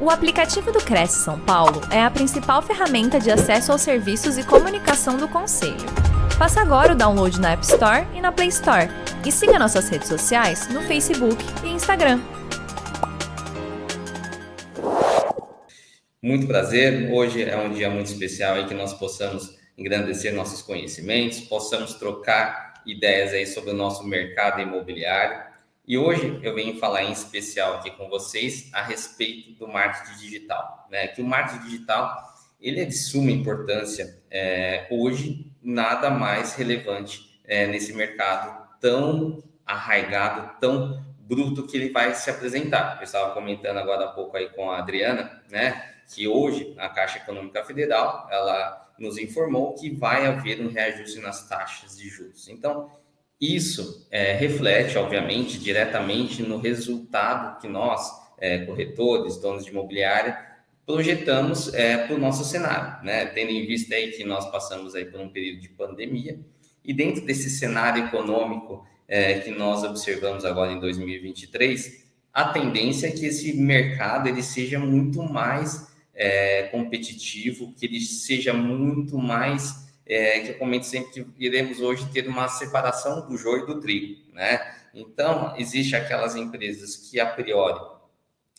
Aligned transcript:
O 0.00 0.10
aplicativo 0.10 0.70
do 0.70 0.78
Cresce 0.78 1.24
São 1.24 1.40
Paulo 1.40 1.80
é 1.90 2.00
a 2.00 2.08
principal 2.08 2.62
ferramenta 2.62 3.18
de 3.18 3.32
acesso 3.32 3.72
aos 3.72 3.82
serviços 3.82 4.38
e 4.38 4.44
comunicação 4.44 5.16
do 5.16 5.26
Conselho. 5.26 5.74
Faça 6.38 6.60
agora 6.60 6.92
o 6.92 6.96
download 6.96 7.40
na 7.40 7.54
App 7.54 7.64
Store 7.64 8.06
e 8.14 8.20
na 8.20 8.30
Play 8.30 8.46
Store. 8.46 8.88
E 9.26 9.32
siga 9.32 9.58
nossas 9.58 9.88
redes 9.88 10.06
sociais 10.06 10.68
no 10.68 10.82
Facebook 10.82 11.44
e 11.64 11.70
Instagram. 11.70 12.20
Muito 16.22 16.46
prazer. 16.46 17.12
Hoje 17.12 17.42
é 17.42 17.56
um 17.56 17.72
dia 17.72 17.90
muito 17.90 18.06
especial 18.06 18.54
aí 18.54 18.68
que 18.68 18.74
nós 18.74 18.94
possamos 18.94 19.58
engrandecer 19.76 20.32
nossos 20.32 20.62
conhecimentos, 20.62 21.40
possamos 21.40 21.94
trocar 21.94 22.82
ideias 22.86 23.32
aí 23.32 23.46
sobre 23.48 23.70
o 23.70 23.74
nosso 23.74 24.04
mercado 24.04 24.60
imobiliário 24.60 25.47
e 25.88 25.96
hoje 25.96 26.38
eu 26.42 26.54
venho 26.54 26.78
falar 26.78 27.02
em 27.02 27.12
especial 27.12 27.76
aqui 27.76 27.90
com 27.90 28.10
vocês 28.10 28.68
a 28.74 28.82
respeito 28.82 29.52
do 29.52 29.66
marketing 29.66 30.18
digital, 30.18 30.86
né? 30.90 31.08
Que 31.08 31.22
o 31.22 31.24
marketing 31.24 31.64
digital 31.64 32.28
ele 32.60 32.82
é 32.82 32.84
de 32.84 32.94
suma 32.94 33.30
importância 33.30 34.20
é, 34.30 34.86
hoje, 34.90 35.50
nada 35.62 36.10
mais 36.10 36.54
relevante 36.54 37.40
é, 37.42 37.66
nesse 37.66 37.94
mercado 37.94 38.68
tão 38.78 39.42
arraigado, 39.64 40.60
tão 40.60 41.02
bruto 41.20 41.66
que 41.66 41.78
ele 41.78 41.90
vai 41.90 42.14
se 42.14 42.28
apresentar. 42.28 42.98
Eu 42.98 43.04
estava 43.04 43.32
comentando 43.32 43.78
agora 43.78 44.04
há 44.04 44.08
pouco 44.08 44.36
aí 44.36 44.50
com 44.50 44.70
a 44.70 44.80
Adriana, 44.80 45.42
né? 45.50 45.94
Que 46.14 46.28
hoje 46.28 46.74
a 46.76 46.90
Caixa 46.90 47.16
Econômica 47.16 47.64
Federal 47.64 48.28
ela 48.30 48.92
nos 48.98 49.16
informou 49.16 49.74
que 49.74 49.88
vai 49.88 50.26
haver 50.26 50.60
um 50.60 50.70
reajuste 50.70 51.18
nas 51.20 51.48
taxas 51.48 51.96
de 51.96 52.10
juros. 52.10 52.46
Então 52.48 52.90
isso 53.40 54.06
é, 54.10 54.32
reflete, 54.32 54.98
obviamente, 54.98 55.58
diretamente 55.58 56.42
no 56.42 56.58
resultado 56.58 57.60
que 57.60 57.68
nós, 57.68 58.10
é, 58.38 58.58
corretores, 58.58 59.36
donos 59.36 59.64
de 59.64 59.70
imobiliária, 59.70 60.36
projetamos 60.84 61.72
é, 61.74 61.98
para 61.98 62.16
o 62.16 62.18
nosso 62.18 62.44
cenário, 62.44 63.04
né? 63.04 63.26
Tendo 63.26 63.50
em 63.50 63.66
vista 63.66 63.94
aí 63.94 64.10
que 64.12 64.24
nós 64.24 64.50
passamos 64.50 64.94
aí 64.94 65.04
por 65.04 65.20
um 65.20 65.28
período 65.28 65.60
de 65.60 65.68
pandemia 65.68 66.40
e 66.84 66.94
dentro 66.94 67.24
desse 67.24 67.50
cenário 67.50 68.06
econômico 68.06 68.86
é, 69.06 69.40
que 69.40 69.50
nós 69.50 69.84
observamos 69.84 70.44
agora 70.44 70.72
em 70.72 70.80
2023, 70.80 72.06
a 72.32 72.48
tendência 72.48 73.08
é 73.08 73.10
que 73.10 73.26
esse 73.26 73.52
mercado 73.52 74.28
ele 74.28 74.42
seja 74.42 74.78
muito 74.78 75.22
mais 75.22 75.88
é, 76.14 76.64
competitivo, 76.64 77.74
que 77.74 77.86
ele 77.86 78.00
seja 78.00 78.52
muito 78.52 79.18
mais 79.18 79.87
é, 80.08 80.40
que 80.40 80.48
eu 80.50 80.58
comento 80.58 80.86
sempre 80.86 81.24
que 81.24 81.26
iremos 81.38 81.80
hoje 81.80 82.08
ter 82.10 82.26
uma 82.26 82.48
separação 82.48 83.28
do 83.28 83.36
joio 83.36 83.66
do 83.66 83.80
trigo, 83.80 84.20
né? 84.32 84.74
Então, 84.94 85.54
existe 85.58 85.94
aquelas 85.94 86.34
empresas 86.34 86.96
que 86.96 87.20
a 87.20 87.26
priori 87.26 87.78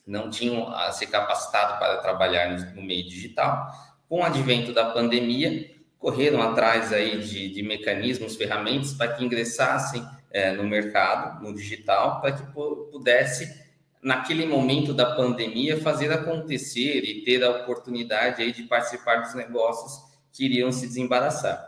não 0.05 0.29
tinham 0.29 0.71
se 0.91 1.07
capacitado 1.07 1.79
para 1.79 1.97
trabalhar 1.97 2.49
no 2.75 2.81
meio 2.81 3.07
digital. 3.07 3.67
Com 4.07 4.21
o 4.21 4.23
advento 4.23 4.73
da 4.73 4.91
pandemia, 4.91 5.71
correram 5.97 6.41
atrás 6.41 6.93
aí 6.93 7.19
de, 7.19 7.49
de 7.49 7.61
mecanismos, 7.63 8.35
ferramentas 8.35 8.93
para 8.93 9.13
que 9.13 9.23
ingressassem 9.23 10.03
é, 10.31 10.51
no 10.51 10.63
mercado, 10.63 11.43
no 11.43 11.53
digital, 11.53 12.21
para 12.21 12.31
que 12.31 12.43
pudesse, 12.91 13.53
naquele 14.01 14.45
momento 14.45 14.93
da 14.93 15.15
pandemia, 15.15 15.81
fazer 15.81 16.11
acontecer 16.11 17.03
e 17.03 17.23
ter 17.23 17.43
a 17.43 17.49
oportunidade 17.49 18.41
aí 18.41 18.51
de 18.51 18.63
participar 18.63 19.17
dos 19.17 19.33
negócios 19.35 20.08
que 20.31 20.45
iriam 20.45 20.71
se 20.71 20.87
desembaraçar. 20.87 21.67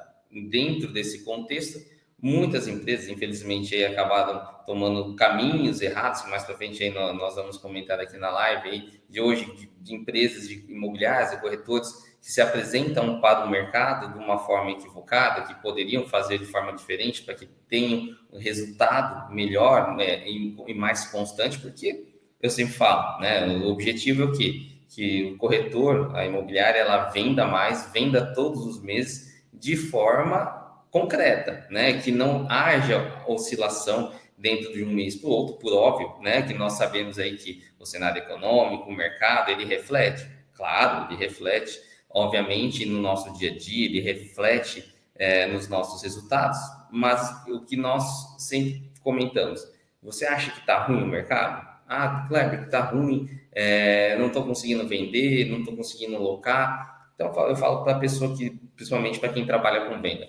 Dentro 0.50 0.92
desse 0.92 1.24
contexto, 1.24 1.80
muitas 2.22 2.68
empresas, 2.68 3.10
infelizmente, 3.10 3.76
aí, 3.76 3.86
acabaram 3.86 4.62
tomando 4.66 5.16
caminhos 5.16 5.82
errados, 5.82 6.26
mais 6.30 6.44
para 6.44 6.56
frente 6.56 6.84
aí 6.84 6.92
nós 6.92 7.36
vamos 7.36 7.58
comentar 7.58 8.00
aqui 8.00 8.18
na 8.18 8.30
live 8.30 8.70
aí, 8.70 9.02
de 9.10 9.20
hoje, 9.20 9.46
de, 9.56 9.70
de 9.80 9.96
empresas 9.96 10.48
de 10.48 10.66
imobiliárias 10.72 11.34
e 11.34 11.42
corretores 11.42 11.92
que 12.22 12.32
se 12.32 12.40
apresentam 12.40 13.20
para 13.20 13.46
o 13.46 13.50
mercado 13.50 14.14
de 14.14 14.20
uma 14.20 14.38
forma 14.38 14.72
equivocada, 14.72 15.42
que 15.42 15.60
poderiam 15.62 16.06
fazer 16.06 16.38
de 16.38 16.46
forma 16.46 16.72
diferente 16.74 17.24
para 17.24 17.34
que 17.34 17.48
tenham 17.68 18.16
um 18.32 18.38
resultado 18.38 19.34
melhor 19.34 19.96
né, 19.96 20.28
e, 20.30 20.56
e 20.68 20.74
mais 20.74 21.06
constante, 21.08 21.58
porque 21.60 22.06
eu 22.40 22.50
sempre 22.50 22.74
falo, 22.74 23.20
né, 23.20 23.48
o 23.58 23.70
objetivo 23.70 24.22
é 24.22 24.26
o 24.26 24.32
quê? 24.32 24.71
Que 24.94 25.24
o 25.24 25.38
corretor, 25.38 26.14
a 26.16 26.26
imobiliária, 26.26 26.80
ela 26.80 27.10
venda 27.10 27.48
mais, 27.48 27.90
venda 27.94 28.34
todos 28.34 28.66
os 28.66 28.82
meses 28.82 29.42
de 29.54 29.78
forma 29.78 30.62
concreta, 30.92 31.66
né? 31.70 32.02
Que 32.02 32.12
não 32.12 32.46
haja 32.50 33.24
oscilação 33.26 34.14
dentro 34.38 34.74
de 34.74 34.84
um 34.84 34.92
mês 34.92 35.16
para 35.16 35.30
o 35.30 35.32
outro, 35.32 35.56
por 35.56 35.74
óbvio, 35.74 36.14
né? 36.22 36.42
Que 36.42 36.54
nós 36.54 36.74
sabemos 36.74 37.18
aí 37.18 37.38
que 37.38 37.64
o 37.80 37.86
cenário 37.86 38.22
econômico, 38.22 38.90
o 38.90 38.94
mercado, 38.94 39.50
ele 39.50 39.64
reflete, 39.64 40.28
claro, 40.54 41.06
ele 41.10 41.18
reflete, 41.18 41.80
obviamente, 42.10 42.86
no 42.86 43.00
nosso 43.00 43.32
dia 43.38 43.52
a 43.52 43.58
dia, 43.58 43.86
ele 43.86 44.02
reflete 44.02 44.94
é, 45.16 45.48
nos 45.48 45.70
nossos 45.70 46.04
resultados, 46.04 46.58
mas 46.92 47.48
o 47.48 47.62
que 47.62 47.78
nós 47.78 48.36
sempre 48.38 48.92
comentamos, 49.02 49.62
você 50.04 50.26
acha 50.26 50.52
que 50.52 50.60
está 50.60 50.84
ruim 50.84 51.02
o 51.02 51.08
mercado? 51.08 51.66
Ah, 51.88 52.26
Kleber, 52.28 52.64
está 52.64 52.82
ruim, 52.82 53.30
é, 53.52 54.18
não 54.18 54.28
estou 54.28 54.44
conseguindo 54.44 54.88
vender, 54.88 55.50
não 55.50 55.60
estou 55.60 55.76
conseguindo 55.76 56.18
locar. 56.18 57.12
Então, 57.16 57.28
eu 57.48 57.56
falo 57.56 57.84
para 57.84 57.98
a 57.98 58.00
pessoa 58.00 58.36
que, 58.36 58.50
principalmente 58.76 59.20
para 59.20 59.30
quem 59.30 59.46
trabalha 59.46 59.90
com 59.90 60.02
venda, 60.02 60.28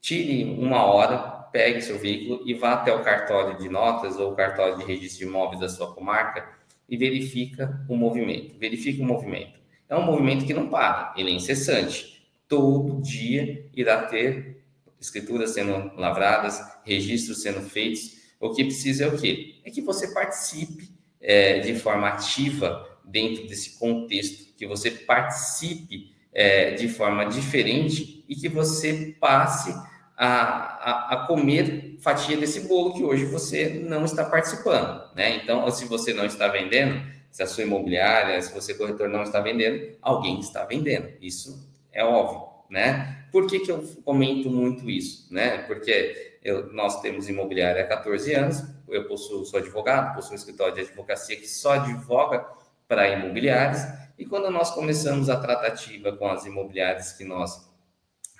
tire 0.00 0.44
uma 0.58 0.84
hora, 0.84 1.18
pegue 1.52 1.80
seu 1.80 1.98
veículo 1.98 2.42
e 2.44 2.54
vá 2.54 2.72
até 2.72 2.92
o 2.92 3.02
cartório 3.02 3.58
de 3.58 3.68
notas 3.68 4.18
ou 4.18 4.32
o 4.32 4.34
cartório 4.34 4.76
de 4.78 4.84
registro 4.84 5.20
de 5.20 5.24
imóveis 5.30 5.60
da 5.60 5.68
sua 5.68 5.94
comarca 5.94 6.48
e 6.88 6.96
verifica 6.96 7.84
o 7.88 7.96
movimento. 7.96 8.58
Verifique 8.58 9.00
o 9.00 9.04
movimento. 9.04 9.58
É 9.88 9.96
um 9.96 10.04
movimento 10.04 10.44
que 10.44 10.54
não 10.54 10.68
para, 10.68 11.14
ele 11.16 11.30
é 11.30 11.34
incessante. 11.34 12.26
Todo 12.48 13.00
dia 13.00 13.68
irá 13.74 14.02
ter 14.06 14.64
escrituras 15.00 15.50
sendo 15.50 15.94
lavradas, 15.96 16.60
registros 16.84 17.42
sendo 17.42 17.60
feitos. 17.60 18.16
O 18.40 18.50
que 18.50 18.64
precisa 18.64 19.04
é 19.04 19.08
o 19.08 19.18
quê? 19.18 19.60
É 19.64 19.70
que 19.70 19.80
você 19.80 20.12
participe 20.12 20.93
é, 21.24 21.58
de 21.60 21.74
forma 21.74 22.08
ativa 22.08 22.86
dentro 23.02 23.46
desse 23.46 23.78
contexto, 23.78 24.54
que 24.54 24.66
você 24.66 24.90
participe 24.90 26.14
é, 26.32 26.72
de 26.72 26.86
forma 26.86 27.24
diferente 27.24 28.24
e 28.28 28.36
que 28.36 28.48
você 28.48 29.16
passe 29.18 29.74
a, 30.16 30.26
a, 30.26 31.14
a, 31.14 31.26
comer 31.26 31.96
fatia 32.00 32.36
desse 32.36 32.68
bolo 32.68 32.94
que 32.94 33.02
hoje 33.02 33.24
você 33.24 33.82
não 33.88 34.04
está 34.04 34.24
participando, 34.24 35.02
né? 35.14 35.36
Então, 35.36 35.68
se 35.70 35.86
você 35.86 36.12
não 36.12 36.26
está 36.26 36.48
vendendo, 36.48 37.02
se 37.30 37.42
a 37.42 37.46
sua 37.46 37.64
imobiliária, 37.64 38.40
se 38.40 38.52
você 38.52 38.74
corretor 38.74 39.08
não 39.08 39.22
está 39.22 39.40
vendendo, 39.40 39.96
alguém 40.00 40.38
está 40.38 40.64
vendendo. 40.64 41.08
Isso 41.20 41.68
é 41.92 42.04
óbvio, 42.04 42.48
né? 42.70 43.26
Por 43.32 43.46
que, 43.48 43.60
que 43.60 43.72
eu 43.72 43.82
comento 44.04 44.48
muito 44.50 44.88
isso, 44.88 45.32
né? 45.32 45.58
Porque 45.66 46.38
eu, 46.44 46.72
nós 46.72 47.00
temos 47.00 47.28
imobiliária 47.28 47.82
há 47.82 47.86
14 47.86 48.34
anos, 48.34 48.62
eu 48.96 49.06
possuo, 49.06 49.44
sou 49.44 49.58
advogado, 49.58 50.14
possuo 50.14 50.32
um 50.32 50.36
escritório 50.36 50.74
de 50.74 50.80
advocacia 50.82 51.36
que 51.36 51.46
só 51.46 51.72
advoga 51.72 52.46
para 52.86 53.08
imobiliários, 53.08 53.80
e 54.18 54.24
quando 54.24 54.50
nós 54.50 54.70
começamos 54.70 55.28
a 55.28 55.40
tratativa 55.40 56.12
com 56.12 56.28
as 56.28 56.46
imobiliárias 56.46 57.12
que 57.12 57.24
nós 57.24 57.68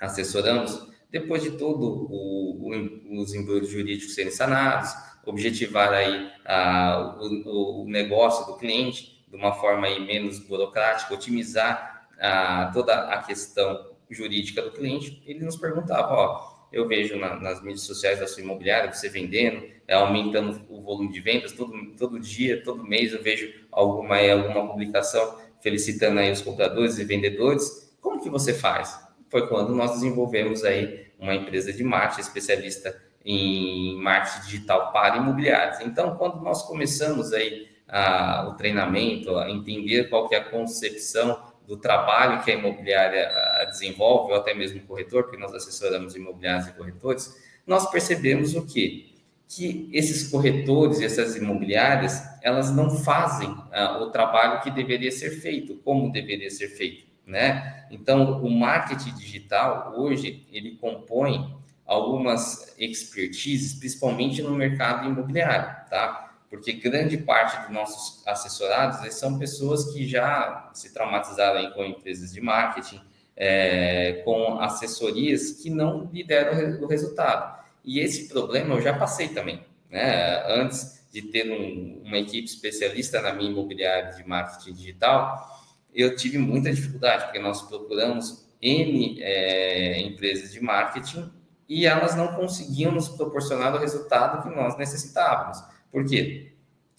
assessoramos, 0.00 0.86
depois 1.10 1.42
de 1.42 1.52
todo 1.52 1.84
o, 2.10 2.70
o, 2.70 3.20
os 3.20 3.34
embrulhos 3.34 3.68
jurídicos 3.68 4.14
serem 4.14 4.30
sanados, 4.30 4.92
objetivar 5.24 5.92
aí 5.92 6.30
a, 6.44 7.16
o, 7.18 7.82
o, 7.82 7.88
negócio 7.88 8.46
do 8.46 8.58
cliente 8.58 9.24
de 9.28 9.36
uma 9.36 9.52
forma 9.52 9.86
aí 9.86 10.04
menos 10.04 10.38
burocrática, 10.38 11.14
otimizar 11.14 12.08
a, 12.20 12.70
toda 12.72 12.94
a 13.08 13.22
questão 13.22 13.94
jurídica 14.10 14.62
do 14.62 14.70
cliente, 14.70 15.22
ele 15.26 15.44
nos 15.44 15.56
perguntava, 15.56 16.12
ó, 16.12 16.53
eu 16.74 16.88
vejo 16.88 17.16
na, 17.16 17.36
nas 17.36 17.62
mídias 17.62 17.82
sociais 17.82 18.18
da 18.18 18.26
sua 18.26 18.42
imobiliária, 18.42 18.92
você 18.92 19.08
vendendo, 19.08 19.64
é, 19.86 19.94
aumentando 19.94 20.60
o 20.68 20.82
volume 20.82 21.12
de 21.12 21.20
vendas, 21.20 21.52
todo, 21.52 21.72
todo 21.96 22.18
dia, 22.18 22.62
todo 22.62 22.82
mês 22.82 23.12
eu 23.12 23.22
vejo 23.22 23.52
alguma, 23.70 24.18
alguma 24.18 24.68
publicação 24.68 25.38
felicitando 25.60 26.20
aí 26.20 26.30
os 26.30 26.42
compradores 26.42 26.98
e 26.98 27.04
vendedores. 27.04 27.94
Como 28.00 28.20
que 28.22 28.28
você 28.28 28.52
faz? 28.52 28.98
Foi 29.30 29.46
quando 29.48 29.74
nós 29.74 29.92
desenvolvemos 29.92 30.64
aí 30.64 31.06
uma 31.18 31.34
empresa 31.34 31.72
de 31.72 31.82
marketing 31.82 32.20
especialista 32.20 33.02
em 33.24 33.96
marketing 33.96 34.46
digital 34.46 34.92
para 34.92 35.16
imobiliários. 35.16 35.80
Então, 35.80 36.16
quando 36.16 36.42
nós 36.42 36.62
começamos 36.62 37.32
aí 37.32 37.68
a, 37.88 38.48
o 38.48 38.56
treinamento, 38.56 39.36
a 39.38 39.50
entender 39.50 40.10
qual 40.10 40.28
que 40.28 40.34
é 40.34 40.38
a 40.38 40.44
concepção 40.44 41.40
do 41.66 41.76
trabalho 41.76 42.42
que 42.42 42.50
a 42.50 42.54
imobiliária 42.54 43.28
ah, 43.28 43.64
desenvolve, 43.64 44.32
ou 44.32 44.38
até 44.38 44.54
mesmo 44.54 44.80
o 44.80 44.86
corretor, 44.86 45.24
porque 45.24 45.38
nós 45.38 45.54
assessoramos 45.54 46.14
imobiliários 46.14 46.68
e 46.68 46.72
corretores, 46.72 47.34
nós 47.66 47.90
percebemos 47.90 48.54
o 48.54 48.66
quê? 48.66 49.06
Que 49.48 49.88
esses 49.92 50.28
corretores 50.28 51.00
essas 51.00 51.36
imobiliárias, 51.36 52.22
elas 52.42 52.74
não 52.74 52.90
fazem 52.90 53.48
uh, 53.48 54.02
o 54.02 54.10
trabalho 54.10 54.60
que 54.60 54.70
deveria 54.70 55.10
ser 55.10 55.30
feito, 55.30 55.76
como 55.76 56.12
deveria 56.12 56.50
ser 56.50 56.68
feito, 56.68 57.06
né? 57.26 57.86
Então, 57.90 58.42
o 58.42 58.50
marketing 58.50 59.14
digital, 59.14 59.94
hoje, 59.96 60.46
ele 60.52 60.76
compõe 60.76 61.56
algumas 61.86 62.74
expertises, 62.78 63.74
principalmente 63.74 64.42
no 64.42 64.54
mercado 64.54 65.08
imobiliário, 65.08 65.88
tá? 65.88 66.33
Porque 66.54 66.72
grande 66.72 67.18
parte 67.18 67.60
dos 67.62 67.74
nossos 67.74 68.24
assessorados 68.24 69.12
são 69.14 69.38
pessoas 69.40 69.92
que 69.92 70.06
já 70.06 70.70
se 70.72 70.94
traumatizaram 70.94 71.72
com 71.72 71.84
empresas 71.84 72.32
de 72.32 72.40
marketing, 72.40 73.00
é, 73.36 74.22
com 74.24 74.60
assessorias 74.60 75.50
que 75.50 75.68
não 75.68 76.08
lhe 76.12 76.22
deram 76.22 76.80
o 76.80 76.86
resultado. 76.86 77.60
E 77.84 77.98
esse 77.98 78.28
problema 78.28 78.76
eu 78.76 78.80
já 78.80 78.96
passei 78.96 79.28
também. 79.28 79.64
Né? 79.90 80.44
Antes 80.46 81.04
de 81.12 81.22
ter 81.22 81.50
um, 81.50 82.02
uma 82.04 82.18
equipe 82.18 82.46
especialista 82.46 83.20
na 83.20 83.32
minha 83.32 83.50
imobiliária 83.50 84.12
de 84.12 84.24
marketing 84.24 84.74
digital, 84.74 85.60
eu 85.92 86.14
tive 86.14 86.38
muita 86.38 86.72
dificuldade, 86.72 87.24
porque 87.24 87.40
nós 87.40 87.62
procuramos 87.62 88.46
N 88.62 89.20
é, 89.20 90.00
empresas 90.02 90.52
de 90.52 90.62
marketing 90.62 91.28
e 91.68 91.84
elas 91.84 92.14
não 92.14 92.28
conseguiam 92.28 92.92
nos 92.92 93.08
proporcionar 93.08 93.74
o 93.74 93.78
resultado 93.78 94.42
que 94.42 94.54
nós 94.54 94.78
necessitávamos. 94.78 95.73
Por 95.94 96.04
quê? 96.04 96.50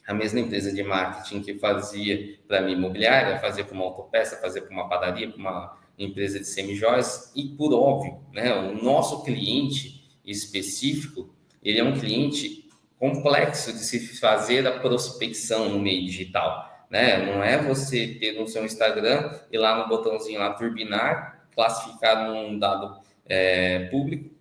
A 0.08 0.14
mesma 0.14 0.40
empresa 0.40 0.72
de 0.72 0.82
marketing 0.82 1.42
que 1.42 1.56
fazia 1.56 2.40
para 2.48 2.62
mim 2.62 2.72
imobiliária, 2.72 3.40
fazia 3.40 3.66
para 3.66 3.76
uma 3.76 3.84
autopeça, 3.84 4.38
fazia 4.38 4.62
para 4.62 4.72
uma 4.72 4.88
padaria, 4.88 5.30
para 5.30 5.38
uma 5.38 5.78
empresa 6.00 6.40
de 6.40 6.46
semijóias, 6.46 7.30
e 7.36 7.44
por 7.44 7.74
óbvio, 7.74 8.22
né, 8.32 8.56
o 8.56 8.82
nosso 8.82 9.22
cliente 9.26 10.02
específico, 10.24 11.30
ele 11.62 11.78
é 11.78 11.84
um 11.84 12.00
cliente 12.00 12.70
complexo 12.98 13.74
de 13.74 13.80
se 13.80 14.00
fazer 14.18 14.66
a 14.66 14.80
prospecção 14.80 15.68
no 15.68 15.80
meio 15.80 16.06
digital. 16.06 16.88
Né? 16.90 17.18
Não 17.18 17.44
é 17.44 17.62
você 17.62 18.16
ter 18.18 18.40
no 18.40 18.48
seu 18.48 18.64
Instagram 18.64 19.38
e 19.52 19.58
lá 19.58 19.78
no 19.78 19.90
botãozinho 19.90 20.40
lá 20.40 20.54
turbinar, 20.54 21.50
classificar 21.54 22.30
num 22.30 22.58
dado 22.58 23.02
é, 23.26 23.88
público 23.90 24.34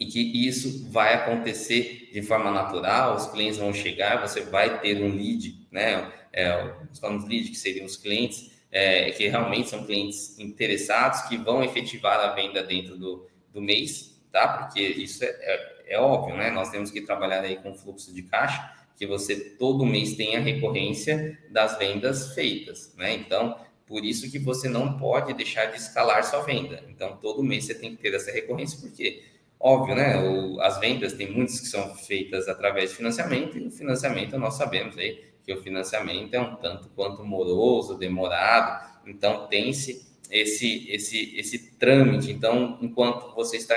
e 0.00 0.06
que 0.06 0.20
isso 0.20 0.90
vai 0.90 1.14
acontecer 1.14 1.97
de 2.12 2.22
forma 2.22 2.50
natural, 2.50 3.16
os 3.16 3.26
clientes 3.26 3.58
vão 3.58 3.72
chegar, 3.72 4.20
você 4.20 4.40
vai 4.40 4.80
ter 4.80 5.02
um 5.02 5.14
lead, 5.14 5.66
né? 5.70 6.12
É, 6.32 6.72
os 6.90 6.98
falamos 6.98 7.28
lead, 7.28 7.48
que 7.48 7.56
seriam 7.56 7.86
os 7.86 7.96
clientes, 7.96 8.50
é, 8.70 9.10
que 9.10 9.28
realmente 9.28 9.68
são 9.68 9.84
clientes 9.84 10.38
interessados, 10.38 11.22
que 11.22 11.36
vão 11.36 11.62
efetivar 11.62 12.20
a 12.20 12.34
venda 12.34 12.62
dentro 12.62 12.96
do, 12.96 13.26
do 13.52 13.60
mês, 13.60 14.20
tá? 14.30 14.48
Porque 14.48 14.80
isso 14.80 15.24
é, 15.24 15.28
é, 15.28 15.94
é 15.94 15.98
óbvio, 15.98 16.36
né? 16.36 16.50
Nós 16.50 16.70
temos 16.70 16.90
que 16.90 17.00
trabalhar 17.00 17.42
aí 17.42 17.56
com 17.56 17.74
fluxo 17.74 18.12
de 18.12 18.22
caixa, 18.22 18.72
que 18.96 19.06
você 19.06 19.36
todo 19.56 19.86
mês 19.86 20.16
tenha 20.16 20.40
recorrência 20.40 21.38
das 21.50 21.78
vendas 21.78 22.34
feitas, 22.34 22.94
né? 22.96 23.14
Então, 23.14 23.56
por 23.86 24.04
isso 24.04 24.30
que 24.30 24.38
você 24.38 24.68
não 24.68 24.98
pode 24.98 25.32
deixar 25.32 25.66
de 25.66 25.78
escalar 25.78 26.22
sua 26.22 26.42
venda. 26.42 26.84
Então, 26.88 27.16
todo 27.16 27.42
mês 27.42 27.64
você 27.64 27.74
tem 27.74 27.96
que 27.96 28.02
ter 28.02 28.14
essa 28.14 28.30
recorrência, 28.30 28.78
porque 28.80 29.22
Óbvio, 29.60 29.94
né? 29.94 30.16
O, 30.16 30.60
as 30.60 30.78
vendas 30.78 31.14
tem 31.14 31.30
muitas 31.30 31.60
que 31.60 31.66
são 31.66 31.94
feitas 31.94 32.48
através 32.48 32.90
de 32.90 32.96
financiamento, 32.96 33.58
e 33.58 33.66
o 33.66 33.70
financiamento 33.70 34.38
nós 34.38 34.54
sabemos 34.54 34.96
aí 34.96 35.24
que 35.44 35.52
o 35.52 35.62
financiamento 35.62 36.34
é 36.34 36.40
um 36.40 36.56
tanto 36.56 36.88
quanto 36.90 37.24
moroso, 37.24 37.96
demorado, 37.96 38.86
então 39.06 39.46
tem-se 39.48 40.06
esse, 40.30 40.90
esse, 40.90 41.34
esse 41.38 41.70
trâmite. 41.72 42.30
Então, 42.30 42.78
enquanto 42.82 43.34
você 43.34 43.56
está 43.56 43.76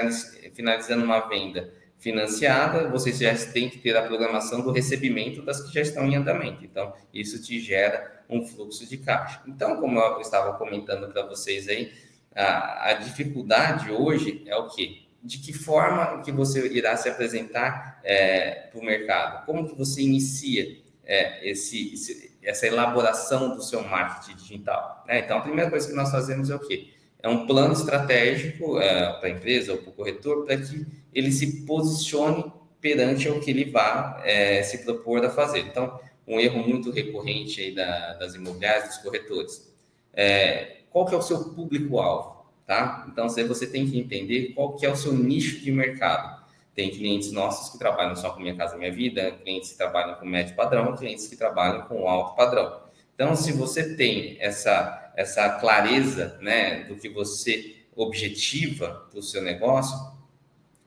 finalizando 0.53 1.03
uma 1.03 1.19
venda 1.21 1.73
financiada, 1.97 2.89
você 2.89 3.13
já 3.13 3.33
tem 3.51 3.69
que 3.69 3.77
ter 3.77 3.95
a 3.95 4.01
programação 4.01 4.61
do 4.61 4.71
recebimento 4.71 5.41
das 5.41 5.61
que 5.61 5.73
já 5.73 5.81
estão 5.81 6.05
em 6.05 6.15
andamento. 6.15 6.65
Então, 6.65 6.93
isso 7.13 7.41
te 7.41 7.59
gera 7.59 8.23
um 8.29 8.45
fluxo 8.45 8.87
de 8.87 8.97
caixa. 8.97 9.41
Então, 9.47 9.77
como 9.79 9.99
eu 9.99 10.19
estava 10.19 10.57
comentando 10.57 11.11
para 11.11 11.25
vocês 11.25 11.67
aí, 11.67 11.91
a, 12.35 12.89
a 12.89 12.93
dificuldade 12.93 13.91
hoje 13.91 14.43
é 14.47 14.55
o 14.55 14.67
quê? 14.67 15.00
De 15.23 15.37
que 15.37 15.53
forma 15.53 16.21
que 16.23 16.31
você 16.31 16.67
irá 16.67 16.97
se 16.97 17.07
apresentar 17.07 17.99
é, 18.03 18.67
para 18.71 18.79
o 18.79 18.83
mercado? 18.83 19.45
Como 19.45 19.67
que 19.67 19.75
você 19.75 20.01
inicia 20.01 20.77
é, 21.05 21.47
esse, 21.47 21.93
esse, 21.93 22.37
essa 22.41 22.67
elaboração 22.67 23.55
do 23.55 23.61
seu 23.61 23.83
marketing 23.83 24.37
digital? 24.37 25.03
Né? 25.07 25.19
Então, 25.19 25.37
a 25.37 25.41
primeira 25.41 25.69
coisa 25.69 25.87
que 25.87 25.93
nós 25.93 26.09
fazemos 26.09 26.49
é 26.49 26.55
o 26.55 26.59
quê? 26.59 26.89
É 27.21 27.29
um 27.29 27.45
plano 27.45 27.73
estratégico 27.73 28.79
é, 28.79 29.13
para 29.19 29.27
a 29.27 29.31
empresa 29.31 29.73
ou 29.73 29.77
para 29.77 29.89
o 29.89 29.93
corretor 29.93 30.45
para 30.45 30.57
que 30.57 30.87
ele 31.13 31.31
se 31.31 31.65
posicione 31.65 32.51
perante 32.79 33.29
o 33.29 33.39
que 33.39 33.51
ele 33.51 33.65
vai 33.65 34.21
é, 34.23 34.63
se 34.63 34.79
propor 34.79 35.23
a 35.23 35.29
fazer. 35.29 35.59
Então, 35.59 35.99
um 36.27 36.39
erro 36.39 36.67
muito 36.67 36.89
recorrente 36.89 37.61
aí 37.61 37.75
da, 37.75 38.13
das 38.13 38.33
imobiliárias, 38.33 38.87
dos 38.87 38.97
corretores. 38.97 39.71
É, 40.13 40.77
qual 40.89 41.05
que 41.05 41.13
é 41.13 41.17
o 41.17 41.21
seu 41.21 41.53
público-alvo? 41.53 42.30
Tá? 42.71 43.05
Então, 43.11 43.27
você 43.27 43.67
tem 43.67 43.85
que 43.85 43.99
entender 43.99 44.53
qual 44.53 44.77
que 44.77 44.85
é 44.85 44.89
o 44.89 44.95
seu 44.95 45.11
nicho 45.11 45.59
de 45.59 45.73
mercado. 45.73 46.41
Tem 46.73 46.89
clientes 46.89 47.29
nossos 47.33 47.69
que 47.73 47.77
trabalham 47.77 48.15
só 48.15 48.29
com 48.29 48.39
Minha 48.39 48.55
Casa 48.55 48.77
Minha 48.77 48.93
Vida, 48.93 49.29
clientes 49.43 49.71
que 49.73 49.77
trabalham 49.77 50.15
com 50.15 50.25
médio 50.25 50.55
padrão, 50.55 50.95
clientes 50.95 51.27
que 51.27 51.35
trabalham 51.35 51.81
com 51.81 52.07
alto 52.07 52.33
padrão. 52.33 52.79
Então, 53.13 53.35
se 53.35 53.51
você 53.51 53.93
tem 53.97 54.37
essa, 54.39 55.11
essa 55.17 55.49
clareza 55.59 56.37
né, 56.39 56.85
do 56.85 56.95
que 56.95 57.09
você 57.09 57.75
objetiva 57.93 59.05
para 59.11 59.19
o 59.19 59.21
seu 59.21 59.41
negócio, 59.41 59.97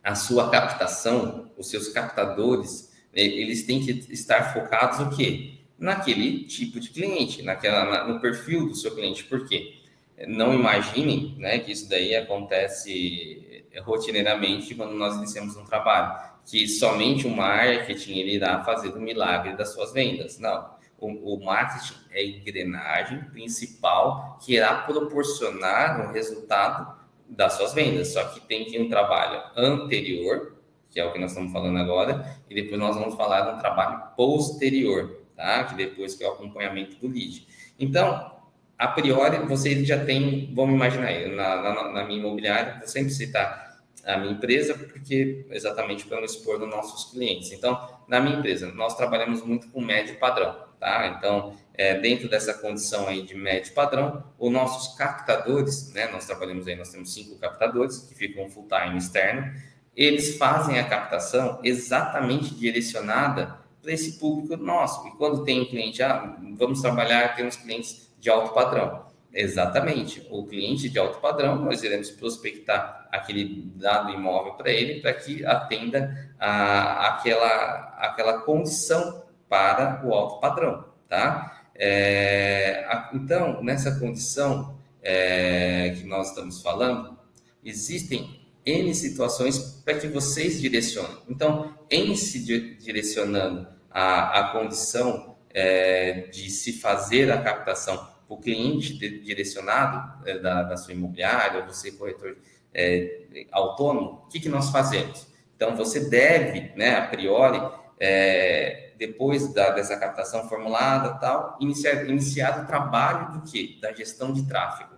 a 0.03 0.15
sua 0.15 0.51
captação, 0.51 1.51
os 1.59 1.69
seus 1.69 1.91
captadores, 1.91 2.95
eles 3.13 3.67
têm 3.67 3.85
que 3.85 3.91
estar 4.11 4.55
focados 4.55 5.01
no 5.01 5.15
quê? 5.15 5.59
Naquele 5.79 6.45
tipo 6.45 6.81
de 6.81 6.89
cliente, 6.89 7.43
naquela, 7.43 8.09
no 8.09 8.21
perfil 8.21 8.69
do 8.69 8.75
seu 8.75 8.95
cliente. 8.95 9.25
Por 9.25 9.47
quê? 9.47 9.84
Não 10.29 10.55
imaginem 10.55 11.35
né, 11.39 11.59
que 11.59 11.73
isso 11.73 11.89
daí 11.89 12.15
acontece 12.15 13.65
rotineiramente 13.83 14.75
quando 14.75 14.95
nós 14.95 15.17
iniciamos 15.17 15.57
um 15.57 15.65
trabalho, 15.65 16.33
que 16.47 16.69
somente 16.69 17.27
o 17.27 17.31
marketing 17.31 18.19
ele 18.19 18.35
irá 18.35 18.63
fazer 18.63 18.89
o 18.91 19.01
milagre 19.01 19.57
das 19.57 19.73
suas 19.73 19.93
vendas. 19.93 20.39
Não. 20.39 20.75
O, 20.99 21.35
o 21.35 21.45
marketing 21.45 21.95
é 22.13 22.21
a 22.21 22.25
engrenagem 22.25 23.25
principal 23.25 24.39
que 24.43 24.55
irá 24.55 24.83
proporcionar 24.83 26.01
o 26.01 26.09
um 26.09 26.13
resultado 26.13 26.97
das 27.29 27.55
suas 27.55 27.73
vendas. 27.73 28.13
Só 28.13 28.25
que 28.25 28.41
tem 28.41 28.65
que 28.65 28.77
ir 28.77 28.83
um 28.83 28.89
trabalho 28.89 29.43
anterior, 29.57 30.57
que 30.91 31.01
é 31.01 31.05
o 31.05 31.13
que 31.13 31.19
nós 31.19 31.31
estamos 31.31 31.53
falando 31.53 31.79
agora, 31.79 32.39
e 32.49 32.55
depois 32.55 32.79
nós 32.79 32.95
vamos 32.95 33.17
falar 33.17 33.41
de 33.41 33.57
um 33.57 33.59
trabalho 33.59 34.15
posterior, 34.17 35.23
tá? 35.35 35.65
Que 35.65 35.75
depois 35.75 36.15
que 36.15 36.23
é 36.23 36.29
o 36.29 36.33
acompanhamento 36.33 36.97
do 36.97 37.09
lead. 37.09 37.47
Então, 37.79 38.33
a 38.79 38.89
priori, 38.89 39.39
você 39.47 39.85
já 39.85 40.05
tem, 40.05 40.53
vamos 40.55 40.75
imaginar 40.75 41.07
aí, 41.07 41.35
na, 41.35 41.63
na, 41.63 41.93
na 41.93 42.05
minha 42.05 42.19
imobiliária, 42.19 42.79
vou 42.79 42.89
sempre 42.89 43.11
citar 43.11 43.65
a 44.05 44.19
minha 44.19 44.33
empresa, 44.33 44.75
porque 44.75 45.47
exatamente 45.51 46.07
para 46.07 46.19
não 46.19 46.25
expor 46.25 46.59
nos 46.59 46.69
nossos 46.69 47.11
clientes. 47.11 47.53
Então, 47.53 47.81
na 48.07 48.21
minha 48.21 48.37
empresa, 48.37 48.71
nós 48.73 48.97
trabalhamos 48.97 49.43
muito 49.43 49.69
com 49.69 49.81
médio 49.81 50.19
padrão, 50.19 50.57
tá? 50.79 51.17
Então, 51.17 51.57
é, 51.73 51.99
dentro 51.99 52.29
dessa 52.29 52.53
condição 52.55 53.09
aí 53.09 53.23
de 53.23 53.35
médio 53.35 53.73
padrão, 53.73 54.23
os 54.39 54.53
nossos 54.53 54.97
captadores, 54.97 55.93
né? 55.93 56.09
Nós 56.09 56.27
trabalhamos 56.27 56.69
aí, 56.69 56.77
nós 56.77 56.91
temos 56.91 57.15
cinco 57.15 57.39
captadores 57.39 57.99
que 57.99 58.15
ficam 58.15 58.49
full 58.51 58.69
time 58.69 58.99
externo, 58.99 59.53
eles 59.97 60.37
fazem 60.37 60.79
a 60.79 60.85
captação 60.85 61.61
exatamente 61.63 62.55
direcionada 62.55 63.59
para 63.81 63.93
esse 63.93 64.19
público 64.19 64.57
nosso. 64.57 65.07
E 65.09 65.13
quando 65.13 65.45
tem 65.45 65.63
um 65.63 65.67
cliente, 65.67 66.03
ah, 66.03 66.37
vamos 66.59 66.81
trabalhar, 66.81 67.37
temos 67.37 67.57
clientes 67.57 68.04
de 68.25 68.31
alto 68.31 68.55
padrão. 68.55 69.05
Exatamente. 69.35 70.27
O 70.31 70.47
cliente 70.47 70.89
de 70.89 70.99
alto 70.99 71.21
padrão, 71.21 71.57
nós 71.57 71.83
iremos 71.83 72.11
prospectar 72.11 73.07
aquele 73.13 73.71
dado 73.77 74.11
imóvel 74.11 74.55
para 74.55 74.71
ele, 74.71 75.03
para 75.03 75.13
que 75.13 75.45
atenda 75.45 76.33
a, 76.41 77.09
aquela, 77.09 77.95
aquela 77.99 78.41
condição 78.41 79.23
para 79.47 80.01
o 80.07 80.15
alto 80.15 80.41
padrão, 80.41 80.87
tá? 81.07 81.69
É, 81.75 82.87
a, 82.89 83.11
então, 83.13 83.63
nessa 83.63 83.99
condição 83.99 84.79
é, 85.03 85.95
que 85.99 86.07
nós 86.07 86.31
estamos 86.31 86.63
falando, 86.63 87.19
existem 87.63 88.41
N 88.65 88.95
situações 88.95 89.83
para 89.85 89.99
que 89.99 90.09
vocês 90.09 90.63
direcionem. 90.63 91.19
Então, 91.29 91.75
em 91.91 92.17
se 92.17 92.43
direcionando 92.79 93.69
a, 93.91 94.41
a 94.41 94.53
condição 94.53 95.37
é, 95.51 96.29
de 96.33 96.49
se 96.49 96.73
fazer 96.73 97.31
a 97.31 97.43
captação 97.43 98.14
o 98.29 98.39
cliente 98.39 98.97
direcionado 99.21 100.27
é, 100.27 100.39
da, 100.39 100.63
da, 100.63 100.77
sua 100.77 100.95
imobiliária, 100.95 101.65
você 101.65 101.93
corretor 101.93 102.37
é, 102.73 103.47
autônomo, 103.53 104.25
o 104.25 104.29
que, 104.29 104.41
que 104.41 104.49
nós 104.49 104.71
fazemos? 104.71 105.27
Então, 105.57 105.77
você 105.77 106.09
deve, 106.09 106.73
né, 106.77 106.97
a 106.97 107.07
priori, 107.07 107.61
é, 108.01 108.93
depois 108.99 109.53
da, 109.53 109.71
dessa 109.71 109.97
captação 109.97 110.49
formulada 110.49 111.15
tal, 111.15 111.57
iniciar, 111.61 112.09
iniciar 112.09 112.63
o 112.63 112.67
trabalho 112.67 113.33
do 113.33 113.43
que? 113.43 113.79
Da 113.81 113.93
gestão 113.93 114.33
de 114.33 114.47
tráfego. 114.47 114.95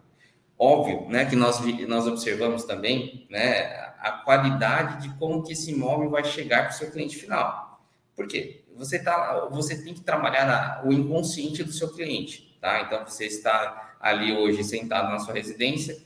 Óbvio, 0.58 1.06
né, 1.08 1.26
que 1.26 1.36
nós, 1.36 1.60
nós 1.86 2.06
observamos 2.06 2.64
também, 2.64 3.26
né, 3.28 3.86
a 4.00 4.22
qualidade 4.24 5.02
de 5.02 5.14
como 5.16 5.42
que 5.42 5.52
esse 5.52 5.70
imóvel 5.70 6.10
vai 6.10 6.24
chegar 6.24 6.62
para 6.62 6.70
o 6.70 6.74
seu 6.74 6.90
cliente 6.90 7.16
final. 7.16 7.80
Por 8.14 8.26
quê? 8.26 8.64
Você, 8.76 8.98
tá, 8.98 9.48
você 9.50 9.82
tem 9.82 9.92
que 9.92 10.00
trabalhar 10.00 10.82
o 10.84 10.92
inconsciente 10.92 11.62
do 11.62 11.72
seu 11.72 11.92
cliente 11.92 12.45
tá? 12.66 12.80
Então 12.80 13.06
você 13.06 13.26
está 13.26 13.96
ali 14.00 14.36
hoje 14.36 14.64
sentado 14.64 15.08
na 15.08 15.20
sua 15.20 15.34
residência, 15.34 15.96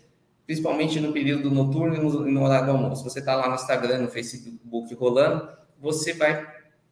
principalmente 0.45 1.01
no 1.01 1.11
período 1.11 1.51
noturno 1.51 1.95
e 1.95 1.99
no, 1.99 2.27
no 2.27 2.45
horário 2.45 2.67
do 2.67 2.73
almoço. 2.73 3.03
Você 3.03 3.21
está 3.21 3.35
lá 3.35 3.49
no 3.49 3.55
Instagram, 3.55 3.99
no 3.99 4.09
Facebook 4.09 4.95
rolando, 4.95 5.49
você 5.79 6.13
vai 6.13 6.47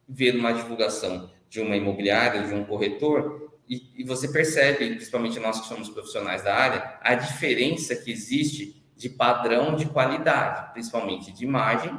ver 0.08 0.34
uma 0.36 0.52
divulgação 0.54 1.30
de 1.50 1.60
uma 1.60 1.76
imobiliária, 1.76 2.46
de 2.46 2.54
um 2.54 2.64
corretor, 2.64 3.52
e, 3.68 3.82
e, 3.98 4.04
você 4.04 4.28
percebe, 4.28 4.94
principalmente 4.94 5.38
nós 5.38 5.60
que 5.60 5.66
somos 5.66 5.90
profissionais 5.90 6.42
da 6.42 6.54
área, 6.54 6.98
a 7.02 7.14
diferença 7.14 7.94
que 7.94 8.10
existe 8.10 8.82
de 8.96 9.10
padrão 9.10 9.76
de 9.76 9.84
qualidade, 9.84 10.72
principalmente 10.72 11.30
de 11.30 11.44
imagem, 11.44 11.94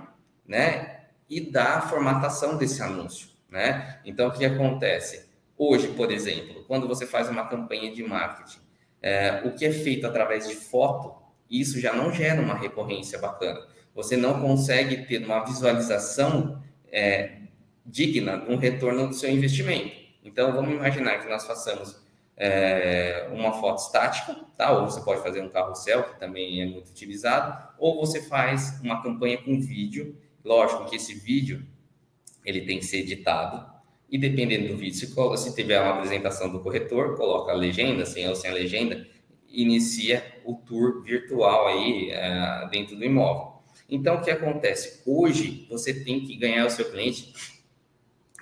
né? 0.47 1.01
E 1.29 1.39
da 1.39 1.81
formatação 1.81 2.57
desse 2.57 2.81
anúncio, 2.81 3.29
né? 3.47 3.99
Então, 4.03 4.29
o 4.29 4.31
que 4.31 4.43
acontece? 4.43 5.28
Hoje, 5.61 5.89
por 5.89 6.09
exemplo, 6.09 6.63
quando 6.69 6.87
você 6.87 7.05
faz 7.05 7.27
uma 7.27 7.45
campanha 7.45 7.93
de 7.93 8.01
marketing, 8.01 8.59
é, 9.01 9.41
o 9.43 9.51
que 9.51 9.65
é 9.65 9.71
feito 9.73 10.07
através 10.07 10.47
de 10.47 10.55
foto, 10.55 11.21
isso 11.51 11.81
já 11.81 11.91
não 11.91 12.13
gera 12.13 12.41
uma 12.41 12.53
recorrência 12.53 13.19
bacana. 13.19 13.67
Você 13.93 14.15
não 14.15 14.39
consegue 14.39 15.05
ter 15.05 15.21
uma 15.25 15.43
visualização 15.43 16.63
é, 16.89 17.39
digna 17.85 18.37
de 18.37 18.53
um 18.53 18.55
retorno 18.55 19.09
do 19.09 19.13
seu 19.13 19.29
investimento. 19.29 19.97
Então, 20.23 20.53
vamos 20.53 20.71
imaginar 20.71 21.19
que 21.19 21.27
nós 21.27 21.45
façamos 21.45 22.01
é, 22.37 23.27
uma 23.33 23.51
foto 23.59 23.79
estática, 23.79 24.37
tá? 24.55 24.71
ou 24.71 24.89
você 24.89 25.01
pode 25.01 25.21
fazer 25.21 25.41
um 25.41 25.49
carrossel, 25.49 26.03
que 26.03 26.19
também 26.21 26.61
é 26.61 26.65
muito 26.65 26.89
utilizado, 26.89 27.67
ou 27.77 27.99
você 27.99 28.21
faz 28.21 28.79
uma 28.81 29.03
campanha 29.03 29.37
com 29.37 29.59
vídeo. 29.59 30.17
Lógico 30.41 30.85
que 30.85 30.95
esse 30.95 31.15
vídeo 31.15 31.67
ele 32.45 32.61
tem 32.61 32.79
que 32.79 32.85
ser 32.85 32.99
editado, 32.99 33.78
e 34.11 34.17
dependendo 34.17 34.69
do 34.69 34.77
vídeo, 34.77 34.95
se, 34.95 35.07
se 35.07 35.55
tiver 35.55 35.79
uma 35.79 35.93
apresentação 35.93 36.51
do 36.51 36.59
corretor, 36.59 37.15
coloca 37.15 37.51
a 37.51 37.55
legenda, 37.55 38.05
sem 38.05 38.27
ou 38.27 38.35
sem 38.35 38.49
a 38.49 38.53
legenda, 38.53 39.05
inicia 39.47 40.23
o 40.45 40.55
tour 40.55 41.03
virtual 41.03 41.67
aí 41.67 42.09
é, 42.11 42.67
dentro 42.71 42.95
do 42.95 43.03
imóvel. 43.03 43.59
Então, 43.87 44.15
o 44.15 44.21
que 44.21 44.31
acontece? 44.31 45.01
Hoje, 45.05 45.65
você 45.69 45.93
tem 46.03 46.21
que 46.21 46.35
ganhar 46.35 46.65
o 46.65 46.69
seu 46.69 46.89
cliente 46.89 47.33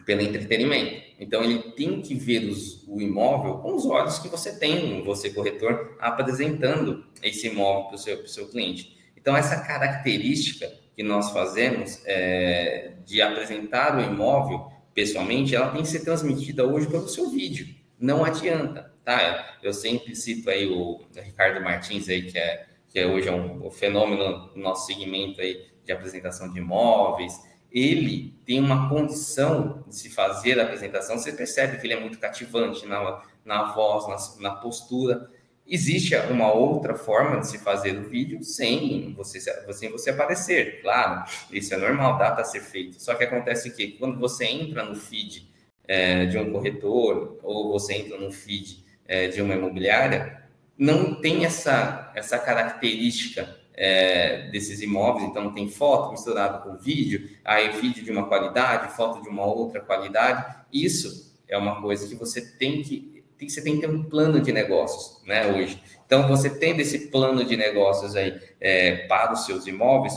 pelo 0.05 0.21
entretenimento. 0.21 1.01
Então, 1.19 1.43
ele 1.43 1.59
tem 1.71 2.01
que 2.01 2.15
ver 2.15 2.49
os, 2.49 2.85
o 2.87 3.01
imóvel 3.01 3.57
com 3.57 3.75
os 3.75 3.85
olhos 3.85 4.19
que 4.19 4.29
você 4.29 4.57
tem, 4.57 5.03
você 5.03 5.29
corretor, 5.29 5.97
apresentando 5.99 7.05
esse 7.21 7.47
imóvel 7.47 7.85
para 7.85 7.95
o 7.95 7.97
seu, 7.97 8.27
seu 8.27 8.47
cliente. 8.49 8.97
Então, 9.15 9.35
essa 9.35 9.61
característica 9.61 10.71
que 10.95 11.03
nós 11.03 11.31
fazemos 11.31 12.01
é, 12.05 12.93
de 13.05 13.21
apresentar 13.21 13.97
o 13.97 14.01
imóvel 14.01 14.71
pessoalmente, 14.97 15.55
ela 15.55 15.69
tem 15.69 15.83
que 15.83 15.87
ser 15.87 15.99
transmitida 15.99 16.65
hoje 16.65 16.87
pelo 16.87 17.07
seu 17.07 17.29
vídeo. 17.29 17.67
Não 17.99 18.25
adianta, 18.25 18.91
tá? 19.05 19.59
Eu 19.61 19.71
sempre 19.71 20.15
cito 20.15 20.49
aí 20.49 20.67
o 20.67 20.99
Ricardo 21.15 21.61
Martins 21.63 22.09
aí, 22.09 22.23
que 22.23 22.35
é, 22.35 22.65
que 22.89 22.97
é 22.97 23.05
hoje 23.05 23.27
é 23.29 23.31
um, 23.31 23.69
fenômeno 23.69 24.49
no 24.55 24.63
nosso 24.63 24.87
segmento 24.87 25.39
aí 25.39 25.67
de 25.85 25.91
apresentação 25.91 26.51
de 26.51 26.57
imóveis. 26.57 27.39
Ele 27.71 28.33
tem 28.43 28.59
uma 28.59 28.89
condição 28.89 29.83
de 29.87 29.95
se 29.95 30.09
fazer 30.09 30.59
a 30.59 30.63
apresentação, 30.63 31.19
você 31.19 31.31
percebe 31.31 31.77
que 31.77 31.85
ele 31.85 31.93
é 31.93 31.99
muito 31.99 32.17
cativante 32.17 32.87
na, 32.87 33.21
na 33.45 33.73
voz, 33.73 34.39
na, 34.39 34.49
na 34.49 34.55
postura. 34.55 35.29
Existe 35.69 36.15
uma 36.15 36.51
outra 36.53 36.95
forma 36.95 37.41
de 37.41 37.47
se 37.47 37.57
fazer 37.57 37.97
o 37.97 38.07
vídeo 38.07 38.41
sem 38.41 39.13
você, 39.13 39.39
sem 39.73 39.91
você 39.91 40.11
aparecer, 40.11 40.81
claro, 40.81 41.25
isso 41.51 41.73
é 41.73 41.77
normal, 41.77 42.17
dá 42.17 42.31
para 42.31 42.45
ser 42.45 42.61
feito. 42.61 43.01
Só 43.01 43.13
que 43.15 43.25
acontece 43.25 43.75
que 43.75 43.89
quando 43.93 44.17
você 44.17 44.45
entra 44.45 44.85
no 44.85 44.95
feed 44.95 45.51
é, 45.85 46.25
de 46.25 46.37
um 46.37 46.51
corretor 46.51 47.37
ou 47.43 47.71
você 47.71 47.95
entra 47.95 48.17
no 48.17 48.31
feed 48.31 48.85
é, 49.05 49.27
de 49.27 49.41
uma 49.41 49.55
imobiliária, 49.55 50.41
não 50.77 51.19
tem 51.19 51.43
essa, 51.43 52.11
essa 52.15 52.39
característica 52.39 53.57
é, 53.73 54.49
desses 54.49 54.81
imóveis, 54.81 55.29
então 55.29 55.53
tem 55.53 55.69
foto 55.69 56.11
misturada 56.11 56.59
com 56.59 56.77
vídeo, 56.77 57.29
aí 57.43 57.69
vídeo 57.79 58.03
de 58.03 58.11
uma 58.11 58.27
qualidade, 58.27 58.95
foto 58.95 59.21
de 59.21 59.27
uma 59.27 59.45
outra 59.45 59.81
qualidade. 59.81 60.63
Isso 60.71 61.35
é 61.47 61.57
uma 61.57 61.81
coisa 61.81 62.07
que 62.07 62.15
você 62.15 62.41
tem 62.41 62.81
que 62.81 63.16
você 63.39 63.61
tem 63.61 63.75
que 63.75 63.81
ter 63.81 63.89
um 63.89 64.03
plano 64.03 64.41
de 64.41 64.51
negócios, 64.51 65.21
né, 65.25 65.51
hoje. 65.51 65.81
Então, 66.05 66.27
você 66.27 66.49
tendo 66.49 66.79
esse 66.79 67.07
plano 67.07 67.43
de 67.43 67.55
negócios 67.57 68.15
aí 68.15 68.39
é, 68.59 69.07
para 69.07 69.33
os 69.33 69.45
seus 69.45 69.67
imóveis, 69.67 70.13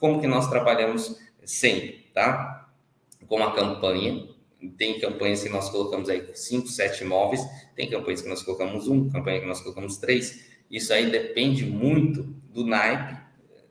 como 0.00 0.20
que 0.20 0.26
nós 0.26 0.48
trabalhamos 0.48 1.18
sempre, 1.44 2.06
tá? 2.12 2.68
Com 3.28 3.36
uma 3.36 3.54
campanha, 3.54 4.26
tem 4.78 4.98
campanhas 4.98 5.42
que 5.42 5.48
nós 5.48 5.68
colocamos 5.68 6.08
aí 6.08 6.26
cinco, 6.34 6.68
sete 6.68 7.04
imóveis, 7.04 7.42
tem 7.76 7.90
campanhas 7.90 8.22
que 8.22 8.28
nós 8.28 8.42
colocamos 8.42 8.88
um, 8.88 9.10
campanha 9.10 9.40
que 9.40 9.46
nós 9.46 9.60
colocamos 9.60 9.98
três. 9.98 10.46
Isso 10.70 10.92
aí 10.92 11.10
depende 11.10 11.64
muito 11.64 12.22
do 12.22 12.64
naipe 12.66 13.16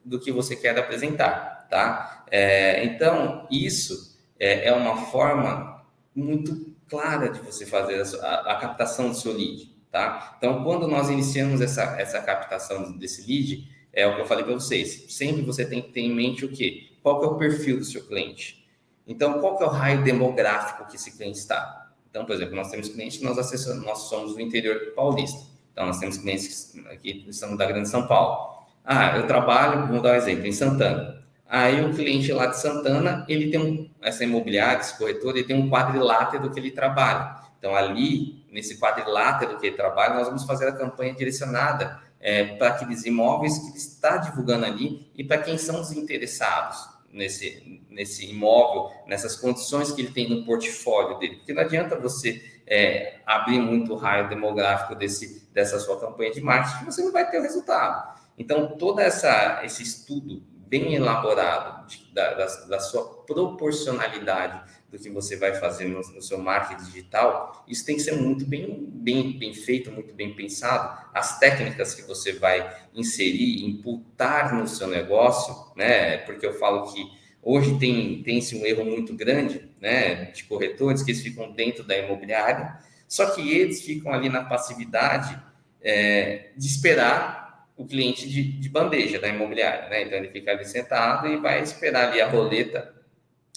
do 0.06 0.20
que 0.20 0.32
você 0.32 0.56
quer 0.56 0.78
apresentar, 0.78 1.68
tá? 1.70 2.26
É, 2.30 2.84
então, 2.86 3.48
isso 3.50 4.18
é, 4.40 4.68
é 4.68 4.74
uma 4.74 4.98
forma 5.08 5.84
muito 6.16 6.73
clara 6.90 7.30
de 7.30 7.40
você 7.40 7.66
fazer 7.66 8.02
a, 8.22 8.54
a, 8.54 8.56
captação 8.56 9.10
do 9.10 9.16
seu 9.16 9.34
lead, 9.34 9.74
tá? 9.92 10.36
Então, 10.38 10.64
quando 10.64 10.88
nós 10.88 11.10
iniciamos 11.10 11.62
essa, 11.62 12.00
essa 12.00 12.22
captação 12.22 12.98
desse 12.98 13.22
lead, 13.28 13.68
é 13.92 14.08
o 14.08 14.16
que 14.16 14.22
eu 14.22 14.26
falei 14.26 14.44
para 14.44 14.54
vocês, 14.54 15.06
sempre 15.10 15.42
você 15.42 15.66
tem 15.66 15.82
que 15.82 15.92
ter 15.92 16.02
em 16.02 16.14
mente 16.14 16.46
o 16.46 16.50
quê? 16.50 16.92
Qual 17.02 17.20
que 17.20 17.26
é 17.26 17.30
o 17.30 17.36
perfil 17.36 17.78
do 17.78 17.86
seu 17.86 18.06
cliente? 18.06 18.68
Então, 19.06 19.40
qual 19.40 19.58
que 19.58 19.64
é 19.64 19.68
o 19.68 19.70
raio 19.70 20.04
demográfico 20.04 20.88
que 20.88 20.96
esse 20.96 21.16
cliente 21.16 21.38
está? 21.38 21.92
Então, 22.10 22.26
por 22.26 22.36
exemplo, 22.36 22.56
nós 22.56 22.70
temos 22.70 22.90
clientes 22.90 23.18
que 23.18 23.24
nós 23.24 23.38
acessamos, 23.38 23.84
nós 23.84 24.00
somos 24.04 24.36
do 24.36 24.42
interior 24.42 24.94
paulista. 24.96 25.42
Então, 25.72 25.86
nós 25.88 26.00
temos 26.00 26.18
clientes 26.18 26.74
que 27.02 27.26
estão 27.28 27.56
da 27.56 27.66
Grande 27.66 27.90
São 27.90 28.08
Paulo. 28.08 28.64
Ah, 28.86 29.18
eu 29.18 29.26
trabalho, 29.26 29.88
vou 29.88 30.02
dar 30.02 30.14
um 30.14 30.16
exemplo, 30.16 30.46
em 30.46 30.52
Santana. 30.52 31.23
Aí 31.54 31.86
o 31.86 31.94
cliente 31.94 32.34
lá 32.34 32.48
de 32.48 32.60
Santana, 32.60 33.24
ele 33.30 33.52
tem 33.52 33.62
um, 33.62 33.88
essa 34.02 34.24
imobiliária, 34.24 34.82
esse 34.82 34.98
corretor, 34.98 35.38
ele 35.38 35.46
tem 35.46 35.56
um 35.56 35.70
quadrilátero 35.70 36.50
que 36.50 36.60
ele 36.60 36.72
trabalha. 36.72 37.36
Então, 37.60 37.76
ali, 37.76 38.44
nesse 38.52 38.80
quadrilátero 38.80 39.60
que 39.60 39.68
ele 39.68 39.76
trabalha, 39.76 40.16
nós 40.16 40.26
vamos 40.26 40.46
fazer 40.46 40.68
a 40.68 40.72
campanha 40.72 41.14
direcionada 41.14 42.02
é, 42.20 42.56
para 42.56 42.70
aqueles 42.70 43.06
imóveis 43.06 43.56
que 43.60 43.68
ele 43.68 43.78
está 43.78 44.18
divulgando 44.18 44.66
ali 44.66 45.12
e 45.16 45.24
para 45.24 45.38
quem 45.38 45.56
são 45.60 45.80
os 45.80 45.92
interessados 45.92 46.90
nesse, 47.12 47.86
nesse 47.88 48.26
imóvel, 48.26 48.90
nessas 49.06 49.36
condições 49.36 49.92
que 49.92 50.02
ele 50.02 50.12
tem 50.12 50.28
no 50.28 50.44
portfólio 50.48 51.20
dele. 51.20 51.36
Porque 51.36 51.54
não 51.54 51.62
adianta 51.62 51.96
você 52.00 52.44
é, 52.66 53.20
abrir 53.28 53.60
muito 53.60 53.94
o 53.94 53.96
raio 53.96 54.28
demográfico 54.28 54.96
desse, 54.96 55.48
dessa 55.54 55.78
sua 55.78 56.00
campanha 56.00 56.32
de 56.32 56.42
marketing, 56.42 56.86
você 56.86 57.04
não 57.04 57.12
vai 57.12 57.30
ter 57.30 57.38
o 57.38 57.44
resultado. 57.44 58.12
Então, 58.40 58.76
todo 58.76 59.00
essa, 59.00 59.62
esse 59.64 59.84
estudo 59.84 60.52
bem 60.74 60.96
elaborado 60.96 61.88
de, 61.88 62.04
da, 62.12 62.34
da, 62.34 62.46
da, 62.66 62.80
sua 62.80 63.04
proporcionalidade 63.28 64.60
do 64.90 64.98
que 64.98 65.08
você 65.08 65.36
vai 65.36 65.54
fazer 65.54 65.86
no, 65.86 66.00
no, 66.00 66.20
seu 66.20 66.40
marketing 66.40 66.86
digital, 66.86 67.64
isso 67.68 67.86
tem 67.86 67.96
que 67.96 68.02
ser 68.02 68.16
muito 68.16 68.44
bem, 68.44 68.84
bem, 68.90 69.38
bem 69.38 69.54
feito, 69.54 69.92
muito 69.92 70.16
bem 70.16 70.34
pensado. 70.34 71.00
As 71.14 71.38
técnicas 71.38 71.94
que 71.94 72.02
você 72.02 72.34
vai 72.34 72.76
inserir, 72.92 73.64
imputar 73.64 74.56
no 74.56 74.68
seu 74.68 74.88
negócio, 74.88 75.56
né? 75.76 76.18
Porque 76.18 76.44
eu 76.44 76.54
falo 76.56 76.92
que 76.92 77.06
hoje 77.44 77.78
tem 77.78 78.24
tem-se 78.24 78.56
um 78.56 78.66
erro 78.66 78.84
muito 78.84 79.14
grande, 79.14 79.70
né? 79.80 80.26
De 80.32 80.44
corretores 80.46 81.04
que 81.04 81.12
eles 81.12 81.22
ficam 81.22 81.52
dentro 81.52 81.84
da 81.84 81.96
imobiliária, 81.96 82.80
só 83.08 83.30
que 83.30 83.48
eles 83.56 83.84
ficam 83.84 84.12
ali 84.12 84.28
na 84.28 84.44
passividade 84.44 85.40
é, 85.84 86.50
de 86.58 86.66
esperar 86.66 87.43
o 87.76 87.86
cliente 87.86 88.30
de, 88.30 88.44
de, 88.44 88.70
bandeja 88.70 89.20
da 89.20 89.28
imobiliária, 89.28 89.90
né? 89.90 90.04
Então 90.04 90.18
ele 90.18 90.30
fica 90.30 90.52
ali 90.52 90.66
sentado 90.66 91.28
e 91.28 91.38
vai 91.38 91.62
esperar 91.62 92.10
ali 92.10 92.22
a 92.22 92.30
roleta, 92.30 92.94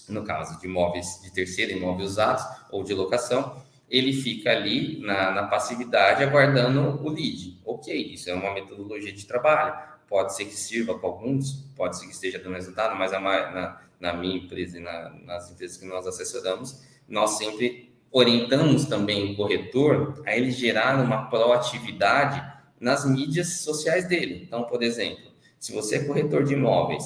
no 0.09 0.25
caso 0.25 0.59
de 0.61 0.67
imóveis 0.67 1.21
de 1.23 1.33
terceira, 1.33 1.73
imóveis 1.73 2.11
usados 2.11 2.45
ou 2.71 2.83
de 2.83 2.95
locação, 2.95 3.63
ele 3.89 4.13
fica 4.13 4.51
ali 4.51 5.01
na, 5.01 5.31
na 5.31 5.43
passividade 5.45 6.23
aguardando 6.23 7.01
o 7.05 7.09
lead. 7.09 7.61
Ok, 7.65 7.95
isso 7.95 8.31
é 8.31 8.35
uma 8.35 8.53
metodologia 8.53 9.13
de 9.13 9.27
trabalho. 9.27 9.75
Pode 10.09 10.35
ser 10.35 10.45
que 10.45 10.55
sirva 10.55 10.99
para 10.99 11.09
alguns, 11.09 11.65
pode 11.77 11.99
ser 11.99 12.07
que 12.07 12.13
esteja 12.13 12.39
dando 12.39 12.55
resultado, 12.55 12.97
mas 12.97 13.13
a, 13.13 13.21
na, 13.21 13.81
na 14.01 14.13
minha 14.13 14.37
empresa 14.37 14.79
e 14.79 14.81
na, 14.81 15.11
nas 15.25 15.51
empresas 15.51 15.77
que 15.77 15.87
nós 15.87 16.07
assessoramos, 16.07 16.81
nós 17.09 17.31
sempre 17.39 17.93
orientamos 18.11 18.87
também 18.87 19.33
o 19.33 19.37
corretor 19.37 20.23
a 20.25 20.37
ele 20.37 20.51
gerar 20.51 20.99
uma 21.03 21.29
proatividade 21.29 22.56
nas 22.81 23.05
mídias 23.05 23.61
sociais 23.61 24.07
dele. 24.09 24.43
Então, 24.47 24.65
por 24.65 24.83
exemplo, 24.83 25.31
se 25.59 25.73
você 25.73 25.97
é 25.97 26.05
corretor 26.05 26.45
de 26.45 26.55
imóveis 26.55 27.05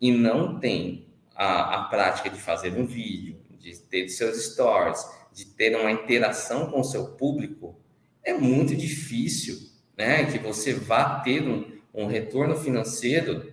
e 0.00 0.12
não 0.12 0.58
tem 0.58 1.06
a, 1.34 1.80
a 1.80 1.84
prática 1.84 2.30
de 2.30 2.40
fazer 2.40 2.72
um 2.78 2.86
vídeo, 2.86 3.36
de 3.58 3.76
ter 3.78 4.08
seus 4.08 4.42
stories, 4.42 5.04
de 5.32 5.46
ter 5.46 5.76
uma 5.76 5.90
interação 5.90 6.70
com 6.70 6.80
o 6.80 6.84
seu 6.84 7.12
público, 7.12 7.76
é 8.22 8.32
muito 8.32 8.74
difícil 8.74 9.70
né, 9.96 10.24
que 10.30 10.38
você 10.38 10.72
vá 10.72 11.20
ter 11.20 11.42
um, 11.42 11.78
um 11.92 12.06
retorno 12.06 12.56
financeiro 12.56 13.52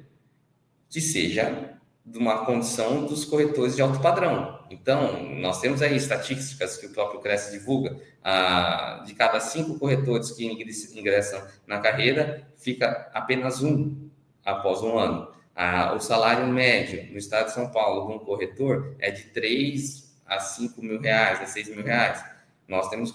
que 0.90 1.02
seja 1.02 1.78
de 2.06 2.18
uma 2.18 2.46
condição 2.46 3.06
dos 3.06 3.26
corretores 3.26 3.76
de 3.76 3.82
alto 3.82 4.00
padrão. 4.00 4.57
Então, 4.70 5.24
nós 5.36 5.62
temos 5.62 5.82
aí 5.82 5.96
estatísticas 5.96 6.78
que 6.78 6.88
o 6.88 6.94
próprio 6.94 7.20
Cresce 7.20 7.52
divulga, 7.58 7.98
ah, 8.24 9.04
de 9.06 9.14
cada 9.16 9.40
cinco 9.40 9.80
corretores 9.80 10.32
que 10.32 10.46
ingressam 10.46 11.42
na 11.66 11.80
carreira, 11.80 12.48
fica 12.58 13.10
apenas 13.14 13.64
um 13.64 14.10
após 14.44 14.82
um 14.82 14.98
ano. 14.98 15.32
Ah, 15.56 15.94
o 15.96 16.00
salário 16.00 16.46
médio 16.48 17.12
no 17.12 17.18
estado 17.18 17.48
de 17.48 17.54
São 17.54 17.72
Paulo 17.72 18.08
de 18.08 18.14
um 18.14 18.20
corretor 18.20 18.96
é 19.00 19.10
de 19.10 19.24
3 19.26 20.16
a 20.26 20.40
5 20.40 20.82
mil 20.82 21.00
reais, 21.00 21.42
a 21.42 21.46
6 21.46 21.70
mil 21.70 21.84
reais. 21.84 22.24
Nós 22.68 22.90
temos 22.90 23.12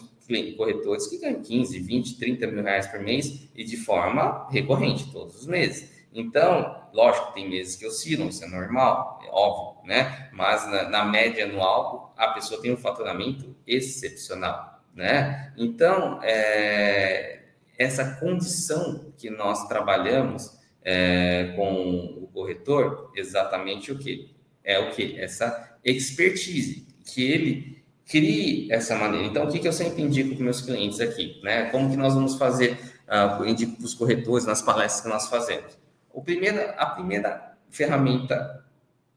corretores 0.56 1.06
que 1.08 1.18
ganham 1.18 1.42
15, 1.42 1.78
20, 1.78 2.18
30 2.18 2.46
mil 2.46 2.62
reais 2.62 2.86
por 2.86 3.00
mês 3.00 3.48
e 3.54 3.64
de 3.64 3.76
forma 3.76 4.48
recorrente, 4.50 5.10
todos 5.12 5.36
os 5.36 5.46
meses. 5.46 6.01
Então, 6.14 6.88
lógico, 6.92 7.32
tem 7.32 7.48
meses 7.48 7.76
que 7.76 7.86
oscilam, 7.86 8.28
isso 8.28 8.44
é 8.44 8.48
normal, 8.48 9.20
é 9.24 9.30
óbvio, 9.30 9.86
né? 9.86 10.28
Mas 10.32 10.70
na, 10.70 10.88
na 10.88 11.04
média 11.04 11.44
anual, 11.44 12.14
a 12.16 12.28
pessoa 12.28 12.60
tem 12.60 12.72
um 12.72 12.76
faturamento 12.76 13.56
excepcional, 13.66 14.82
né? 14.94 15.52
Então, 15.56 16.20
é, 16.22 17.42
essa 17.78 18.16
condição 18.16 19.12
que 19.16 19.30
nós 19.30 19.66
trabalhamos 19.66 20.58
é, 20.84 21.52
com 21.56 22.18
o 22.22 22.28
corretor, 22.32 23.10
exatamente 23.14 23.90
o 23.90 23.98
que? 23.98 24.34
É 24.62 24.78
o 24.78 24.90
que? 24.90 25.18
Essa 25.18 25.78
expertise, 25.84 26.86
que 27.04 27.22
ele 27.22 27.82
crie 28.06 28.70
essa 28.70 28.94
maneira. 28.96 29.26
Então, 29.26 29.44
o 29.44 29.50
que, 29.50 29.58
que 29.58 29.66
eu 29.66 29.72
sempre 29.72 30.02
indico 30.02 30.34
para 30.34 30.44
meus 30.44 30.60
clientes 30.60 31.00
aqui? 31.00 31.40
Né? 31.42 31.70
Como 31.70 31.90
que 31.90 31.96
nós 31.96 32.14
vamos 32.14 32.36
fazer, 32.36 32.78
uh, 33.08 33.44
indico 33.44 33.76
para 33.76 33.86
os 33.86 33.94
corretores 33.94 34.44
nas 34.44 34.60
palestras 34.60 35.02
que 35.02 35.08
nós 35.08 35.28
fazemos. 35.28 35.81
O 36.12 36.22
primeiro, 36.22 36.58
a 36.76 36.86
primeira 36.86 37.56
ferramenta 37.70 38.64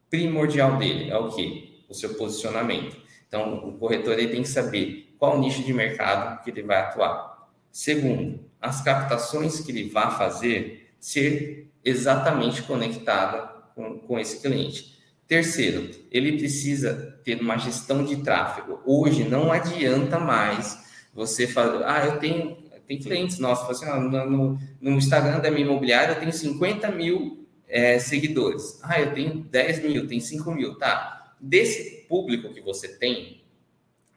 primordial 0.08 0.76
dele 0.78 1.10
é 1.10 1.16
o 1.16 1.28
que? 1.30 1.84
O 1.88 1.94
seu 1.94 2.14
posicionamento. 2.14 2.96
Então, 3.28 3.68
o 3.68 3.78
corretor 3.78 4.18
ele 4.18 4.28
tem 4.28 4.42
que 4.42 4.48
saber 4.48 5.14
qual 5.18 5.38
nicho 5.38 5.62
de 5.62 5.72
mercado 5.72 6.42
que 6.42 6.50
ele 6.50 6.62
vai 6.62 6.78
atuar. 6.78 7.48
Segundo, 7.70 8.40
as 8.60 8.80
captações 8.82 9.60
que 9.60 9.70
ele 9.70 9.88
vai 9.90 10.10
fazer 10.16 10.94
ser 10.98 11.70
exatamente 11.84 12.62
conectada 12.62 13.48
com, 13.74 13.98
com 13.98 14.18
esse 14.18 14.40
cliente. 14.40 14.96
Terceiro, 15.26 15.90
ele 16.10 16.38
precisa 16.38 17.20
ter 17.24 17.40
uma 17.40 17.58
gestão 17.58 18.04
de 18.04 18.16
tráfego. 18.22 18.80
Hoje 18.84 19.24
não 19.24 19.50
adianta 19.50 20.18
mais 20.18 20.84
você 21.12 21.46
falar, 21.46 21.82
ah, 21.84 22.06
eu 22.06 22.18
tenho, 22.18 22.56
tem 22.86 22.98
clientes 22.98 23.38
nossos, 23.38 23.68
assim, 23.70 23.90
ah, 23.90 23.98
no, 23.98 24.58
no, 24.80 24.90
Instagram 24.92 25.40
da 25.40 25.50
minha 25.50 25.66
imobiliária 25.66 26.12
eu 26.12 26.20
tenho 26.20 26.32
50 26.32 26.90
mil 26.92 27.46
é, 27.68 27.98
seguidores. 27.98 28.78
Ah, 28.82 29.00
eu 29.00 29.12
tenho 29.12 29.44
10 29.44 29.82
mil, 29.82 30.06
tenho 30.06 30.20
5 30.20 30.50
mil, 30.52 30.78
tá? 30.78 31.34
Desse 31.40 32.06
público 32.08 32.52
que 32.52 32.60
você 32.60 32.88
tem, 32.88 33.42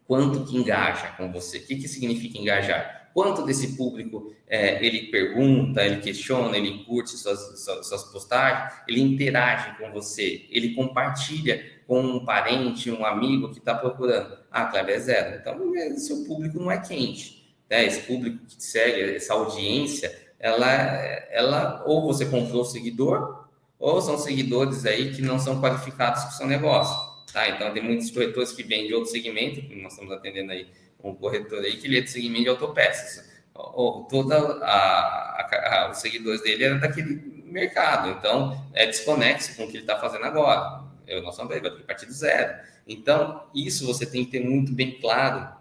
quanto 0.05 0.45
que 0.45 0.55
engaja 0.55 1.09
com 1.17 1.31
você? 1.31 1.57
O 1.57 1.65
que, 1.65 1.75
que 1.75 1.87
significa 1.87 2.37
engajar? 2.37 2.99
quanto 3.13 3.45
desse 3.45 3.75
público 3.75 4.33
é, 4.47 4.83
ele 4.85 5.07
pergunta, 5.07 5.83
ele 5.85 5.97
questiona, 5.97 6.55
ele 6.57 6.83
curte 6.85 7.11
suas, 7.11 7.59
suas, 7.63 7.87
suas, 7.87 8.03
postagens, 8.05 8.73
ele 8.87 9.01
interage 9.01 9.77
com 9.77 9.91
você, 9.91 10.45
ele 10.49 10.73
compartilha 10.73 11.63
com 11.85 12.01
um 12.01 12.25
parente, 12.25 12.89
um 12.89 13.05
amigo 13.05 13.51
que 13.51 13.59
está 13.59 13.75
procurando. 13.75 14.37
Ah, 14.51 14.65
Cleber, 14.65 14.95
é 14.95 14.99
zero. 14.99 15.37
Então, 15.37 15.75
é, 15.75 15.89
seu 15.95 16.23
público 16.23 16.59
não 16.59 16.71
é 16.71 16.77
quente. 16.79 17.48
Né? 17.69 17.85
Esse 17.85 18.01
público 18.01 18.45
que 18.45 18.57
te 18.57 18.63
segue, 18.63 19.15
essa 19.15 19.33
audiência, 19.33 20.17
ela, 20.39 20.69
ela 21.31 21.83
ou 21.85 22.01
você 22.01 22.25
comprou 22.25 22.61
o 22.61 22.65
seguidor, 22.65 23.47
ou 23.77 24.01
são 24.01 24.17
seguidores 24.17 24.85
aí 24.85 25.13
que 25.13 25.21
não 25.21 25.39
são 25.39 25.61
qualificados 25.61 26.23
com 26.23 26.29
o 26.29 26.33
seu 26.33 26.47
negócio. 26.47 26.97
Tá? 27.31 27.47
Então, 27.49 27.71
tem 27.71 27.83
muitos 27.83 28.09
corretores 28.09 28.51
que 28.51 28.63
vêm 28.63 28.87
de 28.87 28.93
outro 28.93 29.11
segmento, 29.11 29.61
nós 29.75 29.93
estamos 29.93 30.11
atendendo 30.11 30.51
aí 30.51 30.67
um 31.03 31.13
corretor 31.13 31.59
aí 31.59 31.77
que 31.77 31.87
ele 31.87 31.99
é 31.99 32.01
de 32.01 32.09
segmento 32.09 32.43
de 32.43 32.49
autopeças. 32.49 33.29
Toda 34.09 34.37
a, 34.63 35.41
a, 35.41 35.85
a, 35.85 35.91
os 35.91 35.97
seguidores 35.97 36.41
dele 36.41 36.63
eram 36.63 36.79
daquele 36.79 37.43
mercado, 37.45 38.09
então 38.09 38.65
é 38.73 38.85
desconexo 38.85 39.55
com 39.55 39.63
o 39.63 39.67
que 39.67 39.77
ele 39.77 39.83
está 39.83 39.99
fazendo 39.99 40.25
agora. 40.25 40.83
Eu 41.07 41.21
não 41.21 41.31
sou 41.31 41.47
vai 41.47 41.59
partir 41.59 42.05
do 42.05 42.13
zero. 42.13 42.59
Então, 42.87 43.43
isso 43.53 43.85
você 43.85 44.05
tem 44.05 44.25
que 44.25 44.31
ter 44.31 44.43
muito 44.43 44.71
bem 44.71 44.99
claro 44.99 45.58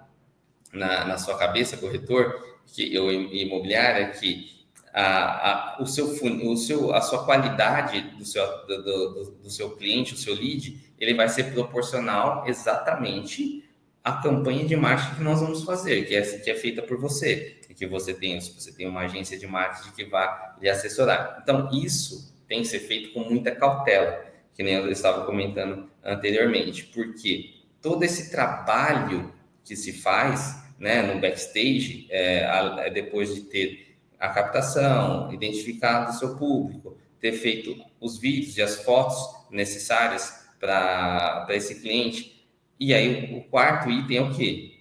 na, 0.73 1.05
na 1.05 1.19
sua 1.19 1.37
cabeça, 1.39 1.77
corretor, 1.77 2.59
que 2.67 2.95
eu 2.95 3.11
imobiliária, 3.11 4.11
que 4.11 4.59
a, 4.93 5.77
a, 5.77 5.83
o 5.83 5.87
seu, 5.87 6.07
o 6.07 6.57
seu, 6.57 6.95
a 6.95 7.01
sua 7.01 7.25
qualidade 7.25 8.01
do 8.17 8.25
seu, 8.25 8.45
do, 8.67 8.83
do, 8.83 9.31
do 9.43 9.51
seu 9.51 9.71
cliente, 9.77 10.15
o 10.15 10.19
seu 10.19 10.35
lead, 10.35 10.79
ele 10.99 11.15
vai 11.15 11.29
ser 11.29 11.53
proporcional 11.53 12.45
exatamente 12.47 13.65
a 14.03 14.13
campanha 14.13 14.65
de 14.65 14.75
marketing 14.75 15.17
que 15.17 15.23
nós 15.23 15.41
vamos 15.41 15.65
fazer, 15.65 16.07
que 16.07 16.17
é, 16.17 16.23
que 16.23 16.51
é 16.51 16.55
feita 16.55 16.83
por 16.83 16.99
você, 16.99 17.59
que 17.77 17.87
você 17.87 18.15
tem, 18.15 18.41
você 18.41 18.73
tem 18.73 18.89
uma 18.89 19.03
agência 19.03 19.39
de 19.39 19.47
marketing 19.47 19.95
que 19.95 20.05
vai 20.05 20.29
lhe 20.61 20.69
assessorar. 20.69 21.39
Então, 21.43 21.71
isso 21.73 22.35
tem 22.49 22.63
que 22.63 22.69
ser 22.69 22.81
feito 22.81 23.13
com 23.13 23.21
muita 23.21 23.55
cautela, 23.55 24.25
que 24.55 24.63
nem 24.63 24.75
eu 24.75 24.91
estava 24.91 25.25
comentando 25.25 25.89
anteriormente, 26.03 26.85
porque 26.85 27.55
todo 27.81 28.03
esse 28.03 28.31
trabalho 28.31 29.33
que 29.69 29.77
se 29.77 29.93
faz 29.93 30.63
né, 30.79 31.03
no 31.03 31.21
backstage, 31.21 32.07
é, 32.11 32.41
é 32.79 32.91
depois 32.91 33.35
de 33.35 33.43
ter 33.43 33.97
a 34.19 34.29
captação, 34.31 35.33
identificado 35.33 36.11
o 36.11 36.15
seu 36.15 36.37
público, 36.37 36.97
ter 37.21 37.33
feito 37.33 37.77
os 38.01 38.19
vídeos 38.19 38.57
e 38.57 38.63
as 38.63 38.83
fotos 38.83 39.17
necessárias 39.51 40.49
para 40.59 41.47
esse 41.51 41.81
cliente, 41.81 42.39
e 42.81 42.95
aí, 42.95 43.35
o 43.37 43.43
quarto 43.43 43.91
item 43.91 44.17
é 44.17 44.23
o 44.23 44.33
quê? 44.33 44.79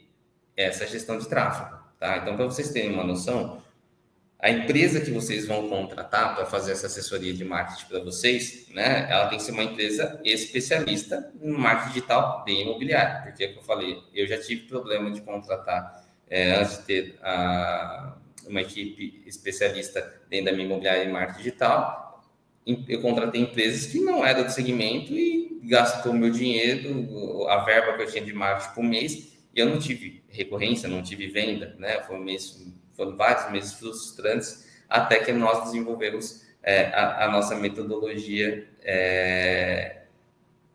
É 0.55 0.65
essa 0.65 0.85
gestão 0.85 1.17
de 1.17 1.27
tráfego. 1.27 1.77
Tá? 1.99 2.17
Então, 2.17 2.35
para 2.35 2.45
vocês 2.45 2.71
terem 2.71 2.93
uma 2.93 3.03
noção, 3.03 3.61
a 4.39 4.51
empresa 4.51 5.01
que 5.01 5.09
vocês 5.09 5.47
vão 5.47 5.67
contratar 5.67 6.35
para 6.35 6.45
fazer 6.45 6.71
essa 6.71 6.87
assessoria 6.87 7.33
de 7.33 7.43
marketing 7.43 7.85
para 7.87 7.99
vocês, 7.99 8.67
né, 8.69 9.07
ela 9.09 9.27
tem 9.27 9.39
que 9.39 9.43
ser 9.43 9.51
uma 9.51 9.63
empresa 9.63 10.21
especialista 10.23 11.31
no 11.41 11.57
marketing 11.57 11.93
digital 11.93 12.43
de 12.45 12.51
imobiliário, 12.51 13.23
porque 13.23 13.43
é 13.43 13.47
que 13.47 13.57
eu 13.57 13.63
falei, 13.63 13.97
eu 14.13 14.27
já 14.27 14.39
tive 14.39 14.67
problema 14.67 15.09
de 15.09 15.21
contratar, 15.21 16.05
é, 16.29 16.55
antes 16.55 16.77
de 16.77 16.83
ter 16.83 17.19
a, 17.23 18.15
uma 18.45 18.61
equipe 18.61 19.23
especialista 19.25 20.21
dentro 20.29 20.45
da 20.45 20.51
minha 20.51 20.65
imobiliária 20.65 21.03
em 21.03 21.11
marketing 21.11 21.37
digital, 21.39 22.07
eu 22.87 23.01
contratei 23.01 23.41
empresas 23.41 23.85
que 23.91 23.99
não 23.99 24.25
eram 24.25 24.43
do 24.43 24.51
segmento 24.51 25.13
e 25.13 25.59
gastou 25.63 26.13
meu 26.13 26.29
dinheiro, 26.29 27.47
a 27.47 27.63
verba 27.63 27.93
que 27.93 28.03
eu 28.03 28.07
tinha 28.07 28.23
de 28.23 28.33
marketing 28.33 28.75
por 28.75 28.83
mês, 28.83 29.37
e 29.55 29.59
eu 29.59 29.65
não 29.65 29.79
tive 29.79 30.23
recorrência, 30.29 30.87
não 30.87 31.01
tive 31.01 31.27
venda, 31.27 31.75
né? 31.79 32.01
Foi 32.03 32.17
um 32.17 32.23
mês, 32.23 32.63
foram 32.97 33.15
vários 33.15 33.49
meses 33.51 33.73
frustrantes, 33.73 34.67
até 34.89 35.19
que 35.19 35.31
nós 35.31 35.65
desenvolvemos 35.65 36.41
é, 36.63 36.87
a, 36.87 37.25
a, 37.25 37.31
nossa 37.31 37.55
metodologia 37.55 38.67
é, 38.81 40.01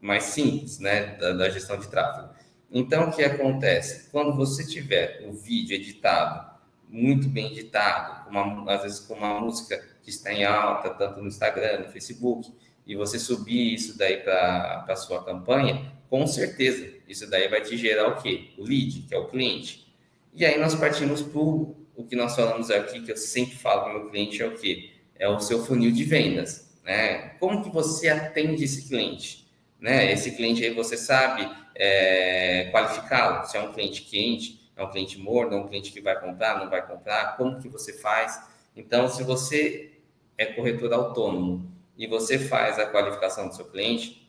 mais 0.01 0.25
simples, 0.25 0.79
né? 0.79 1.17
Da, 1.17 1.33
da, 1.33 1.51
gestão 1.51 1.77
de 1.77 1.89
tráfego. 1.89 2.31
Então, 2.71 3.09
o 3.09 3.13
que 3.13 3.23
acontece? 3.23 4.09
Quando 4.11 4.35
você 4.35 4.65
tiver 4.65 5.27
o 5.29 5.33
vídeo 5.33 5.75
editado, 5.75 6.51
muito 6.89 7.29
bem 7.29 7.47
editado, 7.47 8.31
uma, 8.31 8.73
às 8.73 8.83
vezes 8.83 9.01
com 9.01 9.15
uma 9.15 9.41
música 9.41 9.85
que 10.03 10.11
está 10.11 10.33
em 10.33 10.45
alta, 10.45 10.91
tanto 10.91 11.21
no 11.21 11.29
Instagram, 11.29 11.81
no 11.81 11.93
Facebook, 11.93 12.53
e 12.87 12.97
você 12.97 13.19
subir 13.19 13.75
isso 13.75 13.99
daí 13.99 14.19
para 14.19 14.85
a 14.89 14.97
sua 14.97 15.25
campanha, 15.25 15.93
com 16.09 16.27
certeza, 16.27 16.91
isso 17.09 17.29
daí 17.29 17.49
vai 17.49 17.63
te 17.63 17.77
gerar 17.77 18.09
o 18.09 18.23
quê? 18.23 18.51
O 18.59 18.65
lead, 18.65 19.03
que 19.09 19.15
é 19.15 19.19
o 19.19 19.29
cliente. 19.29 19.93
E 20.35 20.45
aí 20.45 20.59
nós 20.59 20.75
partimos 20.75 21.23
para 21.23 21.41
o 21.41 21.82
que 22.05 22.17
nós 22.17 22.35
falamos 22.35 22.71
aqui, 22.71 23.03
que 23.03 23.13
eu 23.13 23.17
sempre 23.17 23.57
falo 23.57 23.83
para 23.83 23.91
o 23.91 24.01
meu 24.01 24.11
cliente, 24.11 24.43
é 24.43 24.47
o 24.47 24.57
quê? 24.57 24.91
É 25.15 25.29
o 25.29 25.39
seu 25.41 25.65
funil 25.65 25.93
de 25.93 26.05
vendas. 26.05 26.73
Né? 26.83 27.31
Como 27.39 27.63
que 27.63 27.71
você 27.71 28.09
atende 28.09 28.65
esse 28.65 28.89
cliente? 28.89 29.47
Né? 29.81 30.13
Esse 30.13 30.33
cliente 30.33 30.65
aí 30.65 30.73
você 30.73 30.97
sabe 30.97 31.49
é, 31.75 32.69
qualificá-lo, 32.71 33.47
se 33.47 33.57
é 33.57 33.61
um 33.61 33.73
cliente 33.73 34.03
quente, 34.03 34.71
é 34.77 34.83
um 34.83 34.91
cliente 34.91 35.19
morno, 35.19 35.55
é 35.55 35.61
um 35.61 35.69
cliente 35.69 35.93
que 35.93 36.01
vai 36.01 36.19
comprar, 36.19 36.59
não 36.59 36.71
vai 36.71 36.87
comprar, 36.87 37.37
como 37.37 37.61
que 37.61 37.69
você 37.69 37.93
faz? 37.93 38.41
Então, 38.75 39.09
se 39.09 39.23
você 39.23 39.93
é 40.39 40.47
corretor 40.47 40.93
autônomo 40.93 41.71
e 41.97 42.07
você 42.07 42.39
faz 42.39 42.79
a 42.79 42.87
qualificação 42.87 43.49
do 43.49 43.55
seu 43.55 43.67
cliente, 43.67 44.22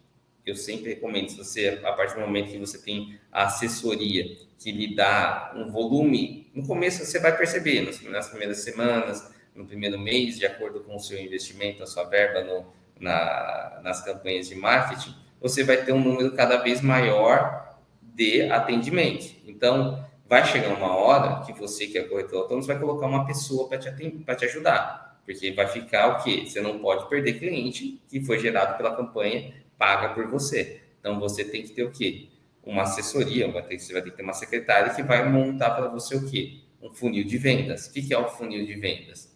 eu 0.45 0.55
sempre 0.55 0.89
recomendo, 0.89 1.29
se 1.29 1.37
você, 1.37 1.81
a 1.83 1.93
partir 1.93 2.15
do 2.15 2.21
momento 2.21 2.51
que 2.51 2.57
você 2.57 2.77
tem 2.77 3.17
a 3.31 3.43
assessoria 3.43 4.35
que 4.59 4.71
lhe 4.71 4.95
dá 4.95 5.53
um 5.55 5.71
volume, 5.71 6.49
no 6.53 6.65
começo 6.65 7.05
você 7.05 7.19
vai 7.19 7.35
perceber, 7.35 7.81
nas, 7.81 8.01
nas 8.03 8.29
primeiras 8.29 8.57
semanas, 8.59 9.31
no 9.55 9.65
primeiro 9.65 9.99
mês, 9.99 10.37
de 10.37 10.45
acordo 10.45 10.81
com 10.81 10.95
o 10.95 10.99
seu 10.99 11.19
investimento, 11.19 11.83
a 11.83 11.85
sua 11.85 12.03
verba 12.05 12.43
no, 12.43 12.65
na, 12.99 13.79
nas 13.83 14.03
campanhas 14.03 14.47
de 14.47 14.55
marketing, 14.55 15.15
você 15.39 15.63
vai 15.63 15.77
ter 15.77 15.91
um 15.91 15.99
número 15.99 16.31
cada 16.33 16.57
vez 16.57 16.81
maior 16.81 17.77
de 18.01 18.43
atendimentos. 18.43 19.35
Então, 19.45 20.05
vai 20.27 20.45
chegar 20.45 20.69
uma 20.69 20.95
hora 20.95 21.43
que 21.45 21.53
você, 21.53 21.87
que 21.87 21.97
é 21.97 22.03
corretor 22.03 22.43
autônomo, 22.43 22.65
vai 22.65 22.79
colocar 22.79 23.07
uma 23.07 23.25
pessoa 23.25 23.67
para 23.67 23.77
te, 23.77 23.91
te 23.91 24.45
ajudar. 24.45 25.21
Porque 25.25 25.51
vai 25.51 25.67
ficar 25.67 26.07
o 26.07 26.23
quê? 26.23 26.43
Você 26.45 26.59
não 26.59 26.79
pode 26.79 27.07
perder 27.07 27.39
cliente 27.39 28.01
que 28.09 28.23
foi 28.23 28.39
gerado 28.39 28.77
pela 28.77 28.95
campanha 28.95 29.53
paga 29.77 30.09
por 30.13 30.27
você. 30.27 30.81
Então 30.99 31.19
você 31.19 31.43
tem 31.43 31.63
que 31.63 31.69
ter 31.69 31.83
o 31.83 31.91
quê? 31.91 32.27
Uma 32.63 32.83
assessoria, 32.83 33.45
você 33.47 33.93
vai 33.93 34.01
ter 34.01 34.11
que 34.11 34.17
ter 34.17 34.23
uma 34.23 34.33
secretária 34.33 34.93
que 34.93 35.03
vai 35.03 35.29
montar 35.29 35.71
para 35.71 35.87
você 35.89 36.15
o 36.15 36.29
quê? 36.29 36.59
Um 36.81 36.89
funil 36.89 37.23
de 37.23 37.37
vendas. 37.37 37.87
O 37.87 37.93
que 37.93 38.13
é 38.13 38.17
o 38.17 38.29
funil 38.29 38.65
de 38.65 38.73
vendas? 38.75 39.35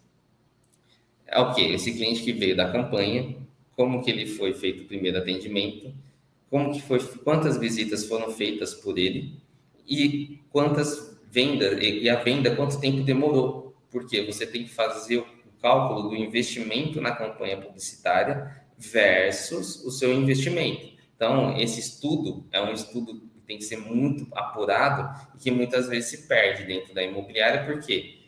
É 1.26 1.38
o 1.38 1.54
quê? 1.54 1.62
Esse 1.62 1.92
cliente 1.92 2.22
que 2.22 2.32
veio 2.32 2.56
da 2.56 2.72
campanha, 2.72 3.36
como 3.76 4.02
que 4.02 4.10
ele 4.10 4.26
foi 4.26 4.54
feito 4.54 4.84
o 4.84 4.86
primeiro 4.86 5.18
atendimento, 5.18 5.94
como 6.50 6.72
que 6.72 6.80
foi, 6.80 6.98
quantas 7.18 7.58
visitas 7.58 8.06
foram 8.06 8.32
feitas 8.32 8.74
por 8.74 8.98
ele 8.98 9.38
e 9.86 10.40
quantas 10.50 11.18
vendas 11.30 11.78
e 11.82 12.08
a 12.08 12.16
venda 12.16 12.56
quanto 12.56 12.80
tempo 12.80 13.02
demorou, 13.02 13.76
porque 13.90 14.22
você 14.22 14.46
tem 14.46 14.64
que 14.64 14.70
fazer 14.70 15.18
o 15.18 15.26
cálculo 15.60 16.08
do 16.08 16.16
investimento 16.16 17.00
na 17.00 17.12
campanha 17.12 17.58
publicitária 17.58 18.66
versus 18.78 19.84
o 19.84 19.90
seu 19.90 20.12
investimento. 20.12 20.96
Então, 21.16 21.58
esse 21.58 21.80
estudo 21.80 22.46
é 22.52 22.60
um 22.60 22.72
estudo 22.72 23.20
que 23.20 23.40
tem 23.46 23.58
que 23.58 23.64
ser 23.64 23.78
muito 23.78 24.26
apurado 24.32 25.28
e 25.34 25.38
que 25.38 25.50
muitas 25.50 25.88
vezes 25.88 26.10
se 26.10 26.28
perde 26.28 26.64
dentro 26.64 26.94
da 26.94 27.02
imobiliária, 27.02 27.64
porque 27.64 28.18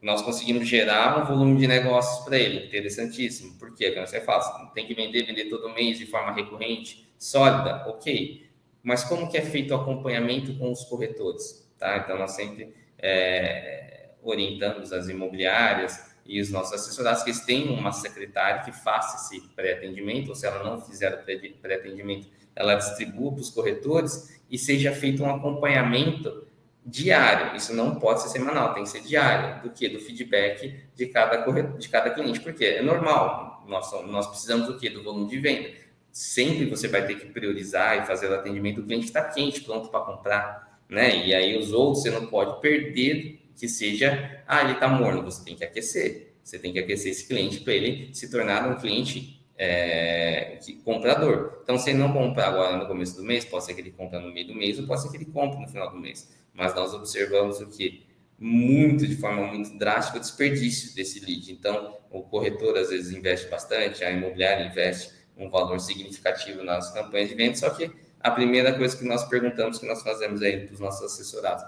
nós 0.00 0.22
conseguimos 0.22 0.66
gerar 0.66 1.22
um 1.22 1.26
volume 1.26 1.58
de 1.58 1.66
negócios 1.66 2.24
para 2.24 2.38
ele, 2.38 2.66
interessantíssimo. 2.66 3.58
Por 3.58 3.74
quê? 3.74 3.90
Porque 3.90 4.06
você 4.06 4.20
fala, 4.20 4.70
tem 4.74 4.86
que 4.86 4.94
vender, 4.94 5.24
vender 5.24 5.50
todo 5.50 5.72
mês 5.72 5.98
de 5.98 6.06
forma 6.06 6.32
recorrente, 6.32 7.06
sólida, 7.18 7.86
ok. 7.88 8.46
Mas 8.82 9.04
como 9.04 9.30
que 9.30 9.36
é 9.36 9.42
feito 9.42 9.72
o 9.72 9.76
acompanhamento 9.76 10.54
com 10.58 10.70
os 10.70 10.84
corretores? 10.84 11.70
Tá? 11.78 11.98
Então, 11.98 12.18
nós 12.18 12.32
sempre 12.32 12.74
é, 12.98 14.10
orientamos 14.22 14.92
as 14.92 15.08
imobiliárias, 15.08 16.13
e 16.26 16.40
os 16.40 16.50
nossos 16.50 16.72
assessorados 16.72 17.22
que 17.22 17.30
eles 17.30 17.44
têm 17.44 17.68
uma 17.68 17.92
secretária 17.92 18.62
que 18.62 18.72
faça 18.72 19.16
esse 19.16 19.46
pré-atendimento, 19.48 20.28
ou 20.28 20.34
se 20.34 20.46
ela 20.46 20.64
não 20.64 20.80
fizer 20.80 21.12
o 21.12 21.60
pré-atendimento, 21.60 22.28
ela 22.56 22.74
distribua 22.74 23.32
para 23.32 23.40
os 23.40 23.50
corretores 23.50 24.40
e 24.50 24.56
seja 24.56 24.92
feito 24.92 25.22
um 25.22 25.34
acompanhamento 25.34 26.46
diário. 26.84 27.56
Isso 27.56 27.74
não 27.74 27.96
pode 27.96 28.22
ser 28.22 28.28
semanal, 28.28 28.74
tem 28.74 28.84
que 28.84 28.90
ser 28.90 29.00
diário. 29.00 29.62
Do 29.62 29.70
que? 29.70 29.88
Do 29.88 29.98
feedback 29.98 30.84
de 30.94 31.06
cada, 31.06 31.42
corretor, 31.42 31.78
de 31.78 31.88
cada 31.88 32.10
cliente. 32.10 32.40
Porque 32.40 32.64
é 32.64 32.82
normal, 32.82 33.64
nós, 33.66 33.90
nós 34.06 34.26
precisamos 34.26 34.66
do 34.66 34.78
que? 34.78 34.88
Do 34.90 35.02
volume 35.02 35.28
de 35.28 35.38
venda. 35.38 35.70
Sempre 36.12 36.66
você 36.66 36.86
vai 36.86 37.06
ter 37.06 37.16
que 37.16 37.26
priorizar 37.26 37.98
e 38.02 38.06
fazer 38.06 38.30
o 38.30 38.34
atendimento 38.34 38.76
do 38.76 38.86
cliente 38.86 39.10
que 39.10 39.10
está 39.10 39.24
quente, 39.24 39.62
pronto 39.62 39.88
para 39.88 40.04
comprar. 40.04 40.80
Né? 40.88 41.26
E 41.26 41.34
aí 41.34 41.58
os 41.58 41.72
outros 41.72 42.02
você 42.02 42.10
não 42.10 42.26
pode 42.26 42.60
perder 42.60 43.40
que 43.56 43.68
seja, 43.68 44.42
ah, 44.46 44.62
ele 44.62 44.72
está 44.72 44.88
morno, 44.88 45.22
você 45.22 45.44
tem 45.44 45.56
que 45.56 45.64
aquecer. 45.64 46.34
Você 46.42 46.58
tem 46.58 46.72
que 46.72 46.78
aquecer 46.78 47.10
esse 47.10 47.26
cliente 47.26 47.60
para 47.60 47.72
ele 47.72 48.14
se 48.14 48.30
tornar 48.30 48.68
um 48.68 48.76
cliente 48.76 49.42
é, 49.56 50.58
comprador. 50.84 51.60
Então, 51.62 51.78
se 51.78 51.90
ele 51.90 51.98
não 51.98 52.12
comprar 52.12 52.48
agora 52.48 52.76
no 52.76 52.86
começo 52.86 53.16
do 53.16 53.22
mês, 53.22 53.44
pode 53.44 53.64
ser 53.64 53.74
que 53.74 53.80
ele 53.80 53.92
compre 53.92 54.18
no 54.18 54.32
meio 54.32 54.48
do 54.48 54.54
mês 54.54 54.78
ou 54.78 54.86
pode 54.86 55.02
ser 55.02 55.10
que 55.10 55.16
ele 55.16 55.26
compre 55.26 55.60
no 55.60 55.68
final 55.68 55.90
do 55.90 55.96
mês. 55.96 56.30
Mas 56.52 56.74
nós 56.74 56.92
observamos 56.92 57.60
o 57.60 57.66
que? 57.68 58.06
Muito, 58.38 59.06
de 59.06 59.16
forma 59.16 59.46
muito 59.46 59.78
drástica, 59.78 60.18
o 60.18 60.20
desperdício 60.20 60.94
desse 60.94 61.20
lead. 61.20 61.50
Então, 61.52 61.96
o 62.10 62.22
corretor 62.22 62.76
às 62.76 62.90
vezes 62.90 63.16
investe 63.16 63.48
bastante, 63.48 64.04
a 64.04 64.10
imobiliária 64.10 64.66
investe 64.66 65.12
um 65.36 65.48
valor 65.48 65.80
significativo 65.80 66.62
nas 66.62 66.92
campanhas 66.92 67.28
de 67.28 67.34
venda, 67.34 67.56
só 67.56 67.70
que 67.70 67.90
a 68.20 68.30
primeira 68.30 68.72
coisa 68.72 68.96
que 68.96 69.04
nós 69.04 69.24
perguntamos, 69.28 69.78
que 69.78 69.86
nós 69.86 70.02
fazemos 70.02 70.42
aí 70.42 70.66
para 70.66 70.74
os 70.74 70.80
nossos 70.80 71.12
assessorados, 71.12 71.64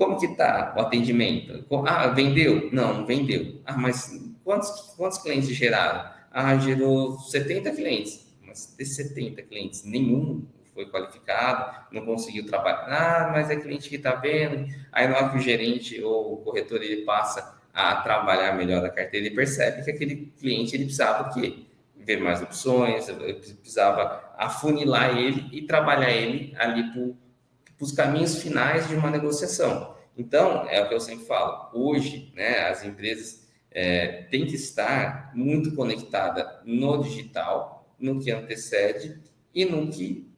como 0.00 0.18
que 0.18 0.24
está 0.24 0.72
o 0.74 0.80
atendimento? 0.80 1.62
Ah, 1.86 2.06
vendeu? 2.06 2.70
Não, 2.72 2.94
não 2.94 3.06
vendeu. 3.06 3.60
Ah, 3.66 3.76
mas 3.76 4.18
quantos, 4.42 4.70
quantos 4.96 5.18
clientes 5.18 5.50
geraram? 5.50 6.10
Ah, 6.32 6.56
gerou 6.56 7.18
70 7.18 7.70
clientes. 7.72 8.26
Mas 8.42 8.74
desses 8.78 8.96
70 8.96 9.42
clientes, 9.42 9.84
nenhum 9.84 10.46
foi 10.72 10.86
qualificado, 10.86 11.84
não 11.92 12.06
conseguiu 12.06 12.46
trabalhar. 12.46 12.86
Ah, 12.88 13.30
mas 13.30 13.50
é 13.50 13.56
cliente 13.56 13.90
que 13.90 13.96
está 13.96 14.14
vendo. 14.14 14.66
Aí 14.90 15.06
na 15.06 15.18
hora 15.18 15.28
que 15.28 15.36
o 15.36 15.40
gerente 15.40 16.02
ou 16.02 16.32
o 16.32 16.36
corretor 16.38 16.82
ele 16.82 17.02
passa 17.02 17.60
a 17.74 17.96
trabalhar 17.96 18.56
melhor 18.56 18.82
a 18.82 18.88
carteira, 18.88 19.26
ele 19.26 19.36
percebe 19.36 19.84
que 19.84 19.90
aquele 19.90 20.32
cliente 20.40 20.74
ele 20.74 20.84
precisava 20.84 21.28
o 21.28 21.34
quê? 21.34 21.64
Ver 21.94 22.16
mais 22.16 22.40
opções, 22.40 23.04
precisava 23.60 24.32
afunilar 24.38 25.18
ele 25.18 25.46
e 25.52 25.60
trabalhar 25.60 26.10
ele 26.10 26.54
ali 26.56 26.90
para 26.90 27.02
os 27.80 27.92
caminhos 27.92 28.42
finais 28.42 28.86
de 28.86 28.94
uma 28.94 29.10
negociação. 29.10 29.96
Então, 30.16 30.68
é 30.68 30.82
o 30.82 30.88
que 30.88 30.94
eu 30.94 31.00
sempre 31.00 31.24
falo, 31.24 31.70
hoje, 31.72 32.30
né, 32.36 32.68
as 32.68 32.84
empresas 32.84 33.48
é, 33.70 34.24
têm 34.30 34.46
que 34.46 34.54
estar 34.54 35.32
muito 35.34 35.74
conectada 35.74 36.60
no 36.64 37.02
digital, 37.02 37.88
no 37.98 38.20
que 38.20 38.30
antecede 38.30 39.18
e 39.54 39.64
no 39.64 39.88
que 39.88 40.28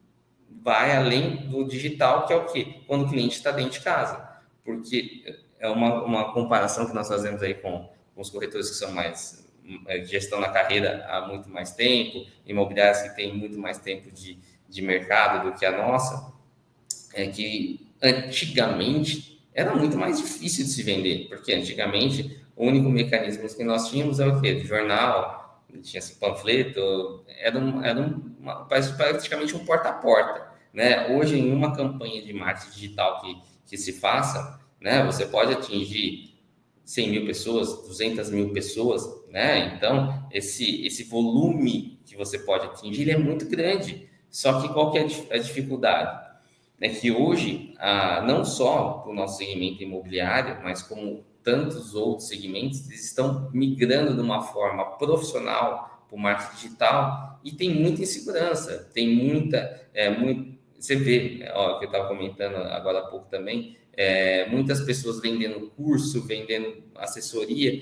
vai 0.61 0.95
além 0.95 1.49
do 1.49 1.65
digital, 1.65 2.25
que 2.25 2.33
é 2.33 2.35
o 2.35 2.45
quê? 2.45 2.81
Quando 2.87 3.05
o 3.05 3.09
cliente 3.09 3.35
está 3.35 3.51
dentro 3.51 3.71
de 3.71 3.81
casa. 3.81 4.31
Porque 4.63 5.43
é 5.59 5.67
uma, 5.67 6.03
uma 6.03 6.33
comparação 6.33 6.85
que 6.85 6.93
nós 6.93 7.07
fazemos 7.07 7.41
aí 7.43 7.53
com, 7.53 7.89
com 8.15 8.21
os 8.21 8.29
corretores 8.29 8.69
que 8.69 8.75
são 8.75 8.91
mais 8.91 9.45
é, 9.87 10.03
gestão 10.03 10.39
na 10.39 10.49
carreira 10.49 11.05
há 11.09 11.27
muito 11.27 11.49
mais 11.49 11.73
tempo, 11.73 12.25
imobiliárias 12.45 13.01
que 13.01 13.15
têm 13.15 13.35
muito 13.35 13.57
mais 13.57 13.77
tempo 13.79 14.11
de, 14.11 14.39
de 14.69 14.81
mercado 14.81 15.49
do 15.49 15.57
que 15.57 15.65
a 15.65 15.71
nossa, 15.71 16.33
é 17.13 17.27
que 17.27 17.87
antigamente 18.01 19.41
era 19.53 19.75
muito 19.75 19.97
mais 19.97 20.17
difícil 20.17 20.65
de 20.65 20.71
se 20.71 20.83
vender, 20.83 21.27
porque 21.29 21.53
antigamente 21.53 22.43
o 22.55 22.65
único 22.65 22.89
mecanismo 22.89 23.47
que 23.47 23.63
nós 23.63 23.89
tínhamos 23.89 24.19
é 24.19 24.27
o 24.27 24.41
quê? 24.41 24.59
Jornal, 24.63 25.63
tinha 25.81 25.99
esse 25.99 26.15
panfleto, 26.15 27.23
era, 27.27 27.57
um, 27.57 27.83
era 27.83 27.99
uma, 28.39 28.65
praticamente 28.65 29.55
um 29.55 29.65
porta 29.65 29.89
a 29.89 29.93
porta. 29.93 30.51
Né? 30.73 31.15
Hoje, 31.15 31.37
em 31.37 31.51
uma 31.51 31.75
campanha 31.75 32.21
de 32.21 32.33
marketing 32.33 32.71
digital 32.71 33.21
que, 33.21 33.37
que 33.67 33.77
se 33.77 33.93
faça, 33.93 34.59
né, 34.81 35.03
você 35.03 35.25
pode 35.25 35.53
atingir 35.53 36.33
100 36.83 37.09
mil 37.09 37.25
pessoas, 37.25 37.87
200 37.87 38.29
mil 38.29 38.51
pessoas, 38.51 39.03
né? 39.29 39.73
Então, 39.75 40.27
esse, 40.31 40.85
esse 40.85 41.03
volume 41.03 41.99
que 42.05 42.15
você 42.15 42.37
pode 42.39 42.65
atingir 42.65 43.09
é 43.09 43.17
muito 43.17 43.47
grande. 43.47 44.09
Só 44.29 44.61
que 44.61 44.67
qual 44.73 44.91
que 44.91 44.97
é 44.97 45.07
a 45.31 45.37
dificuldade? 45.37 46.22
É 46.83 46.89
que 46.89 47.09
hoje, 47.09 47.73
ah, 47.79 48.21
não 48.27 48.43
só 48.43 49.05
o 49.07 49.13
nosso 49.13 49.37
segmento 49.37 49.81
imobiliário, 49.81 50.61
mas 50.61 50.81
como 50.83 51.23
tantos 51.41 51.95
outros 51.95 52.27
segmentos, 52.27 52.85
eles 52.89 53.05
estão 53.05 53.49
migrando 53.53 54.13
de 54.13 54.19
uma 54.19 54.41
forma 54.41 54.97
profissional 54.97 56.05
para 56.09 56.15
o 56.17 56.19
marketing 56.19 56.55
digital 56.55 57.39
e 57.41 57.53
tem 57.53 57.73
muita 57.73 58.01
insegurança, 58.01 58.89
tem 58.93 59.15
muita, 59.15 59.87
é, 59.93 60.09
muito, 60.09 60.59
você 60.77 60.97
vê, 60.97 61.49
ó, 61.53 61.79
que 61.79 61.85
eu 61.85 61.89
estava 61.89 62.09
comentando 62.09 62.57
agora 62.57 62.99
há 62.99 63.03
pouco 63.03 63.29
também, 63.29 63.77
é, 63.93 64.49
muitas 64.49 64.81
pessoas 64.81 65.21
vendendo 65.21 65.71
curso, 65.77 66.21
vendendo 66.23 66.83
assessoria, 66.95 67.81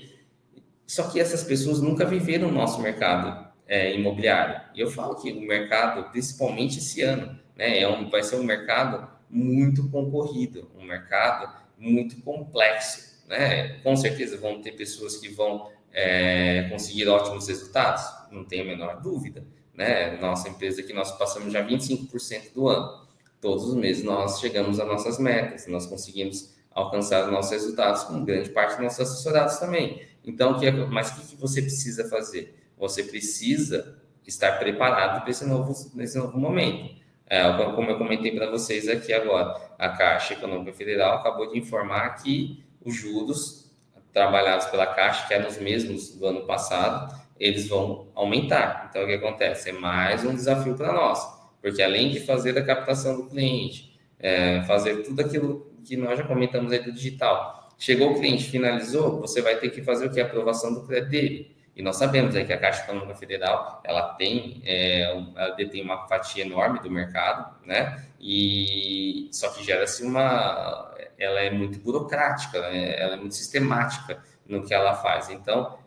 só 0.86 1.10
que 1.10 1.18
essas 1.18 1.42
pessoas 1.42 1.80
nunca 1.80 2.04
viveram 2.04 2.50
o 2.50 2.52
nosso 2.52 2.80
mercado 2.80 3.50
é, 3.66 3.96
imobiliário. 3.96 4.60
E 4.76 4.80
eu 4.80 4.88
falo 4.88 5.16
que 5.16 5.32
o 5.32 5.40
mercado, 5.40 6.08
principalmente 6.12 6.78
esse 6.78 7.02
ano, 7.02 7.41
né? 7.56 7.80
É 7.80 7.88
um, 7.88 8.08
vai 8.08 8.22
ser 8.22 8.36
um 8.36 8.44
mercado 8.44 9.08
muito 9.28 9.88
concorrido, 9.88 10.70
um 10.78 10.84
mercado 10.84 11.52
muito 11.78 12.20
complexo. 12.22 13.22
Né? 13.26 13.80
Com 13.82 13.96
certeza 13.96 14.36
vão 14.36 14.60
ter 14.60 14.72
pessoas 14.72 15.16
que 15.16 15.28
vão 15.28 15.70
é, 15.92 16.68
conseguir 16.70 17.08
ótimos 17.08 17.48
resultados, 17.48 18.02
não 18.30 18.44
tenho 18.44 18.64
a 18.64 18.66
menor 18.66 19.00
dúvida. 19.00 19.44
Né? 19.74 20.18
Nossa 20.18 20.48
empresa 20.48 20.82
que 20.82 20.92
nós 20.92 21.16
passamos 21.18 21.52
já 21.52 21.66
25% 21.66 22.52
do 22.54 22.68
ano. 22.68 23.06
Todos 23.40 23.64
os 23.64 23.74
meses 23.74 24.04
nós 24.04 24.38
chegamos 24.38 24.78
às 24.78 24.86
nossas 24.86 25.18
metas, 25.18 25.66
nós 25.66 25.86
conseguimos 25.86 26.54
alcançar 26.70 27.24
os 27.24 27.32
nossos 27.32 27.50
resultados, 27.50 28.04
com 28.04 28.24
grande 28.24 28.50
parte 28.50 28.72
dos 28.72 28.84
nossos 28.84 29.00
assessorados 29.00 29.56
também. 29.58 30.06
Então, 30.24 30.58
que 30.58 30.66
é, 30.66 30.70
mas 30.70 31.10
o 31.10 31.26
que 31.26 31.36
você 31.36 31.60
precisa 31.60 32.08
fazer? 32.08 32.54
Você 32.78 33.02
precisa 33.02 33.98
estar 34.26 34.58
preparado 34.58 35.22
para 35.22 35.30
esse 35.30 35.44
novo, 35.44 35.74
nesse 35.94 36.16
novo 36.16 36.38
momento. 36.38 37.01
É, 37.32 37.50
como 37.74 37.90
eu 37.90 37.96
comentei 37.96 38.30
para 38.30 38.50
vocês 38.50 38.86
aqui 38.86 39.10
agora, 39.10 39.58
a 39.78 39.88
Caixa 39.88 40.34
Econômica 40.34 40.70
Federal 40.74 41.16
acabou 41.16 41.50
de 41.50 41.58
informar 41.58 42.10
que 42.22 42.62
os 42.84 42.94
juros 42.94 43.72
trabalhados 44.12 44.66
pela 44.66 44.86
Caixa, 44.86 45.26
que 45.26 45.32
eram 45.32 45.48
os 45.48 45.56
mesmos 45.56 46.14
do 46.14 46.26
ano 46.26 46.42
passado, 46.42 47.18
eles 47.40 47.66
vão 47.68 48.08
aumentar. 48.14 48.88
Então, 48.90 49.02
o 49.02 49.06
que 49.06 49.14
acontece? 49.14 49.70
É 49.70 49.72
mais 49.72 50.26
um 50.26 50.34
desafio 50.34 50.74
para 50.74 50.92
nós, 50.92 51.26
porque 51.62 51.82
além 51.82 52.10
de 52.10 52.20
fazer 52.20 52.58
a 52.58 52.62
captação 52.62 53.16
do 53.16 53.30
cliente, 53.30 53.98
é, 54.18 54.62
fazer 54.64 54.96
tudo 55.02 55.22
aquilo 55.22 55.72
que 55.86 55.96
nós 55.96 56.18
já 56.18 56.24
comentamos 56.24 56.70
aí 56.70 56.80
do 56.80 56.92
digital, 56.92 57.70
chegou 57.78 58.10
o 58.10 58.14
cliente, 58.14 58.44
finalizou, 58.44 59.22
você 59.22 59.40
vai 59.40 59.56
ter 59.56 59.70
que 59.70 59.80
fazer 59.80 60.04
o 60.04 60.12
que? 60.12 60.20
A 60.20 60.26
aprovação 60.26 60.74
do 60.74 60.86
crédito 60.86 61.08
dele. 61.08 61.56
E 61.74 61.82
nós 61.82 61.96
sabemos 61.96 62.34
é, 62.36 62.44
que 62.44 62.52
a 62.52 62.58
Caixa 62.58 62.82
Econômica 62.84 63.14
Federal 63.14 63.80
ela 63.84 64.14
tem, 64.14 64.60
é, 64.64 65.04
ela 65.34 65.50
detém 65.50 65.82
uma 65.82 66.06
fatia 66.06 66.44
enorme 66.44 66.80
do 66.80 66.90
mercado, 66.90 67.56
né? 67.64 68.04
E 68.20 69.28
só 69.32 69.48
que 69.48 69.64
gera-se 69.64 70.04
uma, 70.04 70.94
ela 71.18 71.40
é 71.40 71.50
muito 71.50 71.78
burocrática, 71.78 72.60
né? 72.60 73.00
ela 73.00 73.14
é 73.14 73.16
muito 73.16 73.34
sistemática 73.34 74.22
no 74.46 74.64
que 74.64 74.74
ela 74.74 74.94
faz. 74.94 75.30
Então, 75.30 75.78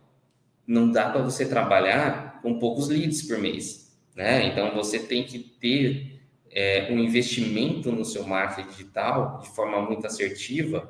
não 0.65 0.89
dá 0.89 1.09
para 1.09 1.21
você 1.21 1.45
trabalhar 1.45 2.39
com 2.41 2.57
poucos 2.57 2.89
leads 2.89 3.21
por 3.21 3.37
mês, 3.37 3.95
né? 4.15 4.47
Então, 4.47 4.73
você 4.73 4.97
tem 4.97 5.23
que 5.23 5.37
ter 5.37 6.19
é, 6.49 6.87
um 6.89 6.97
investimento 6.97 7.91
no 7.91 8.03
seu 8.03 8.25
marketing 8.25 8.69
digital 8.69 9.39
de 9.39 9.49
forma 9.49 9.79
muito 9.81 10.07
assertiva 10.07 10.89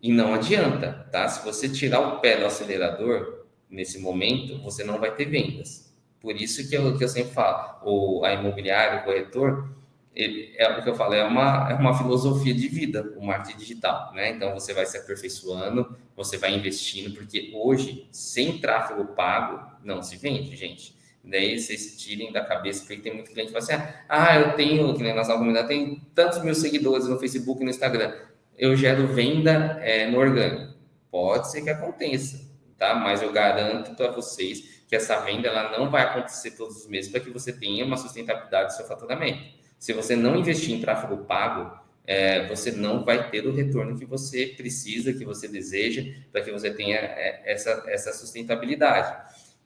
e 0.00 0.10
não 0.10 0.32
adianta, 0.32 1.06
tá? 1.12 1.28
Se 1.28 1.44
você 1.44 1.68
tirar 1.68 2.00
o 2.00 2.20
pé 2.20 2.38
do 2.38 2.46
acelerador 2.46 3.39
nesse 3.70 3.98
momento, 3.98 4.60
você 4.62 4.82
não 4.82 4.98
vai 4.98 5.14
ter 5.14 5.26
vendas. 5.26 5.90
Por 6.20 6.36
isso 6.36 6.68
que 6.68 6.76
eu, 6.76 6.98
que 6.98 7.04
eu 7.04 7.08
sempre 7.08 7.32
falo, 7.32 7.78
o, 7.82 8.24
a 8.24 8.34
imobiliária, 8.34 9.00
o 9.00 9.04
corretor, 9.04 9.70
ele, 10.14 10.52
é 10.56 10.68
o 10.68 10.82
que 10.82 10.88
eu 10.88 10.94
falo, 10.94 11.14
é 11.14 11.24
uma, 11.24 11.70
é 11.70 11.74
uma 11.74 11.96
filosofia 11.96 12.52
de 12.52 12.68
vida, 12.68 13.14
o 13.16 13.24
marketing 13.24 13.58
digital, 13.58 14.12
né? 14.12 14.30
Então, 14.30 14.52
você 14.52 14.74
vai 14.74 14.84
se 14.84 14.98
aperfeiçoando, 14.98 15.96
você 16.16 16.36
vai 16.36 16.54
investindo, 16.54 17.14
porque 17.14 17.52
hoje, 17.54 18.06
sem 18.10 18.58
tráfego 18.58 19.04
pago, 19.14 19.64
não 19.82 20.02
se 20.02 20.16
vende, 20.16 20.56
gente. 20.56 20.94
Daí 21.22 21.58
vocês 21.58 21.96
tirem 21.98 22.32
da 22.32 22.44
cabeça, 22.44 22.80
porque 22.80 23.00
tem 23.00 23.14
muito 23.14 23.30
cliente 23.30 23.52
que 23.52 23.60
fala 23.60 23.80
assim, 23.80 23.94
ah, 24.08 24.38
eu 24.38 24.56
tenho, 24.56 24.94
que 24.94 25.02
nem 25.02 25.14
nossa 25.14 25.32
comunidade, 25.34 25.68
tem 25.68 26.02
tantos 26.14 26.42
mil 26.42 26.54
seguidores 26.54 27.06
no 27.06 27.18
Facebook 27.18 27.60
e 27.60 27.64
no 27.64 27.70
Instagram, 27.70 28.12
eu 28.58 28.74
gero 28.74 29.06
venda 29.06 29.78
é, 29.82 30.10
no 30.10 30.18
orgânico. 30.18 30.74
Pode 31.10 31.50
ser 31.50 31.62
que 31.62 31.70
aconteça, 31.70 32.49
tá? 32.80 32.94
Mas 32.94 33.20
eu 33.20 33.30
garanto 33.30 33.94
para 33.94 34.10
vocês 34.10 34.82
que 34.88 34.96
essa 34.96 35.20
venda 35.20 35.46
ela 35.46 35.78
não 35.78 35.90
vai 35.90 36.02
acontecer 36.02 36.52
todos 36.52 36.78
os 36.78 36.88
meses 36.88 37.10
para 37.10 37.20
que 37.20 37.30
você 37.30 37.52
tenha 37.52 37.84
uma 37.84 37.98
sustentabilidade 37.98 38.72
do 38.72 38.76
seu 38.76 38.86
faturamento. 38.86 39.60
Se 39.78 39.92
você 39.92 40.16
não 40.16 40.34
investir 40.34 40.74
em 40.74 40.80
tráfego 40.80 41.18
pago, 41.18 41.78
é, 42.06 42.48
você 42.48 42.72
não 42.72 43.04
vai 43.04 43.30
ter 43.30 43.46
o 43.46 43.54
retorno 43.54 43.96
que 43.96 44.06
você 44.06 44.46
precisa, 44.56 45.12
que 45.12 45.24
você 45.24 45.46
deseja, 45.46 46.02
para 46.32 46.40
que 46.40 46.50
você 46.50 46.70
tenha 46.70 46.96
é, 46.96 47.42
essa, 47.44 47.84
essa 47.86 48.12
sustentabilidade. 48.14 49.14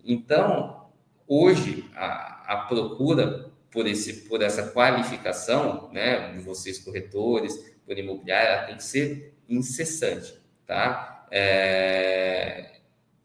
Então, 0.05 0.88
hoje, 1.27 1.88
a, 1.94 2.53
a 2.53 2.57
procura 2.68 3.50
por, 3.70 3.87
esse, 3.87 4.29
por 4.29 4.42
essa 4.42 4.72
qualificação, 4.72 5.88
né, 5.92 6.37
vocês 6.44 6.79
corretores, 6.81 7.74
por 7.87 7.96
imobiliária, 7.96 8.66
tem 8.66 8.77
que 8.77 8.85
ser 8.85 9.35
incessante, 9.48 10.38
tá? 10.66 11.27
É, 11.31 12.73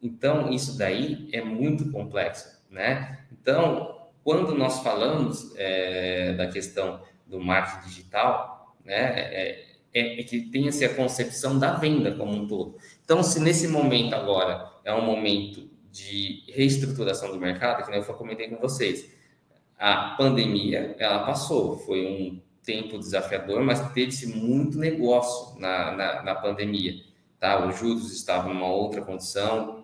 então, 0.02 0.50
isso 0.52 0.78
daí 0.78 1.30
é 1.32 1.42
muito 1.42 1.92
complexo, 1.92 2.48
né? 2.70 3.20
Então, 3.32 4.00
quando 4.24 4.56
nós 4.56 4.82
falamos 4.82 5.54
é, 5.58 6.34
da 6.34 6.48
questão 6.48 7.02
do 7.26 7.40
marketing 7.40 7.88
digital, 7.88 8.76
né, 8.84 9.20
é, 9.20 9.66
é, 9.94 10.20
é 10.20 10.24
que 10.24 10.42
tenha-se 10.42 10.86
a 10.86 10.96
concepção 10.96 11.58
da 11.58 11.74
venda 11.74 12.14
como 12.16 12.34
um 12.34 12.48
todo. 12.48 12.78
Então, 13.04 13.24
se 13.24 13.40
nesse 13.40 13.68
momento 13.68 14.14
agora 14.14 14.72
é 14.84 14.94
um 14.94 15.06
momento 15.06 15.70
de 15.92 16.44
reestruturação 16.48 17.32
do 17.32 17.40
mercado, 17.40 17.86
que 17.86 17.96
eu 17.96 18.04
comentei 18.16 18.48
com 18.50 18.58
vocês, 18.58 19.12
a 19.78 20.16
pandemia, 20.18 20.96
ela 21.00 21.26
passou, 21.26 21.78
foi 21.78 22.06
um 22.06 22.42
tempo 22.64 23.00
desafiador, 23.00 23.64
mas 23.64 23.92
teve-se 23.94 24.28
muito 24.28 24.78
negócio 24.78 25.60
na, 25.60 25.92
na, 25.92 26.24
na 26.24 26.36
pandemia, 26.36 27.02
tá? 27.40 27.66
Os 27.66 27.80
juros 27.80 28.14
estavam 28.14 28.54
numa 28.54 28.68
outra 28.68 29.02
condição, 29.02 29.79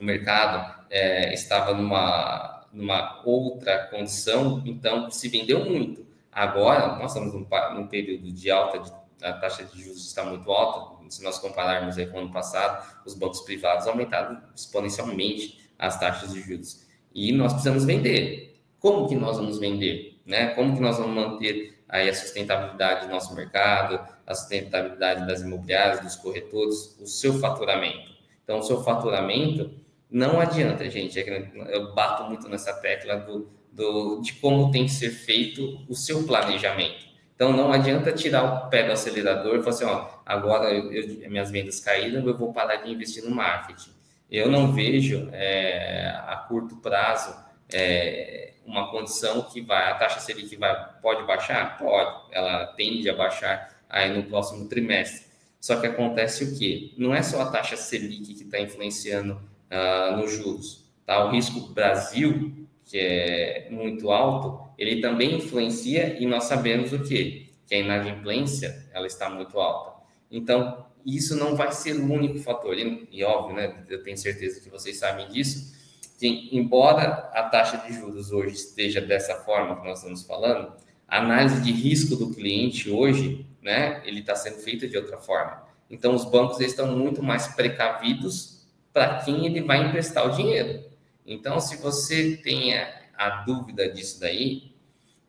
o 0.00 0.04
mercado 0.04 0.84
é, 0.88 1.32
estava 1.34 1.74
numa, 1.74 2.66
numa 2.72 3.20
outra 3.24 3.86
condição, 3.86 4.62
então 4.64 5.10
se 5.10 5.28
vendeu 5.28 5.64
muito. 5.64 6.06
Agora, 6.32 6.96
nós 6.96 7.14
estamos 7.14 7.34
num, 7.34 7.46
num 7.74 7.86
período 7.86 8.32
de 8.32 8.50
alta, 8.50 8.78
de, 8.78 8.92
a 9.22 9.32
taxa 9.34 9.64
de 9.64 9.82
juros 9.82 10.06
está 10.06 10.24
muito 10.24 10.50
alta, 10.50 11.00
se 11.10 11.22
nós 11.24 11.38
compararmos 11.38 11.98
aí 11.98 12.06
com 12.06 12.18
o 12.18 12.20
ano 12.20 12.32
passado, 12.32 12.88
os 13.04 13.14
bancos 13.14 13.40
privados 13.40 13.86
aumentaram 13.86 14.40
exponencialmente 14.54 15.58
as 15.78 15.98
taxas 15.98 16.32
de 16.32 16.40
juros. 16.40 16.86
E 17.12 17.32
nós 17.32 17.52
precisamos 17.52 17.84
vender. 17.84 18.62
Como 18.78 19.08
que 19.08 19.16
nós 19.16 19.36
vamos 19.36 19.58
vender? 19.58 20.20
Né? 20.24 20.54
Como 20.54 20.74
que 20.74 20.80
nós 20.80 20.98
vamos 20.98 21.14
manter 21.14 21.82
aí 21.88 22.08
a 22.08 22.14
sustentabilidade 22.14 23.06
do 23.06 23.12
nosso 23.12 23.34
mercado, 23.34 24.00
a 24.24 24.34
sustentabilidade 24.34 25.26
das 25.26 25.42
imobiliárias, 25.42 26.00
dos 26.00 26.16
corretores, 26.16 26.96
o 27.00 27.06
seu 27.06 27.34
faturamento? 27.40 28.12
Então, 28.44 28.60
o 28.60 28.62
seu 28.62 28.82
faturamento 28.82 29.74
não 30.10 30.40
adianta, 30.40 30.88
gente. 30.90 31.18
É 31.18 31.50
eu 31.68 31.94
bato 31.94 32.24
muito 32.24 32.48
nessa 32.48 32.72
tecla 32.72 33.16
do, 33.16 33.48
do, 33.72 34.20
de 34.20 34.32
como 34.34 34.70
tem 34.70 34.84
que 34.84 34.92
ser 34.92 35.10
feito 35.10 35.84
o 35.88 35.94
seu 35.94 36.24
planejamento. 36.24 37.08
Então, 37.34 37.52
não 37.52 37.72
adianta 37.72 38.12
tirar 38.12 38.44
o 38.44 38.68
pé 38.68 38.82
do 38.82 38.92
acelerador 38.92 39.56
e 39.56 39.62
falar 39.62 39.70
assim: 39.70 39.84
ó, 39.84 40.08
agora 40.26 40.70
eu, 40.72 40.92
eu, 40.92 41.30
minhas 41.30 41.50
vendas 41.50 41.80
caíram, 41.80 42.26
eu 42.26 42.36
vou 42.36 42.52
parar 42.52 42.76
de 42.76 42.90
investir 42.90 43.24
no 43.24 43.30
marketing. 43.30 43.90
Eu 44.30 44.50
não 44.50 44.72
vejo 44.72 45.28
é, 45.32 46.14
a 46.26 46.36
curto 46.36 46.76
prazo 46.76 47.34
é, 47.72 48.52
uma 48.64 48.90
condição 48.90 49.42
que 49.42 49.60
vai, 49.60 49.90
a 49.90 49.94
taxa 49.94 50.20
Selic 50.20 50.54
vai, 50.56 51.00
pode 51.00 51.26
baixar? 51.26 51.78
Pode, 51.78 52.28
ela 52.30 52.66
tende 52.76 53.08
a 53.08 53.14
baixar 53.14 53.80
aí 53.88 54.14
no 54.14 54.22
próximo 54.24 54.68
trimestre. 54.68 55.28
Só 55.60 55.80
que 55.80 55.86
acontece 55.86 56.44
o 56.44 56.58
quê? 56.58 56.92
Não 56.96 57.14
é 57.14 57.22
só 57.22 57.42
a 57.42 57.50
taxa 57.50 57.76
Selic 57.76 58.34
que 58.34 58.44
está 58.44 58.60
influenciando 58.60 59.40
uh, 59.70 60.16
nos 60.16 60.32
juros. 60.32 60.84
Tá? 61.06 61.24
O 61.24 61.30
risco 61.30 61.60
Brasil, 61.72 62.66
que 62.84 62.98
é 62.98 63.68
muito 63.70 64.10
alto, 64.10 64.68
ele 64.76 65.00
também 65.00 65.36
influencia 65.36 66.16
e 66.20 66.26
nós 66.26 66.44
sabemos 66.44 66.92
o 66.92 67.02
quê? 67.02 67.46
Que 67.66 67.74
a 67.76 67.78
inadimplência 67.78 68.88
ela 68.92 69.06
está 69.06 69.28
muito 69.28 69.58
alta. 69.58 70.00
Então, 70.30 70.86
isso 71.04 71.36
não 71.36 71.56
vai 71.56 71.72
ser 71.72 71.96
o 71.96 72.12
único 72.12 72.38
fator. 72.38 72.76
E, 72.76 73.08
e 73.10 73.24
óbvio, 73.24 73.56
né, 73.56 73.84
eu 73.88 74.02
tenho 74.02 74.16
certeza 74.16 74.60
que 74.60 74.68
vocês 74.68 74.98
sabem 74.98 75.28
disso, 75.28 75.74
que 76.18 76.48
embora 76.52 77.30
a 77.32 77.44
taxa 77.44 77.78
de 77.78 77.92
juros 77.92 78.30
hoje 78.30 78.54
esteja 78.54 79.00
dessa 79.00 79.36
forma 79.36 79.80
que 79.80 79.86
nós 79.86 79.98
estamos 79.98 80.22
falando, 80.22 80.72
a 81.08 81.18
análise 81.18 81.60
de 81.62 81.72
risco 81.72 82.14
do 82.14 82.32
cliente 82.32 82.90
hoje, 82.90 83.46
né, 83.62 84.02
ele 84.04 84.20
está 84.20 84.34
sendo 84.34 84.58
feita 84.58 84.86
de 84.86 84.96
outra 84.96 85.18
forma. 85.18 85.62
Então, 85.88 86.14
os 86.14 86.24
bancos 86.24 86.60
estão 86.60 86.96
muito 86.96 87.22
mais 87.22 87.48
precavidos 87.48 88.59
para 88.92 89.18
quem 89.18 89.46
ele 89.46 89.62
vai 89.62 89.86
emprestar 89.86 90.26
o 90.26 90.36
dinheiro. 90.36 90.84
Então, 91.26 91.60
se 91.60 91.76
você 91.76 92.36
tenha 92.36 92.92
a 93.16 93.42
dúvida 93.42 93.88
disso 93.88 94.18
daí, 94.20 94.72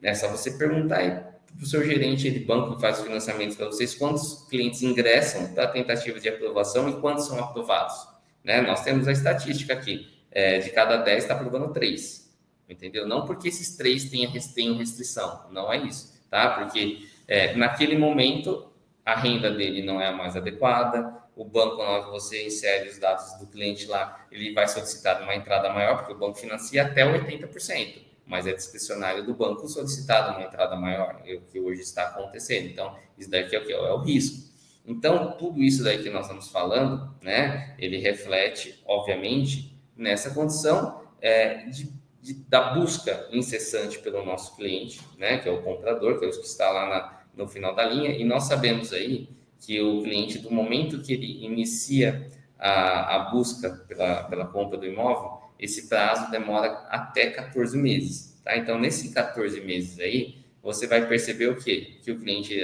é 0.01 0.13
só 0.13 0.29
você 0.29 0.51
perguntar 0.51 1.31
para 1.55 1.63
o 1.63 1.65
seu 1.65 1.83
gerente 1.83 2.29
de 2.31 2.39
banco 2.39 2.75
que 2.75 2.81
faz 2.81 3.01
financiamento 3.01 3.55
para 3.55 3.67
vocês 3.67 3.93
quantos 3.93 4.47
clientes 4.49 4.81
ingressam 4.81 5.53
para 5.53 5.65
a 5.65 5.67
tentativa 5.67 6.19
de 6.19 6.29
aprovação 6.29 6.89
e 6.89 6.93
quantos 6.99 7.27
são 7.27 7.39
aprovados. 7.39 7.95
Né? 8.43 8.61
Nós 8.61 8.83
temos 8.83 9.07
a 9.07 9.11
estatística 9.11 9.73
aqui, 9.73 10.09
é, 10.31 10.59
de 10.59 10.69
cada 10.71 10.97
10 10.97 11.23
está 11.23 11.35
aprovando 11.35 11.73
3, 11.73 12.33
entendeu? 12.69 13.07
Não 13.07 13.25
porque 13.25 13.49
esses 13.49 13.75
3 13.75 14.09
tenham, 14.09 14.31
tenham 14.55 14.77
restrição, 14.77 15.45
não 15.51 15.71
é 15.71 15.77
isso, 15.77 16.19
tá? 16.29 16.51
Porque 16.51 17.05
é, 17.27 17.53
naquele 17.55 17.97
momento 17.97 18.71
a 19.05 19.15
renda 19.15 19.51
dele 19.51 19.83
não 19.83 19.99
é 19.99 20.07
a 20.07 20.11
mais 20.11 20.35
adequada, 20.35 21.20
o 21.35 21.45
banco, 21.45 21.77
na 21.77 21.89
hora 21.89 22.03
que 22.05 22.11
você 22.11 22.45
insere 22.45 22.89
os 22.89 22.99
dados 22.99 23.37
do 23.39 23.47
cliente 23.47 23.87
lá, 23.87 24.25
ele 24.31 24.53
vai 24.53 24.67
solicitar 24.67 25.21
uma 25.21 25.35
entrada 25.35 25.69
maior, 25.69 25.97
porque 25.97 26.13
o 26.13 26.17
banco 26.17 26.37
financia 26.37 26.83
até 26.83 27.03
80%, 27.03 28.01
mas 28.25 28.45
é 28.45 28.53
discricionário 28.53 29.25
do 29.25 29.33
banco 29.33 29.67
solicitar 29.67 30.35
uma 30.35 30.45
entrada 30.45 30.75
maior, 30.75 31.21
é 31.25 31.35
o 31.35 31.41
que 31.41 31.59
hoje 31.59 31.81
está 31.81 32.07
acontecendo. 32.07 32.67
Então, 32.67 32.97
isso 33.17 33.29
daqui 33.29 33.55
é 33.55 33.59
o 33.59 33.65
que? 33.65 33.73
É 33.73 33.93
o 33.93 34.01
risco. 34.01 34.51
Então, 34.85 35.37
tudo 35.37 35.61
isso 35.61 35.83
daí 35.83 36.01
que 36.01 36.09
nós 36.09 36.23
estamos 36.23 36.49
falando, 36.49 37.13
né, 37.21 37.75
ele 37.77 37.97
reflete, 37.97 38.81
obviamente, 38.85 39.77
nessa 39.95 40.33
condição 40.33 41.01
é, 41.21 41.65
de, 41.65 41.91
de, 42.21 42.33
da 42.33 42.73
busca 42.73 43.27
incessante 43.31 43.99
pelo 43.99 44.25
nosso 44.25 44.55
cliente, 44.55 44.99
né, 45.17 45.37
que 45.37 45.47
é 45.47 45.51
o 45.51 45.61
comprador, 45.61 46.19
que 46.19 46.25
é 46.25 46.27
o 46.27 46.31
que 46.31 46.45
está 46.45 46.69
lá 46.71 46.89
na, 46.89 47.21
no 47.35 47.47
final 47.47 47.75
da 47.75 47.85
linha, 47.85 48.09
e 48.11 48.23
nós 48.23 48.45
sabemos 48.45 48.91
aí 48.91 49.29
que 49.61 49.79
o 49.79 50.01
cliente, 50.01 50.39
do 50.39 50.51
momento 50.51 51.01
que 51.01 51.13
ele 51.13 51.45
inicia 51.45 52.27
a, 52.57 53.15
a 53.15 53.19
busca 53.31 53.69
pela, 53.87 54.23
pela 54.23 54.45
compra 54.47 54.77
do 54.77 54.85
imóvel, 54.85 55.39
esse 55.59 55.87
prazo 55.87 56.29
demora 56.31 56.69
até 56.89 57.29
14 57.29 57.77
meses. 57.77 58.41
Tá? 58.43 58.57
Então, 58.57 58.79
nesses 58.79 59.13
14 59.13 59.61
meses 59.61 59.99
aí, 59.99 60.39
você 60.61 60.87
vai 60.87 61.07
perceber 61.07 61.47
o 61.47 61.55
quê? 61.55 61.97
Que 62.03 62.11
o 62.11 62.19
cliente 62.19 62.59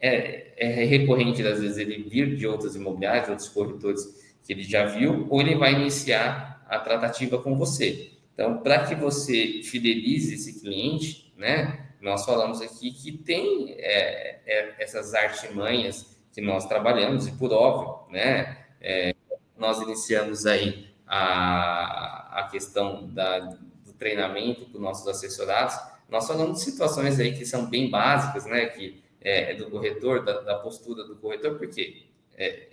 é, 0.00 0.52
é 0.56 0.84
recorrente, 0.84 1.42
às 1.42 1.60
vezes, 1.60 1.78
ele 1.78 2.08
vir 2.08 2.36
de 2.36 2.46
outras 2.46 2.76
imobiliárias, 2.76 3.28
outros 3.28 3.48
corretores 3.48 4.02
que 4.44 4.52
ele 4.52 4.62
já 4.62 4.84
viu, 4.84 5.26
ou 5.28 5.40
ele 5.40 5.56
vai 5.56 5.72
iniciar 5.72 6.64
a 6.68 6.78
tratativa 6.78 7.38
com 7.38 7.56
você. 7.56 8.10
Então, 8.32 8.58
para 8.58 8.84
que 8.84 8.94
você 8.94 9.60
fidelize 9.62 10.34
esse 10.34 10.60
cliente, 10.60 11.32
né, 11.36 11.83
nós 12.04 12.26
falamos 12.26 12.60
aqui 12.60 12.92
que 12.92 13.16
tem 13.16 13.72
é, 13.78 14.40
é, 14.46 14.74
essas 14.78 15.14
artimanhas 15.14 16.14
que 16.34 16.42
nós 16.42 16.66
trabalhamos, 16.66 17.26
e 17.26 17.32
por 17.32 17.50
óbvio, 17.50 18.12
né, 18.12 18.66
é, 18.78 19.14
nós 19.56 19.80
iniciamos 19.80 20.44
aí 20.44 20.90
a, 21.06 22.40
a 22.40 22.48
questão 22.50 23.08
da, 23.08 23.38
do 23.38 23.92
treinamento 23.94 24.68
os 24.74 24.80
nossos 24.80 25.08
assessorados, 25.08 25.76
nós 26.06 26.26
falamos 26.26 26.58
de 26.58 26.64
situações 26.64 27.18
aí 27.18 27.32
que 27.32 27.46
são 27.46 27.70
bem 27.70 27.88
básicas, 27.88 28.44
né, 28.44 28.66
que 28.66 29.02
é, 29.22 29.52
é 29.52 29.54
do 29.54 29.70
corretor, 29.70 30.22
da, 30.22 30.42
da, 30.42 30.58
postura 30.58 31.04
do 31.04 31.16
corretor, 31.16 31.56
porque, 31.56 32.04
é, 32.36 32.68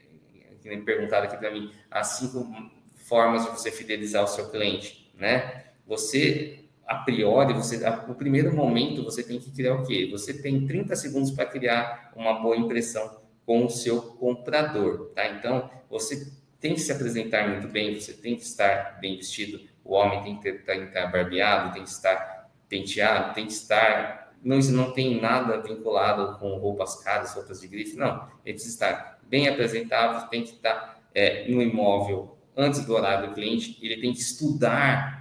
que 0.62 0.68
nem 0.68 0.84
perguntaram 0.84 1.28
aqui 1.28 1.38
para 1.38 1.52
mim, 1.52 1.72
as 1.90 2.08
cinco 2.08 2.46
formas 3.06 3.46
de 3.46 3.52
você 3.52 3.72
fidelizar 3.72 4.26
o 4.26 4.28
seu 4.28 4.50
cliente, 4.50 5.10
né, 5.16 5.68
você 5.88 6.61
a 6.92 6.96
priori, 6.96 7.54
você, 7.54 7.86
a, 7.86 8.06
no 8.06 8.14
primeiro 8.14 8.54
momento, 8.54 9.02
você 9.02 9.24
tem 9.24 9.40
que 9.40 9.50
criar 9.50 9.76
o 9.76 9.86
quê? 9.86 10.10
Você 10.12 10.34
tem 10.34 10.68
30 10.68 10.94
segundos 10.98 11.32
para 11.32 11.46
criar 11.46 12.12
uma 12.18 12.34
boa 12.34 12.58
impressão 12.58 13.22
com 13.46 13.66
o 13.66 13.70
seu 13.70 14.02
comprador, 14.02 15.10
tá? 15.16 15.26
Então, 15.30 15.70
você 15.90 16.30
tem 16.60 16.74
que 16.74 16.82
se 16.82 16.92
apresentar 16.92 17.48
muito 17.48 17.70
bem, 17.70 17.98
você 17.98 18.12
tem 18.12 18.36
que 18.36 18.42
estar 18.44 19.00
bem 19.00 19.16
vestido, 19.16 19.62
o 19.86 19.94
homem 19.94 20.22
tem 20.22 20.36
que, 20.36 20.42
ter, 20.42 20.66
tem 20.66 20.82
que 20.82 20.88
estar 20.88 21.08
barbeado, 21.08 21.74
tem 21.74 21.84
que 21.84 21.90
estar 21.90 22.52
penteado, 22.68 23.34
tem 23.36 23.46
que 23.46 23.54
estar. 23.54 24.34
Não, 24.44 24.60
isso 24.60 24.74
não 24.74 24.92
tem 24.92 25.22
nada 25.22 25.62
vinculado 25.62 26.38
com 26.40 26.58
roupas 26.58 27.02
caras, 27.02 27.34
roupas 27.34 27.62
de 27.62 27.70
grife, 27.70 27.96
não. 27.96 28.28
Ele 28.46 28.56
precisa 28.56 28.74
estar 28.74 29.20
bem 29.30 29.48
apresentável, 29.48 30.28
tem 30.28 30.44
que 30.44 30.56
estar 30.56 31.02
é, 31.16 31.50
no 31.50 31.62
imóvel 31.62 32.38
antes 32.54 32.86
do 32.86 32.94
horário 32.94 33.30
do 33.30 33.34
cliente, 33.34 33.78
ele 33.82 34.02
tem 34.02 34.12
que 34.12 34.20
estudar 34.20 35.21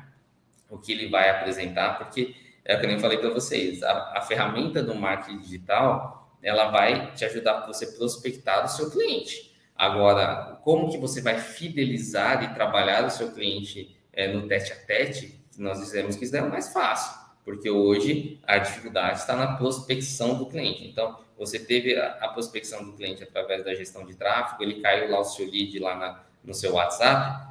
o 0.70 0.78
que 0.78 0.92
ele 0.92 1.08
vai 1.08 1.28
apresentar, 1.28 1.98
porque 1.98 2.34
é 2.64 2.76
o 2.76 2.80
que 2.80 2.86
eu 2.86 3.00
falei 3.00 3.18
para 3.18 3.30
vocês, 3.30 3.82
a, 3.82 4.18
a 4.18 4.20
ferramenta 4.20 4.82
do 4.82 4.94
marketing 4.94 5.38
digital, 5.38 6.38
ela 6.42 6.70
vai 6.70 7.12
te 7.12 7.24
ajudar 7.24 7.54
para 7.54 7.66
você 7.66 7.86
prospectar 7.86 8.64
o 8.64 8.68
seu 8.68 8.90
cliente. 8.90 9.50
Agora, 9.74 10.60
como 10.62 10.90
que 10.90 10.98
você 10.98 11.20
vai 11.20 11.38
fidelizar 11.38 12.44
e 12.44 12.54
trabalhar 12.54 13.04
o 13.04 13.10
seu 13.10 13.32
cliente 13.32 13.96
é, 14.12 14.32
no 14.32 14.46
teste 14.46 14.72
a 14.72 14.76
teste? 14.76 15.42
Nós 15.58 15.78
dizemos 15.80 16.16
que 16.16 16.24
isso 16.24 16.36
é 16.36 16.40
mais 16.42 16.72
fácil, 16.72 17.18
porque 17.44 17.70
hoje 17.70 18.38
a 18.46 18.58
dificuldade 18.58 19.18
está 19.18 19.34
na 19.36 19.56
prospecção 19.56 20.36
do 20.36 20.46
cliente. 20.46 20.86
Então, 20.86 21.18
você 21.36 21.58
teve 21.58 21.96
a, 21.96 22.18
a 22.20 22.28
prospecção 22.28 22.84
do 22.84 22.92
cliente 22.92 23.22
através 23.22 23.64
da 23.64 23.74
gestão 23.74 24.04
de 24.04 24.14
tráfego, 24.14 24.62
ele 24.62 24.80
caiu 24.80 25.10
lá 25.10 25.20
o 25.20 25.24
seu 25.24 25.46
lead 25.46 25.78
lá 25.78 25.96
na, 25.96 26.22
no 26.44 26.52
seu 26.52 26.74
WhatsApp. 26.74 27.49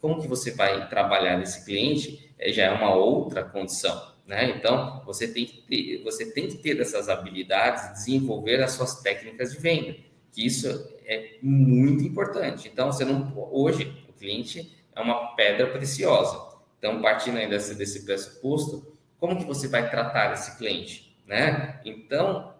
Como 0.00 0.20
que 0.20 0.28
você 0.28 0.52
vai 0.52 0.88
trabalhar 0.88 1.40
esse 1.42 1.64
cliente? 1.64 2.32
É, 2.38 2.52
já 2.52 2.64
é 2.64 2.70
uma 2.70 2.94
outra 2.94 3.44
condição. 3.44 4.10
Né? 4.26 4.50
Então, 4.56 5.02
você 5.04 5.26
tem, 5.26 5.44
que 5.44 5.62
ter, 5.62 6.02
você 6.04 6.32
tem 6.32 6.48
que 6.48 6.58
ter 6.58 6.80
essas 6.80 7.08
habilidades, 7.08 7.92
desenvolver 7.92 8.62
as 8.62 8.72
suas 8.72 9.00
técnicas 9.00 9.52
de 9.52 9.58
venda, 9.58 9.96
que 10.32 10.46
isso 10.46 10.68
é 11.04 11.38
muito 11.42 12.04
importante. 12.04 12.68
Então, 12.68 12.92
você 12.92 13.04
não, 13.04 13.32
hoje, 13.50 13.92
o 14.08 14.12
cliente 14.12 14.72
é 14.94 15.00
uma 15.00 15.34
pedra 15.34 15.66
preciosa. 15.66 16.50
Então, 16.78 17.02
partindo 17.02 17.38
aí 17.38 17.50
desse, 17.50 17.74
desse 17.74 18.04
pressuposto, 18.04 18.96
como 19.18 19.36
que 19.36 19.44
você 19.44 19.68
vai 19.68 19.90
tratar 19.90 20.32
esse 20.32 20.56
cliente? 20.56 21.14
Né? 21.26 21.80
Então, 21.84 22.54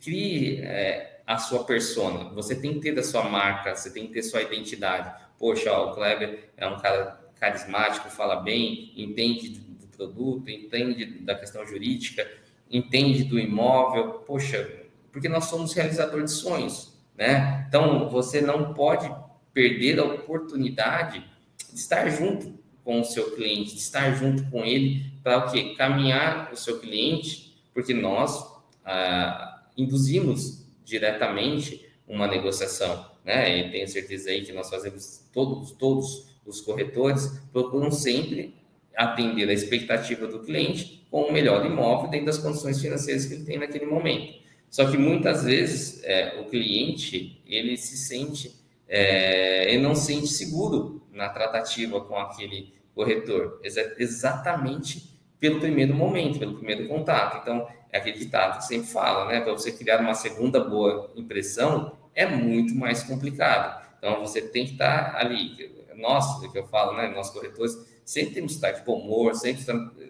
crie 0.00 0.60
é, 0.62 1.20
a 1.26 1.38
sua 1.38 1.64
persona. 1.64 2.30
Você 2.30 2.56
tem 2.56 2.74
que 2.74 2.80
ter 2.80 2.98
a 2.98 3.02
sua 3.02 3.24
marca, 3.24 3.76
você 3.76 3.90
tem 3.90 4.06
que 4.06 4.14
ter 4.14 4.22
sua 4.22 4.42
identidade. 4.42 5.14
Poxa, 5.40 5.72
ó, 5.72 5.90
o 5.90 5.94
Kleber 5.94 6.50
é 6.56 6.68
um 6.68 6.78
cara 6.78 7.18
carismático, 7.40 8.08
fala 8.10 8.36
bem, 8.36 8.92
entende 8.96 9.70
produto, 10.00 10.48
entende 10.48 11.04
da 11.04 11.34
questão 11.34 11.66
jurídica, 11.66 12.26
entende 12.70 13.24
do 13.24 13.38
imóvel, 13.38 14.20
poxa, 14.26 14.70
porque 15.12 15.28
nós 15.28 15.44
somos 15.44 15.74
realizador 15.74 16.22
de 16.22 16.30
sonhos, 16.30 16.94
né? 17.14 17.66
Então, 17.68 18.08
você 18.08 18.40
não 18.40 18.72
pode 18.72 19.12
perder 19.52 19.98
a 19.98 20.04
oportunidade 20.04 21.22
de 21.70 21.78
estar 21.78 22.08
junto 22.08 22.58
com 22.82 23.00
o 23.00 23.04
seu 23.04 23.34
cliente, 23.34 23.74
de 23.74 23.80
estar 23.80 24.12
junto 24.12 24.48
com 24.50 24.64
ele 24.64 25.12
para 25.22 25.46
o 25.46 25.52
quê? 25.52 25.74
Caminhar 25.76 26.50
o 26.50 26.56
seu 26.56 26.80
cliente, 26.80 27.62
porque 27.74 27.92
nós 27.92 28.42
ah, 28.84 29.64
induzimos 29.76 30.66
diretamente 30.82 31.86
uma 32.08 32.26
negociação, 32.26 33.09
né? 33.24 33.58
E 33.58 33.70
tenho 33.70 33.88
certeza 33.88 34.30
aí 34.30 34.44
que 34.44 34.52
nós 34.52 34.68
fazemos 34.68 35.24
todos, 35.32 35.72
todos 35.72 36.28
os 36.46 36.60
corretores 36.60 37.40
procuram 37.52 37.90
sempre 37.90 38.54
atender 38.96 39.48
a 39.48 39.52
expectativa 39.52 40.26
do 40.26 40.40
cliente 40.40 41.06
com 41.10 41.22
o 41.22 41.32
melhor 41.32 41.64
imóvel 41.64 42.10
dentro 42.10 42.26
das 42.26 42.38
condições 42.38 42.80
financeiras 42.80 43.26
que 43.26 43.34
ele 43.34 43.44
tem 43.44 43.58
naquele 43.58 43.86
momento. 43.86 44.40
Só 44.70 44.88
que 44.88 44.96
muitas 44.96 45.44
vezes 45.44 46.02
é, 46.04 46.40
o 46.40 46.44
cliente 46.48 47.42
ele 47.46 47.76
se 47.76 47.96
sente, 47.96 48.54
é, 48.88 49.72
ele 49.72 49.82
não 49.82 49.94
se 49.94 50.06
sente 50.06 50.28
seguro 50.28 51.02
na 51.12 51.28
tratativa 51.28 52.00
com 52.00 52.16
aquele 52.16 52.72
corretor, 52.94 53.60
exatamente 53.98 55.09
pelo 55.40 55.58
primeiro 55.58 55.94
momento, 55.94 56.38
pelo 56.38 56.54
primeiro 56.54 56.86
contato. 56.86 57.40
Então, 57.42 57.66
é 57.90 57.98
aquele 57.98 58.18
ditado 58.18 58.58
que 58.58 58.66
sempre 58.66 58.86
fala, 58.86 59.26
né? 59.26 59.40
Para 59.40 59.52
você 59.52 59.72
criar 59.72 60.00
uma 60.00 60.14
segunda 60.14 60.60
boa 60.62 61.10
impressão 61.16 61.96
é 62.14 62.26
muito 62.26 62.74
mais 62.74 63.02
complicado. 63.02 63.84
Então, 63.98 64.20
você 64.20 64.42
tem 64.42 64.66
que 64.66 64.72
estar 64.72 65.16
ali. 65.16 65.80
Nós, 65.96 66.40
que 66.40 66.56
eu 66.56 66.66
falo, 66.66 66.96
né? 66.96 67.08
Nós 67.08 67.30
corretores, 67.30 67.74
sempre 68.04 68.34
temos 68.34 68.52
que 68.52 68.58
estar 68.58 68.70
de 68.72 68.84
bom 68.84 69.00
humor, 69.00 69.34
sempre 69.34 69.64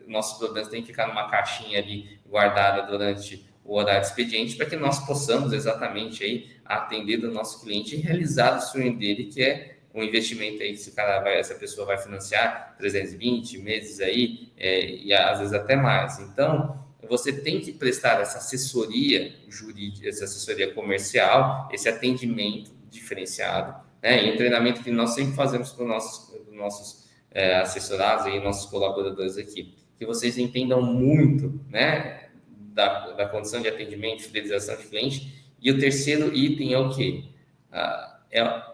nossos 0.06 0.38
problemas 0.38 0.68
têm 0.68 0.82
que 0.82 0.88
ficar 0.88 1.06
numa 1.06 1.28
caixinha 1.28 1.78
ali 1.78 2.18
guardada 2.26 2.82
durante 2.82 3.48
o 3.64 3.76
horário 3.76 4.00
de 4.00 4.08
expediente 4.08 4.56
para 4.56 4.66
que 4.66 4.76
nós 4.76 5.04
possamos 5.06 5.52
exatamente 5.52 6.24
aí 6.24 6.50
atender 6.64 7.18
do 7.18 7.30
nosso 7.30 7.62
cliente 7.62 7.94
e 7.94 8.00
realizar 8.00 8.56
o 8.56 8.60
sonho 8.60 8.96
dele, 8.96 9.26
que 9.26 9.42
é 9.42 9.76
um 9.94 10.02
investimento 10.02 10.62
aí 10.62 10.72
que 10.72 10.78
se 10.78 10.92
cara 10.92 11.20
vai, 11.20 11.38
essa 11.38 11.54
pessoa 11.54 11.86
vai 11.86 11.98
financiar 11.98 12.76
320 12.78 13.58
meses 13.58 14.00
aí 14.00 14.52
é, 14.56 14.88
e 14.88 15.12
às 15.12 15.38
vezes 15.38 15.52
até 15.52 15.74
mais. 15.76 16.18
Então, 16.20 16.78
você 17.08 17.32
tem 17.32 17.60
que 17.60 17.72
prestar 17.72 18.20
essa 18.20 18.38
assessoria 18.38 19.34
jurídica, 19.48 20.08
essa 20.08 20.24
assessoria 20.24 20.72
comercial, 20.72 21.68
esse 21.72 21.88
atendimento 21.88 22.70
diferenciado, 22.88 23.74
né? 24.00 24.24
E 24.26 24.32
um 24.32 24.36
treinamento 24.36 24.82
que 24.82 24.90
nós 24.90 25.10
sempre 25.10 25.34
fazemos 25.34 25.72
com 25.72 25.84
nossos, 25.84 26.32
nossos 26.52 27.10
é, 27.32 27.56
assessorados 27.56 28.26
e 28.26 28.38
nossos 28.38 28.70
colaboradores 28.70 29.36
aqui, 29.36 29.74
que 29.98 30.06
vocês 30.06 30.38
entendam 30.38 30.80
muito, 30.82 31.60
né, 31.68 32.28
da, 32.72 33.10
da 33.10 33.28
condição 33.28 33.60
de 33.60 33.68
atendimento, 33.68 34.22
fidelização 34.22 34.76
de 34.76 34.84
cliente. 34.84 35.44
E 35.60 35.70
o 35.70 35.78
terceiro 35.78 36.34
item 36.34 36.72
é 36.72 36.78
o 36.78 36.90
quê? 36.94 37.24
Ah, 37.70 38.20
é 38.30 38.69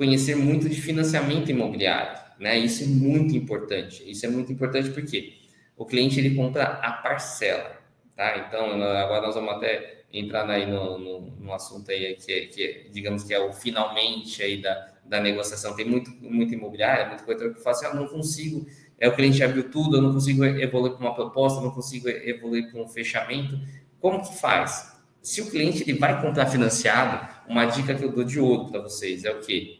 conhecer 0.00 0.34
muito 0.34 0.66
de 0.66 0.80
financiamento 0.80 1.50
imobiliário, 1.50 2.18
né? 2.38 2.58
Isso 2.58 2.84
é 2.84 2.86
muito 2.86 3.36
importante. 3.36 4.02
Isso 4.10 4.24
é 4.24 4.30
muito 4.30 4.50
importante 4.50 4.88
porque 4.88 5.34
o 5.76 5.84
cliente 5.84 6.18
ele 6.18 6.34
compra 6.34 6.64
a 6.64 6.90
parcela, 6.90 7.78
tá? 8.16 8.38
Então 8.38 8.82
agora 8.82 9.20
nós 9.20 9.34
vamos 9.34 9.52
até 9.52 10.04
entrar 10.10 10.48
aí 10.48 10.64
no, 10.64 10.96
no, 10.98 11.20
no 11.38 11.52
assunto 11.52 11.90
aí 11.90 12.14
que, 12.14 12.46
que 12.46 12.86
digamos 12.90 13.24
que 13.24 13.34
é 13.34 13.38
o 13.38 13.52
finalmente 13.52 14.42
aí 14.42 14.62
da, 14.62 14.88
da 15.04 15.20
negociação. 15.20 15.76
Tem 15.76 15.84
muito, 15.84 16.10
muito 16.12 16.54
imobiliário, 16.54 17.08
muito 17.08 17.22
corretor 17.22 17.52
que 17.52 17.62
fala 17.62 17.76
assim, 17.76 17.84
ah, 17.84 17.92
não 17.92 18.08
consigo, 18.08 18.66
é, 18.98 19.06
o 19.06 19.14
cliente 19.14 19.44
abriu 19.44 19.70
tudo, 19.70 19.98
eu 19.98 20.00
não 20.00 20.14
consigo 20.14 20.42
evoluir 20.46 20.94
para 20.94 21.06
uma 21.06 21.14
proposta, 21.14 21.60
não 21.60 21.72
consigo 21.72 22.08
evoluir 22.08 22.72
para 22.72 22.80
um 22.80 22.88
fechamento. 22.88 23.60
Como 24.00 24.22
que 24.22 24.38
faz? 24.38 24.98
Se 25.20 25.42
o 25.42 25.50
cliente 25.50 25.82
ele 25.82 25.98
vai 25.98 26.22
comprar 26.22 26.46
financiado, 26.46 27.28
uma 27.46 27.66
dica 27.66 27.94
que 27.94 28.02
eu 28.02 28.10
dou 28.10 28.24
de 28.24 28.40
ouro 28.40 28.70
para 28.70 28.80
vocês 28.80 29.26
é 29.26 29.30
o 29.30 29.40
quê? 29.40 29.79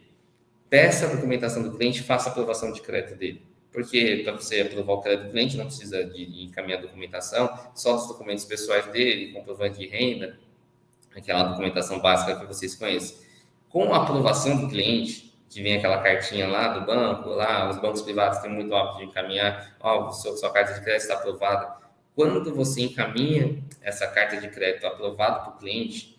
Peça 0.71 1.05
a 1.05 1.09
documentação 1.09 1.63
do 1.63 1.77
cliente, 1.77 2.01
faça 2.01 2.29
a 2.29 2.31
aprovação 2.31 2.71
de 2.71 2.81
crédito 2.81 3.17
dele. 3.17 3.45
Porque 3.73 4.21
para 4.23 4.31
você 4.31 4.61
aprovar 4.61 4.93
o 4.93 5.01
crédito 5.01 5.25
do 5.25 5.31
cliente, 5.31 5.57
não 5.57 5.65
precisa 5.65 6.05
de 6.05 6.45
encaminhar 6.45 6.79
a 6.79 6.83
documentação, 6.83 7.53
só 7.75 7.97
os 7.97 8.07
documentos 8.07 8.45
pessoais 8.45 8.85
dele, 8.85 9.33
comprovante 9.33 9.79
de 9.79 9.87
renda, 9.87 10.39
aquela 11.13 11.43
documentação 11.43 11.99
básica 11.99 12.39
que 12.39 12.45
vocês 12.45 12.73
conhecem 12.73 13.17
com 13.67 13.93
a 13.93 14.03
aprovação 14.03 14.61
do 14.61 14.69
cliente, 14.69 15.37
que 15.49 15.61
vem 15.61 15.75
aquela 15.75 16.01
cartinha 16.01 16.47
lá 16.47 16.69
do 16.69 16.85
banco, 16.85 17.27
lá 17.31 17.69
os 17.69 17.77
bancos 17.81 18.01
privados 18.01 18.39
têm 18.39 18.49
muito 18.49 18.73
hábito 18.73 18.99
de 18.99 19.03
encaminhar, 19.03 19.75
ó, 19.77 20.07
oh, 20.07 20.11
sua, 20.13 20.37
sua 20.37 20.53
carta 20.53 20.73
de 20.73 20.79
crédito 20.85 21.01
está 21.01 21.15
aprovada. 21.15 21.75
Quando 22.15 22.55
você 22.55 22.83
encaminha 22.83 23.61
essa 23.81 24.07
carta 24.07 24.37
de 24.37 24.47
crédito 24.47 24.87
aprovada 24.87 25.41
para 25.41 25.49
o 25.49 25.57
cliente, 25.57 26.17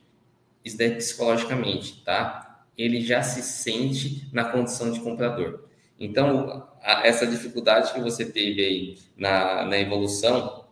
isso 0.62 0.77
é 0.83 0.91
psicologicamente, 0.91 2.05
tá? 2.05 2.52
Ele 2.77 3.01
já 3.01 3.23
se 3.23 3.43
sente 3.43 4.29
na 4.33 4.45
condição 4.45 4.91
de 4.91 5.01
comprador. 5.01 5.65
Então, 5.99 6.69
essa 6.83 7.27
dificuldade 7.27 7.93
que 7.93 8.01
você 8.01 8.25
teve 8.25 8.65
aí 8.65 8.99
na, 9.17 9.65
na 9.65 9.79
evolução 9.79 10.65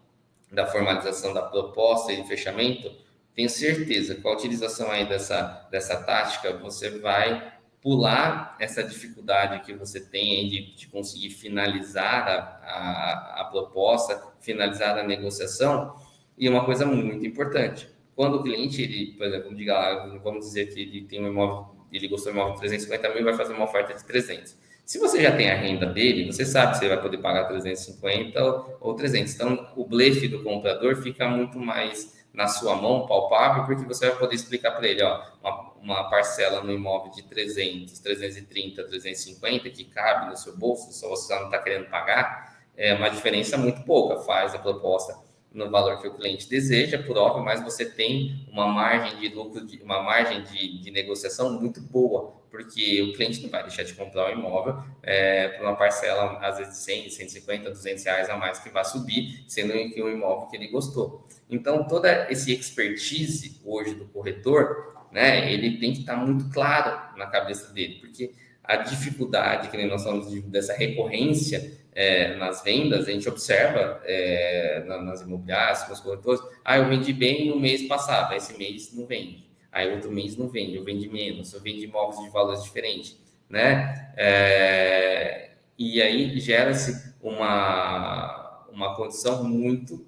da 0.50 0.66
formalização 0.66 1.32
da 1.32 1.42
proposta 1.42 2.12
e 2.12 2.26
fechamento, 2.26 2.90
tenho 3.34 3.48
certeza, 3.48 4.16
com 4.16 4.28
a 4.28 4.32
utilização 4.32 4.90
aí 4.90 5.08
dessa, 5.08 5.68
dessa 5.70 5.96
tática, 6.02 6.56
você 6.58 6.98
vai 6.98 7.52
pular 7.80 8.56
essa 8.60 8.82
dificuldade 8.82 9.64
que 9.64 9.72
você 9.72 10.00
tem 10.00 10.48
de, 10.48 10.74
de 10.74 10.88
conseguir 10.88 11.30
finalizar 11.30 12.28
a, 12.28 12.38
a, 12.62 13.40
a, 13.40 13.44
proposta, 13.44 14.20
finalizar 14.40 14.98
a 14.98 15.02
negociação. 15.02 15.94
E 16.36 16.48
uma 16.48 16.64
coisa 16.64 16.84
muito 16.84 17.24
importante, 17.24 17.88
quando 18.14 18.36
o 18.36 18.42
cliente, 18.42 18.82
ele, 18.82 19.12
por 19.12 19.26
exemplo, 19.26 19.54
diga 19.54 19.74
lá, 19.74 20.18
vamos 20.22 20.46
dizer 20.46 20.74
que 20.74 20.80
ele 20.80 21.04
tem 21.04 21.22
um 21.22 21.28
imóvel, 21.28 21.79
ele 21.96 22.08
gostou 22.08 22.32
do 22.32 22.38
imóvel 22.38 22.54
de 22.54 22.60
350 22.60 23.14
mil, 23.14 23.24
vai 23.24 23.34
fazer 23.34 23.52
uma 23.52 23.64
oferta 23.64 23.94
de 23.94 24.04
300. 24.04 24.56
Se 24.84 24.98
você 24.98 25.22
já 25.22 25.36
tem 25.36 25.50
a 25.50 25.54
renda 25.54 25.86
dele, 25.86 26.32
você 26.32 26.44
sabe 26.44 26.76
você 26.76 26.88
vai 26.88 27.00
poder 27.00 27.18
pagar 27.18 27.44
350 27.44 28.42
ou, 28.42 28.76
ou 28.80 28.94
300. 28.94 29.34
Então, 29.34 29.72
o 29.76 29.84
blefe 29.84 30.26
do 30.26 30.42
comprador 30.42 30.96
fica 30.96 31.28
muito 31.28 31.58
mais 31.58 32.18
na 32.32 32.46
sua 32.46 32.76
mão, 32.76 33.06
palpável, 33.06 33.66
porque 33.66 33.84
você 33.84 34.08
vai 34.08 34.18
poder 34.18 34.34
explicar 34.34 34.72
para 34.72 34.86
ele, 34.86 35.02
ó, 35.02 35.22
uma, 35.42 35.72
uma, 35.80 36.10
parcela 36.10 36.62
no 36.62 36.72
imóvel 36.72 37.10
de 37.12 37.22
300, 37.22 37.98
330, 37.98 38.84
350 38.84 39.70
que 39.70 39.84
cabe 39.84 40.30
no 40.30 40.36
seu 40.36 40.56
bolso, 40.56 40.92
só 40.92 41.08
você 41.08 41.34
não 41.34 41.46
está 41.46 41.58
querendo 41.58 41.88
pagar, 41.88 42.60
é 42.76 42.94
uma 42.94 43.08
diferença 43.08 43.56
muito 43.56 43.82
pouca. 43.82 44.20
Faz 44.22 44.54
a 44.54 44.58
proposta 44.58 45.16
no 45.52 45.68
valor 45.70 46.00
que 46.00 46.06
o 46.06 46.14
cliente 46.14 46.48
deseja, 46.48 47.02
por 47.02 47.16
óbvio, 47.16 47.44
mas 47.44 47.62
você 47.62 47.84
tem 47.84 48.46
uma 48.50 48.68
margem 48.68 49.18
de 49.18 49.34
lucro, 49.34 49.66
uma 49.82 50.02
margem 50.02 50.42
de, 50.44 50.78
de 50.78 50.90
negociação 50.90 51.60
muito 51.60 51.80
boa, 51.80 52.40
porque 52.50 53.02
o 53.02 53.12
cliente 53.14 53.42
não 53.42 53.50
vai 53.50 53.62
deixar 53.62 53.82
de 53.82 53.94
comprar 53.94 54.28
o 54.28 54.32
imóvel 54.32 54.82
é, 55.02 55.48
por 55.48 55.66
uma 55.66 55.76
parcela, 55.76 56.38
às 56.38 56.58
vezes, 56.58 56.74
de 56.74 56.84
100, 56.84 57.10
150, 57.10 57.70
200 57.70 58.04
reais 58.04 58.30
a 58.30 58.36
mais 58.36 58.58
que 58.58 58.70
vai 58.70 58.84
subir, 58.84 59.44
sendo 59.48 59.72
que 59.72 60.02
um 60.02 60.08
imóvel 60.08 60.46
que 60.46 60.56
ele 60.56 60.68
gostou. 60.68 61.26
Então, 61.48 61.86
toda 61.86 62.30
esse 62.30 62.52
expertise 62.52 63.60
hoje 63.64 63.94
do 63.94 64.04
corretor, 64.06 64.99
né, 65.12 65.52
ele 65.52 65.78
tem 65.78 65.92
que 65.92 66.00
estar 66.00 66.16
muito 66.16 66.48
claro 66.50 67.16
na 67.16 67.26
cabeça 67.26 67.72
dele, 67.72 67.96
porque 68.00 68.32
a 68.62 68.76
dificuldade 68.76 69.68
que 69.68 69.84
nós 69.86 70.04
falamos 70.04 70.32
dessa 70.44 70.74
recorrência 70.74 71.80
é, 71.92 72.36
nas 72.36 72.62
vendas, 72.62 73.08
a 73.08 73.10
gente 73.10 73.28
observa 73.28 74.00
é, 74.04 74.84
nas 74.86 75.22
imobiliárias, 75.22 75.88
nos 75.88 76.00
corretores, 76.00 76.40
ah, 76.64 76.78
eu 76.78 76.88
vendi 76.88 77.12
bem 77.12 77.48
no 77.48 77.58
mês 77.58 77.82
passado, 77.88 78.34
esse 78.34 78.56
mês 78.56 78.94
não 78.94 79.06
vende, 79.06 79.50
aí 79.72 79.92
outro 79.92 80.10
mês 80.10 80.36
não 80.36 80.48
vende, 80.48 80.76
eu 80.76 80.84
vendi 80.84 81.08
menos, 81.08 81.52
eu 81.52 81.60
vendi 81.60 81.84
imóveis 81.84 82.22
de 82.22 82.30
valores 82.30 82.62
diferentes, 82.62 83.18
né? 83.48 84.12
É, 84.16 85.50
e 85.76 86.00
aí 86.00 86.38
gera-se 86.38 87.14
uma, 87.20 88.66
uma 88.70 88.94
condição 88.94 89.42
muito 89.42 90.06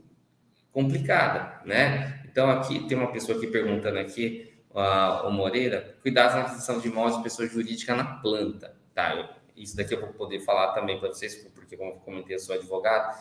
complicada, 0.71 1.61
né? 1.65 2.21
Então 2.31 2.49
aqui 2.51 2.87
tem 2.87 2.97
uma 2.97 3.11
pessoa 3.11 3.37
aqui 3.37 3.47
perguntando 3.49 3.99
aqui, 3.99 4.52
o 4.75 5.31
Moreira, 5.31 5.97
cuidados 6.03 6.35
na 6.35 6.43
aquisição 6.43 6.79
de 6.81 6.89
imóveis 6.89 7.17
de 7.17 7.23
pessoa 7.23 7.47
jurídica 7.49 7.95
na 7.95 8.05
planta, 8.05 8.75
tá? 8.95 9.15
Eu, 9.15 9.29
isso 9.57 9.77
daqui 9.77 9.95
eu 9.95 10.01
vou 10.01 10.11
poder 10.11 10.41
falar 10.41 10.73
também 10.73 10.99
para 10.99 11.09
vocês, 11.09 11.35
porque 11.55 11.77
como 11.77 11.91
eu 11.91 11.97
comentei, 11.97 12.37
eu 12.37 12.41
sou 12.41 12.55
advogado. 12.55 13.17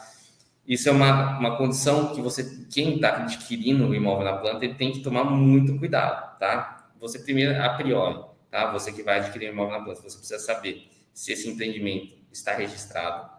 Isso 0.65 0.87
é 0.87 0.91
uma, 0.91 1.39
uma 1.39 1.57
condição 1.57 2.13
que 2.13 2.21
você, 2.21 2.65
quem 2.71 2.95
está 2.95 3.17
adquirindo 3.17 3.87
o 3.87 3.95
imóvel 3.95 4.25
na 4.25 4.37
planta, 4.37 4.63
ele 4.63 4.75
tem 4.75 4.91
que 4.91 4.99
tomar 5.01 5.23
muito 5.23 5.77
cuidado, 5.77 6.37
tá? 6.39 6.89
Você 6.99 7.19
primeiro, 7.19 7.61
a 7.61 7.69
priori, 7.69 8.23
tá? 8.49 8.71
Você 8.71 8.93
que 8.93 9.03
vai 9.03 9.19
adquirir 9.19 9.49
o 9.49 9.53
imóvel 9.53 9.77
na 9.77 9.83
planta, 9.83 10.01
você 10.01 10.17
precisa 10.17 10.39
saber 10.39 10.87
se 11.13 11.33
esse 11.33 11.49
empreendimento 11.49 12.15
está 12.31 12.53
registrado. 12.53 13.29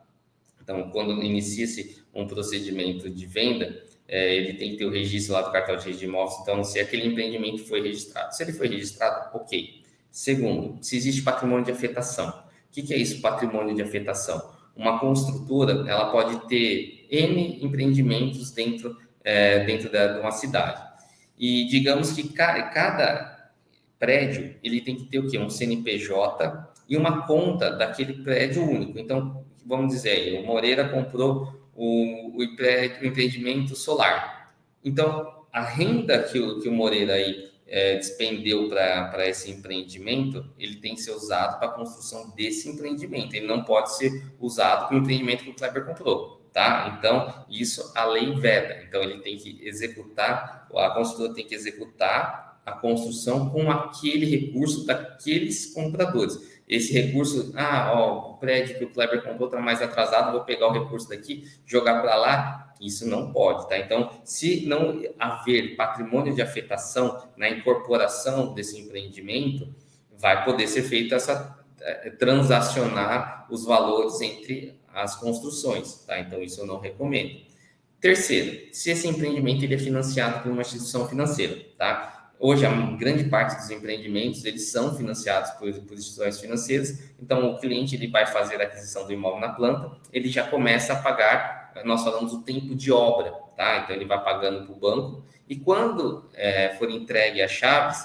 Então, 0.60 0.90
quando 0.90 1.22
inicia-se 1.22 2.04
um 2.14 2.26
procedimento 2.26 3.08
de 3.08 3.26
venda, 3.26 3.84
é, 4.08 4.34
ele 4.34 4.54
tem 4.54 4.72
que 4.72 4.76
ter 4.76 4.84
o 4.84 4.90
registro 4.90 5.34
lá 5.34 5.42
do 5.42 5.52
cartão 5.52 5.76
de 5.76 5.84
registro 5.84 6.06
de 6.06 6.12
imóveis. 6.12 6.40
Então, 6.40 6.62
se 6.64 6.78
aquele 6.78 7.06
empreendimento 7.06 7.64
foi 7.64 7.80
registrado. 7.80 8.34
Se 8.34 8.42
ele 8.42 8.52
foi 8.52 8.68
registrado, 8.68 9.36
ok. 9.36 9.82
Segundo, 10.10 10.82
se 10.84 10.96
existe 10.96 11.22
patrimônio 11.22 11.64
de 11.64 11.72
afetação. 11.72 12.28
O 12.28 12.72
que, 12.72 12.82
que 12.82 12.92
é 12.92 12.96
isso, 12.98 13.20
patrimônio 13.20 13.74
de 13.74 13.82
afetação? 13.82 14.50
Uma 14.76 14.98
construtora, 14.98 15.88
ela 15.88 16.10
pode 16.10 16.46
ter 16.48 17.06
N 17.10 17.64
empreendimentos 17.64 18.50
dentro, 18.50 18.96
é, 19.22 19.64
dentro 19.64 19.90
da, 19.90 20.14
de 20.14 20.20
uma 20.20 20.30
cidade. 20.30 20.82
E 21.38 21.66
digamos 21.66 22.12
que 22.12 22.28
cada, 22.28 22.62
cada 22.64 23.50
prédio, 23.98 24.54
ele 24.62 24.80
tem 24.80 24.96
que 24.96 25.04
ter 25.04 25.18
o 25.18 25.28
quê? 25.28 25.38
Um 25.38 25.48
CNPJ 25.48 26.72
e 26.88 26.96
uma 26.96 27.26
conta 27.26 27.70
daquele 27.70 28.22
prédio 28.22 28.62
único. 28.64 28.98
Então, 28.98 29.44
vamos 29.64 29.94
dizer, 29.94 30.40
o 30.40 30.46
Moreira 30.46 30.88
comprou 30.88 31.61
o, 31.84 32.38
o 32.38 32.42
empreendimento 32.44 33.74
solar. 33.74 34.54
Então, 34.84 35.46
a 35.52 35.62
renda 35.62 36.22
que 36.22 36.38
o, 36.38 36.60
que 36.60 36.68
o 36.68 36.72
Moreira 36.72 37.14
aí 37.14 37.50
é, 37.66 37.96
despendeu 37.96 38.68
para 38.68 39.28
esse 39.28 39.50
empreendimento, 39.50 40.48
ele 40.56 40.76
tem 40.76 40.94
que 40.94 41.00
ser 41.00 41.10
usado 41.10 41.58
para 41.58 41.66
a 41.66 41.72
construção 41.72 42.30
desse 42.36 42.68
empreendimento. 42.68 43.34
Ele 43.34 43.48
não 43.48 43.64
pode 43.64 43.96
ser 43.96 44.32
usado 44.38 44.86
para 44.86 44.96
o 44.96 45.00
empreendimento 45.00 45.42
que 45.42 45.50
o 45.50 45.54
Kleber 45.54 45.84
comprou, 45.84 46.48
tá? 46.52 46.96
Então, 46.96 47.44
isso 47.50 47.92
a 47.96 48.04
lei 48.04 48.32
veda. 48.36 48.84
Então, 48.86 49.02
ele 49.02 49.18
tem 49.18 49.36
que 49.36 49.58
executar, 49.66 50.68
a 50.72 50.90
construtora 50.90 51.34
tem 51.34 51.44
que 51.44 51.54
executar 51.56 52.60
a 52.64 52.70
construção 52.70 53.50
com 53.50 53.72
aquele 53.72 54.24
recurso 54.24 54.86
daqueles 54.86 55.74
compradores 55.74 56.51
esse 56.74 56.92
recurso, 56.92 57.52
ah, 57.54 57.92
ó, 57.94 58.30
o 58.30 58.36
prédio 58.38 58.78
que 58.78 58.84
o 58.84 58.90
Kleber 58.90 59.22
comprou 59.22 59.48
está 59.48 59.60
mais 59.60 59.82
atrasado, 59.82 60.32
vou 60.32 60.42
pegar 60.42 60.68
o 60.68 60.72
recurso 60.72 61.08
daqui, 61.08 61.44
jogar 61.66 62.00
para 62.00 62.16
lá, 62.16 62.74
isso 62.80 63.06
não 63.06 63.30
pode, 63.30 63.68
tá? 63.68 63.78
Então, 63.78 64.10
se 64.24 64.66
não 64.66 65.02
haver 65.18 65.76
patrimônio 65.76 66.34
de 66.34 66.40
afetação 66.40 67.28
na 67.36 67.50
incorporação 67.50 68.54
desse 68.54 68.80
empreendimento, 68.80 69.72
vai 70.16 70.44
poder 70.44 70.66
ser 70.66 70.82
feita 70.82 71.16
essa 71.16 71.58
é, 71.80 72.10
transacionar 72.10 73.46
os 73.50 73.64
valores 73.64 74.20
entre 74.22 74.80
as 74.94 75.14
construções, 75.14 76.04
tá? 76.06 76.18
Então, 76.20 76.42
isso 76.42 76.60
eu 76.62 76.66
não 76.66 76.80
recomendo. 76.80 77.40
Terceiro, 78.00 78.68
se 78.72 78.90
esse 78.90 79.06
empreendimento 79.06 79.62
ele 79.62 79.74
é 79.74 79.78
financiado 79.78 80.42
por 80.42 80.50
uma 80.50 80.62
instituição 80.62 81.06
financeira, 81.06 81.56
tá? 81.76 82.21
Hoje, 82.44 82.66
a 82.66 82.70
grande 82.96 83.22
parte 83.22 83.54
dos 83.54 83.70
empreendimentos, 83.70 84.44
eles 84.44 84.68
são 84.68 84.96
financiados 84.96 85.52
por, 85.52 85.72
por, 85.82 85.96
instituições 85.96 86.40
financeiras, 86.40 87.14
então 87.16 87.52
o 87.52 87.60
cliente 87.60 87.94
ele 87.94 88.08
vai 88.08 88.26
fazer 88.26 88.60
a 88.60 88.64
aquisição 88.64 89.06
do 89.06 89.12
imóvel 89.12 89.38
na 89.38 89.50
planta, 89.50 89.92
ele 90.12 90.28
já 90.28 90.42
começa 90.48 90.92
a 90.92 90.96
pagar, 90.96 91.70
nós 91.84 92.02
falamos 92.02 92.32
o 92.32 92.42
tempo 92.42 92.74
de 92.74 92.90
obra, 92.90 93.30
tá? 93.56 93.78
Então, 93.78 93.94
ele 93.94 94.06
vai 94.06 94.20
pagando 94.24 94.66
para 94.66 94.72
o 94.72 94.76
banco, 94.76 95.24
e 95.48 95.54
quando 95.54 96.28
é, 96.34 96.74
for 96.80 96.90
entregue 96.90 97.40
as 97.40 97.52
chaves, 97.52 98.04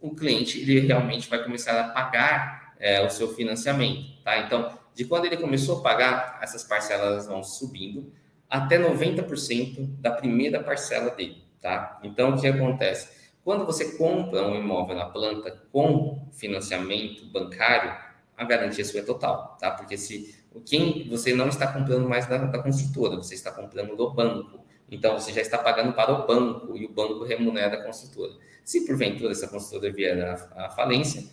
o 0.00 0.14
cliente 0.14 0.60
ele 0.60 0.78
realmente 0.78 1.28
vai 1.28 1.42
começar 1.42 1.80
a 1.80 1.88
pagar 1.88 2.74
é, 2.78 3.04
o 3.04 3.10
seu 3.10 3.34
financiamento, 3.34 4.22
tá? 4.22 4.38
Então, 4.38 4.78
de 4.94 5.04
quando 5.06 5.24
ele 5.24 5.38
começou 5.38 5.80
a 5.80 5.82
pagar, 5.82 6.38
essas 6.40 6.62
parcelas 6.62 7.26
vão 7.26 7.42
subindo 7.42 8.12
até 8.48 8.78
90% 8.78 9.98
da 9.98 10.12
primeira 10.12 10.62
parcela 10.62 11.10
dele, 11.10 11.42
tá? 11.60 11.98
Então, 12.04 12.30
o 12.30 12.40
que 12.40 12.46
acontece? 12.46 13.21
Quando 13.44 13.66
você 13.66 13.96
compra 13.96 14.46
um 14.46 14.54
imóvel 14.54 14.96
na 14.96 15.06
planta 15.06 15.62
com 15.72 16.28
financiamento 16.32 17.26
bancário, 17.26 17.96
a 18.36 18.44
garantia 18.44 18.84
sua 18.84 19.00
é 19.00 19.02
total, 19.02 19.56
tá? 19.60 19.70
Porque 19.72 19.96
se 19.96 20.34
quem 20.64 21.08
você 21.08 21.34
não 21.34 21.48
está 21.48 21.72
comprando 21.72 22.08
mais 22.08 22.26
da, 22.26 22.38
da 22.38 22.62
construtora, 22.62 23.16
você 23.16 23.34
está 23.34 23.50
comprando 23.50 23.96
do 23.96 24.10
banco. 24.12 24.60
Então 24.90 25.18
você 25.18 25.32
já 25.32 25.40
está 25.40 25.58
pagando 25.58 25.92
para 25.94 26.12
o 26.12 26.26
banco 26.26 26.76
e 26.76 26.84
o 26.84 26.92
banco 26.92 27.24
remunera 27.24 27.76
a 27.76 27.84
construtora. 27.84 28.32
Se 28.64 28.86
porventura 28.86 29.32
essa 29.32 29.48
construtora 29.48 29.92
vier 29.92 30.22
à, 30.54 30.70
falência, 30.70 31.24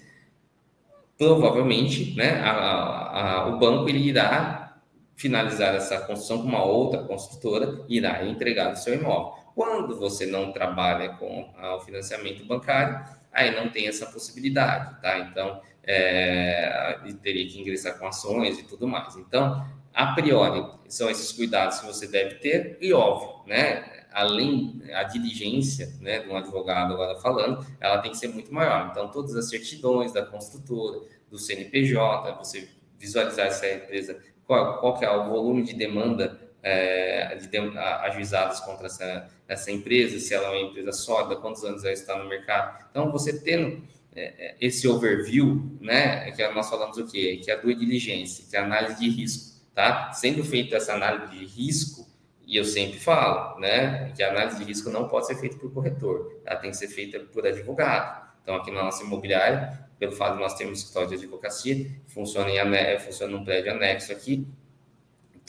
provavelmente, 1.17 2.15
né, 2.15 2.39
a, 2.41 3.41
a, 3.41 3.47
o 3.49 3.59
banco 3.59 3.89
ele 3.89 3.99
irá 3.99 4.81
finalizar 5.15 5.75
essa 5.75 5.99
construção 5.99 6.41
com 6.41 6.47
uma 6.47 6.63
outra 6.63 7.03
construtora 7.03 7.83
e 7.89 7.97
irá 7.97 8.25
entregar 8.25 8.71
o 8.71 8.77
seu 8.77 8.95
imóvel. 8.95 9.38
Quando 9.59 9.97
você 9.97 10.25
não 10.25 10.53
trabalha 10.53 11.09
com 11.17 11.53
o 11.75 11.81
financiamento 11.81 12.45
bancário, 12.45 13.05
aí 13.29 13.53
não 13.53 13.69
tem 13.69 13.89
essa 13.89 14.05
possibilidade, 14.05 15.01
tá? 15.01 15.19
Então, 15.19 15.59
é, 15.83 16.97
teria 17.21 17.45
que 17.45 17.59
ingressar 17.59 17.99
com 17.99 18.07
ações 18.07 18.57
e 18.57 18.63
tudo 18.63 18.87
mais. 18.87 19.17
Então, 19.17 19.67
a 19.93 20.13
priori, 20.13 20.65
são 20.87 21.09
esses 21.09 21.33
cuidados 21.33 21.81
que 21.81 21.87
você 21.87 22.07
deve 22.07 22.35
ter, 22.35 22.77
e 22.79 22.93
óbvio, 22.93 23.45
né? 23.47 24.05
Além 24.13 24.81
a 24.93 25.03
diligência 25.03 25.93
né, 25.99 26.19
de 26.19 26.29
um 26.29 26.37
advogado 26.37 26.93
agora 26.93 27.19
falando, 27.19 27.67
ela 27.81 27.97
tem 27.97 28.11
que 28.11 28.17
ser 28.17 28.29
muito 28.29 28.53
maior. 28.53 28.87
Então, 28.89 29.11
todas 29.11 29.35
as 29.35 29.49
certidões 29.49 30.13
da 30.13 30.25
construtora, 30.25 31.01
do 31.29 31.37
CNPJ, 31.37 32.31
você 32.37 32.69
visualizar 32.97 33.47
essa 33.47 33.69
empresa, 33.69 34.23
qual, 34.47 34.79
qual 34.79 34.97
que 34.97 35.03
é 35.03 35.11
o 35.11 35.27
volume 35.27 35.63
de 35.63 35.73
demanda 35.73 36.48
é, 36.61 37.35
de, 37.35 37.57
ajuizadas 37.77 38.59
contra 38.59 38.87
essa, 38.87 39.29
essa 39.47 39.71
empresa, 39.71 40.19
se 40.19 40.33
ela 40.33 40.47
é 40.47 40.49
uma 40.49 40.69
empresa 40.69 40.91
sólida, 40.91 41.35
quantos 41.37 41.63
anos 41.63 41.83
ela 41.83 41.93
está 41.93 42.17
no 42.17 42.27
mercado. 42.27 42.85
Então, 42.89 43.11
você 43.11 43.39
tendo 43.39 43.81
é, 44.15 44.47
é 44.47 44.55
esse 44.59 44.87
overview, 44.87 45.77
né, 45.79 46.31
que 46.31 46.47
nós 46.49 46.69
falamos 46.69 46.97
o 46.97 47.07
quê? 47.07 47.39
Que 47.43 47.51
é 47.51 47.53
a 47.53 47.57
due 47.57 47.75
diligência, 47.75 48.45
que 48.49 48.55
é 48.55 48.59
a 48.59 48.65
análise 48.65 48.99
de 48.99 49.09
risco, 49.09 49.59
tá? 49.73 50.11
Sendo 50.13 50.43
feita 50.43 50.75
essa 50.75 50.93
análise 50.93 51.31
de 51.31 51.45
risco, 51.45 52.07
e 52.45 52.57
eu 52.57 52.65
sempre 52.65 52.99
falo, 52.99 53.59
né, 53.59 54.11
que 54.15 54.23
a 54.23 54.29
análise 54.31 54.57
de 54.57 54.63
risco 54.63 54.89
não 54.89 55.07
pode 55.07 55.27
ser 55.27 55.35
feita 55.35 55.57
por 55.57 55.71
corretor, 55.71 56.41
ela 56.45 56.59
tem 56.59 56.71
que 56.71 56.77
ser 56.77 56.87
feita 56.87 57.19
por 57.19 57.45
advogado. 57.45 58.27
Então, 58.41 58.55
aqui 58.55 58.71
na 58.71 58.83
nossa 58.83 59.03
imobiliária, 59.03 59.87
pelo 59.99 60.13
fato 60.13 60.33
de 60.33 60.39
nós 60.39 60.55
termos 60.55 60.79
escritório 60.79 61.09
de 61.09 61.15
advocacia, 61.15 61.91
funciona, 62.07 62.49
em, 62.49 62.99
funciona 62.99 63.37
num 63.37 63.43
prédio 63.43 63.71
anexo 63.73 64.11
aqui, 64.11 64.47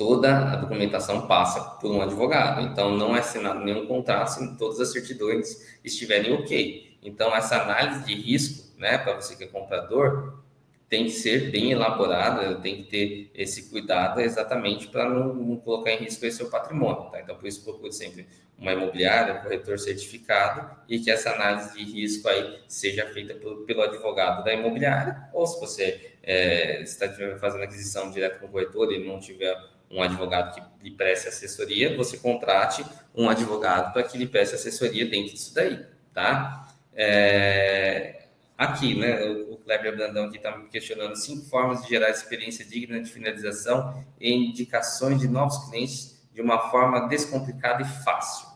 toda 0.01 0.55
a 0.55 0.57
documentação 0.57 1.27
passa 1.27 1.61
por 1.79 1.91
um 1.91 2.01
advogado. 2.01 2.63
Então, 2.63 2.97
não 2.97 3.15
é 3.15 3.19
assinado 3.19 3.61
nenhum 3.61 3.87
contrato 3.87 4.29
se 4.29 4.57
todas 4.57 4.81
as 4.81 4.91
certidões 4.93 5.79
estiverem 5.85 6.33
ok. 6.33 6.97
Então, 7.03 7.37
essa 7.37 7.61
análise 7.61 8.07
de 8.07 8.15
risco, 8.15 8.67
né, 8.79 8.97
para 8.97 9.21
você 9.21 9.37
que 9.37 9.45
é 9.45 9.47
comprador, 9.47 10.41
tem 10.89 11.05
que 11.05 11.11
ser 11.11 11.51
bem 11.51 11.73
elaborada, 11.73 12.55
tem 12.63 12.79
que 12.79 12.85
ter 12.85 13.31
esse 13.35 13.69
cuidado 13.69 14.23
exatamente 14.23 14.89
para 14.89 15.07
não, 15.07 15.35
não, 15.35 15.57
colocar 15.59 15.91
em 15.91 15.99
risco 15.99 16.25
esse 16.25 16.39
seu 16.39 16.49
patrimônio. 16.49 17.11
Tá? 17.11 17.21
Então, 17.21 17.37
por 17.37 17.47
isso, 17.47 17.63
procure 17.63 17.93
sempre 17.93 18.27
uma 18.57 18.73
imobiliária, 18.73 19.35
um 19.35 19.43
corretor 19.43 19.79
certificado 19.79 20.79
e 20.89 20.99
que 20.99 21.11
essa 21.11 21.33
análise 21.33 21.75
de 21.75 21.85
risco 21.85 22.27
aí 22.27 22.59
seja 22.67 23.07
feita 23.09 23.35
pelo, 23.35 23.67
pelo 23.67 23.83
advogado 23.83 24.45
da 24.45 24.55
imobiliária, 24.55 25.29
ou 25.35 25.47
se 25.47 25.61
você 25.61 26.15
é, 26.23 26.81
está 26.81 27.07
fazendo 27.39 27.65
aquisição 27.65 28.11
direto 28.11 28.41
com 28.41 28.47
o 28.47 28.49
corretor 28.49 28.91
e 28.93 29.07
não 29.07 29.21
tiver 29.21 29.55
um 29.91 30.03
advogado 30.03 30.55
que 30.55 30.89
lhe 30.89 30.95
preste 30.95 31.29
assessoria, 31.29 31.97
você 31.97 32.17
contrate 32.17 32.85
um 33.15 33.29
advogado 33.29 33.93
para 33.93 34.03
que 34.03 34.17
lhe 34.17 34.27
preste 34.27 34.55
assessoria 34.55 35.05
dentro 35.05 35.33
disso 35.33 35.55
daí, 35.55 35.85
tá? 36.15 36.69
É, 36.95 38.27
aqui, 38.57 38.95
né, 38.95 39.25
o 39.25 39.57
Kleber 39.57 39.97
Brandão 39.97 40.27
aqui 40.27 40.37
está 40.37 40.57
me 40.57 40.69
questionando 40.69 41.17
cinco 41.17 41.47
formas 41.47 41.83
de 41.83 41.89
gerar 41.89 42.11
experiência 42.11 42.65
digna 42.65 43.01
de 43.01 43.11
finalização 43.11 44.05
e 44.21 44.33
indicações 44.33 45.21
de 45.21 45.29
novos 45.29 45.59
clientes 45.69 46.21
de 46.33 46.41
uma 46.41 46.71
forma 46.71 47.09
descomplicada 47.09 47.83
e 47.83 47.87
fácil. 47.87 48.49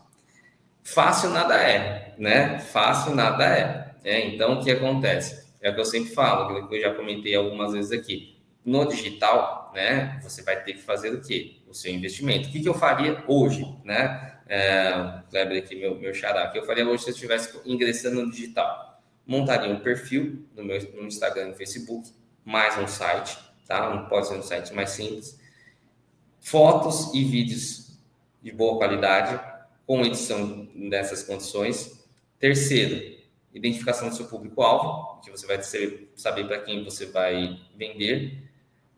Fácil 0.83 1.31
nada 1.31 1.55
é, 1.55 2.13
né? 2.17 2.59
Fácil 2.59 3.15
nada 3.15 3.43
é. 3.43 3.95
é. 4.03 4.27
Então, 4.27 4.53
o 4.59 4.63
que 4.63 4.69
acontece? 4.69 5.45
É 5.59 5.71
o 5.71 5.73
que 5.73 5.81
eu 5.81 5.85
sempre 5.85 6.13
falo, 6.13 6.67
que 6.67 6.75
eu 6.75 6.81
já 6.81 6.93
comentei 6.93 7.35
algumas 7.35 7.73
vezes 7.73 7.91
aqui. 7.91 8.37
No 8.63 8.87
digital, 8.87 9.64
né? 9.75 10.19
Você 10.23 10.41
vai 10.41 10.63
ter 10.63 10.73
que 10.73 10.81
fazer 10.81 11.13
o 11.13 11.21
quê? 11.21 11.57
O 11.67 11.73
seu 11.73 11.93
investimento. 11.93 12.47
O 12.47 12.51
que, 12.51 12.61
que 12.61 12.69
eu 12.69 12.73
faria 12.73 13.23
hoje, 13.27 13.63
né? 13.83 14.39
É, 14.47 15.21
Kleber 15.29 15.63
aqui, 15.63 15.75
meu, 15.75 15.99
meu 15.99 16.13
xará, 16.13 16.47
o 16.47 16.51
que 16.51 16.59
eu 16.59 16.65
faria 16.65 16.87
hoje 16.87 17.03
se 17.03 17.09
eu 17.09 17.13
estivesse 17.13 17.59
ingressando 17.65 18.23
no 18.23 18.31
digital? 18.31 19.01
Montaria 19.25 19.71
um 19.73 19.79
perfil 19.79 20.47
no 20.55 20.63
meu 20.63 20.79
no 20.93 21.07
Instagram 21.07 21.47
e 21.47 21.49
no 21.49 21.55
Facebook, 21.55 22.09
mais 22.43 22.77
um 22.77 22.87
site, 22.87 23.37
tá? 23.67 23.89
Não 23.89 24.07
pode 24.07 24.27
ser 24.27 24.35
um 24.35 24.43
site 24.43 24.73
mais 24.73 24.91
simples. 24.91 25.39
Fotos 26.39 27.13
e 27.13 27.23
vídeos 27.23 27.99
de 28.41 28.51
boa 28.51 28.77
qualidade, 28.77 29.39
com 29.87 30.05
edição 30.05 30.67
nessas 30.75 31.23
condições. 31.23 32.05
Terceiro, 32.39 33.17
identificação 33.51 34.09
do 34.09 34.15
seu 34.15 34.27
público-alvo, 34.27 35.21
que 35.21 35.31
você 35.31 35.47
vai 35.47 35.59
saber 35.63 36.47
para 36.47 36.59
quem 36.59 36.83
você 36.83 37.07
vai 37.07 37.59
vender. 37.75 38.44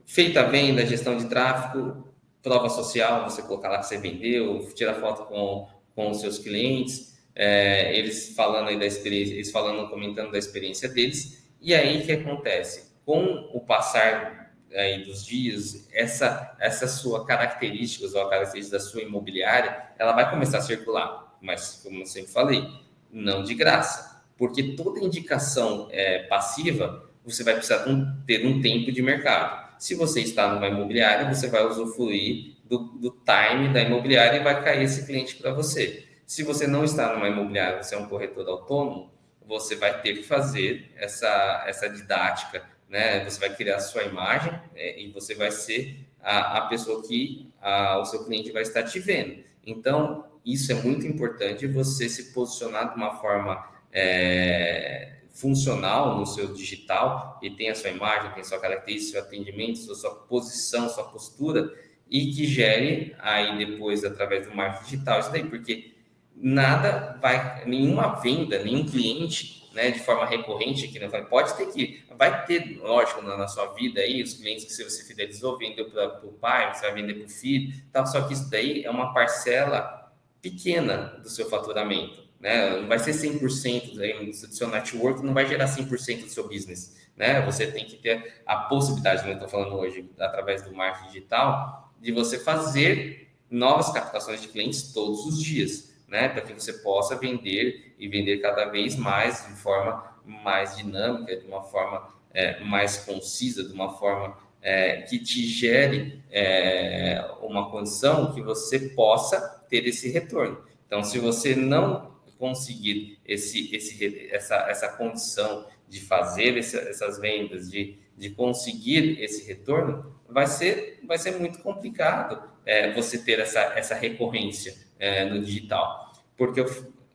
Feita 0.09 0.39
a 0.39 0.43
venda, 0.43 0.85
gestão 0.85 1.17
de 1.17 1.25
tráfego, 1.25 2.07
prova 2.41 2.69
social, 2.69 3.29
você 3.29 3.41
colocar 3.41 3.67
lá 3.67 3.79
que 3.79 3.87
você 3.87 3.97
vendeu, 3.97 4.65
tirar 4.73 4.93
foto 4.95 5.25
com, 5.25 5.67
com 5.93 6.09
os 6.09 6.21
seus 6.21 6.39
clientes, 6.39 7.19
é, 7.35 7.93
eles 7.93 8.33
falando 8.33 8.69
aí 8.69 8.79
da 8.79 8.85
experiência, 8.85 9.33
eles 9.33 9.51
falando, 9.51 9.89
comentando 9.89 10.31
da 10.31 10.37
experiência 10.37 10.87
deles. 10.87 11.45
E 11.59 11.75
aí 11.75 12.01
o 12.01 12.05
que 12.05 12.13
acontece? 12.13 12.93
Com 13.05 13.49
o 13.53 13.59
passar 13.59 14.55
aí 14.73 15.03
dos 15.03 15.25
dias, 15.25 15.89
essa, 15.91 16.55
essa 16.57 16.87
sua 16.87 17.25
característica, 17.25 18.07
ou 18.07 18.25
a 18.25 18.29
característica 18.29 18.77
da 18.77 18.83
sua 18.83 19.01
imobiliária, 19.01 19.89
ela 19.99 20.13
vai 20.13 20.29
começar 20.29 20.59
a 20.59 20.61
circular. 20.61 21.37
Mas, 21.41 21.81
como 21.83 21.99
eu 21.99 22.05
sempre 22.05 22.31
falei, 22.31 22.65
não 23.11 23.43
de 23.43 23.53
graça. 23.53 24.23
Porque 24.37 24.75
toda 24.75 25.03
indicação 25.03 25.89
é, 25.91 26.19
passiva, 26.23 27.09
você 27.25 27.43
vai 27.43 27.55
precisar 27.55 27.85
ter 28.25 28.45
um 28.47 28.61
tempo 28.61 28.89
de 28.89 29.01
mercado. 29.01 29.66
Se 29.79 29.95
você 29.95 30.21
está 30.21 30.53
numa 30.53 30.67
imobiliária, 30.67 31.33
você 31.33 31.47
vai 31.47 31.65
usufruir 31.65 32.55
do, 32.65 32.79
do 32.79 33.11
time 33.11 33.73
da 33.73 33.81
imobiliária 33.81 34.39
e 34.39 34.43
vai 34.43 34.63
cair 34.63 34.83
esse 34.83 35.05
cliente 35.05 35.35
para 35.35 35.53
você. 35.53 36.03
Se 36.25 36.43
você 36.43 36.67
não 36.67 36.83
está 36.83 37.13
numa 37.13 37.27
imobiliária, 37.27 37.81
você 37.81 37.95
é 37.95 37.97
um 37.97 38.07
corretor 38.07 38.47
autônomo, 38.47 39.11
você 39.45 39.75
vai 39.75 40.01
ter 40.01 40.15
que 40.15 40.23
fazer 40.23 40.91
essa, 40.97 41.63
essa 41.65 41.89
didática 41.89 42.63
né? 42.89 43.23
Você 43.25 43.39
vai 43.39 43.55
criar 43.55 43.79
sua 43.79 44.03
imagem 44.03 44.53
é, 44.75 45.01
e 45.01 45.11
você 45.11 45.35
vai 45.35 45.51
ser 45.51 45.97
a, 46.21 46.59
a 46.59 46.61
pessoa 46.67 47.05
que 47.05 47.51
a, 47.61 47.99
o 47.99 48.05
seu 48.05 48.23
cliente 48.25 48.51
vai 48.51 48.61
estar 48.61 48.83
te 48.83 48.99
vendo. 48.99 49.43
Então, 49.65 50.25
isso 50.45 50.71
é 50.71 50.75
muito 50.75 51.05
importante, 51.05 51.67
você 51.67 52.07
se 52.07 52.31
posicionar 52.33 52.89
de 52.89 52.95
uma 52.95 53.15
forma 53.15 53.67
é, 53.91 55.16
funcional 55.39 56.17
no 56.17 56.25
seu 56.25 56.53
digital 56.53 57.39
e 57.41 57.49
tem 57.49 57.69
a 57.69 57.75
sua 57.75 57.89
imagem, 57.89 58.31
tem 58.31 58.43
sua 58.43 58.59
característica, 58.59 59.19
seu 59.19 59.21
atendimento, 59.21 59.79
sua, 59.79 59.95
sua 59.95 60.15
posição, 60.15 60.89
sua 60.89 61.03
postura 61.05 61.71
e 62.09 62.31
que 62.31 62.45
gere 62.45 63.15
aí 63.19 63.57
depois 63.57 64.03
através 64.03 64.47
do 64.47 64.55
marketing 64.55 64.83
digital 64.89 65.19
isso 65.19 65.31
daí, 65.31 65.43
porque 65.43 65.93
nada 66.35 67.19
vai, 67.21 67.65
nenhuma 67.65 68.19
venda, 68.19 68.63
nenhum 68.63 68.85
cliente 68.85 69.57
né, 69.73 69.91
de 69.91 69.99
forma 69.99 70.25
recorrente 70.25 70.85
aqui, 70.85 70.97
né? 70.97 71.07
Pode 71.21 71.55
ter 71.55 71.67
que, 71.67 72.03
vai 72.17 72.45
ter, 72.45 72.79
lógico, 72.81 73.21
na, 73.21 73.37
na 73.37 73.47
sua 73.47 73.73
vida 73.73 74.01
aí, 74.01 74.23
os 74.23 74.33
clientes 74.33 74.65
que 74.65 74.83
você 74.83 75.03
fidelizou, 75.03 75.55
vendeu 75.55 75.87
para 75.89 76.25
o 76.25 76.33
pai, 76.33 76.73
você 76.73 76.81
vai 76.81 76.95
vender 76.95 77.13
para 77.13 77.27
o 77.27 77.29
filho, 77.29 77.79
tal, 77.91 78.07
só 78.07 78.27
que 78.27 78.33
isso 78.33 78.49
daí 78.49 78.83
é 78.83 78.89
uma 78.89 79.13
parcela 79.13 80.11
pequena 80.41 81.19
do 81.21 81.29
seu 81.29 81.47
faturamento, 81.47 82.26
né? 82.39 82.79
Não 82.79 82.87
vai 82.87 82.99
ser 82.99 83.11
100% 83.11 83.99
aí, 83.99 84.25
do 84.25 84.33
seu 84.33 84.67
network, 84.67 85.23
não 85.23 85.33
vai 85.33 85.45
gerar 85.45 85.65
100% 85.65 86.23
do 86.23 86.29
seu 86.29 86.47
business, 86.47 86.95
né? 87.15 87.41
Você 87.41 87.67
tem 87.67 87.85
que 87.85 87.97
ter 87.97 88.41
a 88.45 88.55
possibilidade, 88.55 89.21
como 89.21 89.31
eu 89.31 89.35
estou 89.35 89.49
falando 89.49 89.75
hoje, 89.75 90.09
através 90.19 90.61
do 90.61 90.73
marketing 90.73 91.07
digital, 91.07 91.93
de 91.99 92.11
você 92.11 92.37
fazer 92.37 93.29
novas 93.49 93.89
captações 93.91 94.41
de 94.41 94.47
clientes 94.47 94.91
todos 94.93 95.25
os 95.25 95.41
dias 95.41 95.87
né, 96.07 96.29
para 96.29 96.41
que 96.41 96.53
você 96.53 96.73
possa 96.73 97.15
vender 97.15 97.93
e 97.99 98.07
vender 98.07 98.37
cada 98.37 98.65
vez 98.65 98.95
mais 98.95 99.45
de 99.47 99.53
forma 99.53 100.15
mais 100.25 100.75
dinâmica, 100.75 101.35
de 101.35 101.45
uma 101.45 101.63
forma 101.63 102.09
é, 102.33 102.59
mais 102.63 102.97
concisa, 102.97 103.63
de 103.63 103.73
uma 103.73 103.97
forma 103.97 104.37
é, 104.61 105.01
que 105.01 105.19
te 105.19 105.45
gere 105.45 106.21
é, 106.29 107.25
uma 107.41 107.69
condição 107.69 108.33
que 108.33 108.41
você 108.41 108.89
possa 108.89 109.39
ter 109.69 109.85
esse 109.87 110.09
retorno. 110.09 110.61
Então, 110.85 111.03
se 111.03 111.19
você 111.19 111.55
não 111.55 112.06
conseguir 112.37 113.19
esse, 113.25 113.75
esse, 113.75 114.29
essa, 114.31 114.55
essa 114.69 114.89
condição 114.89 115.67
de 115.87 116.01
fazer 116.01 116.57
esse, 116.57 116.77
essas 116.77 117.19
vendas, 117.19 117.69
de, 117.69 117.97
de 118.17 118.29
conseguir 118.29 119.21
esse 119.21 119.47
retorno, 119.47 120.15
vai 120.27 120.47
ser, 120.47 120.99
vai 121.05 121.17
ser 121.17 121.37
muito 121.39 121.59
complicado 121.59 122.41
é, 122.65 122.93
você 122.93 123.17
ter 123.17 123.39
essa, 123.39 123.61
essa 123.75 123.95
recorrência 123.95 124.75
é, 124.99 125.25
no 125.25 125.43
digital. 125.43 126.13
Porque 126.35 126.63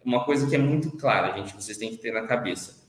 uma 0.05 0.25
coisa 0.25 0.49
que 0.49 0.55
é 0.55 0.59
muito 0.59 0.91
clara, 0.93 1.37
gente, 1.37 1.55
vocês 1.55 1.77
têm 1.77 1.91
que 1.91 1.99
ter 1.99 2.13
na 2.13 2.27
cabeça. 2.27 2.83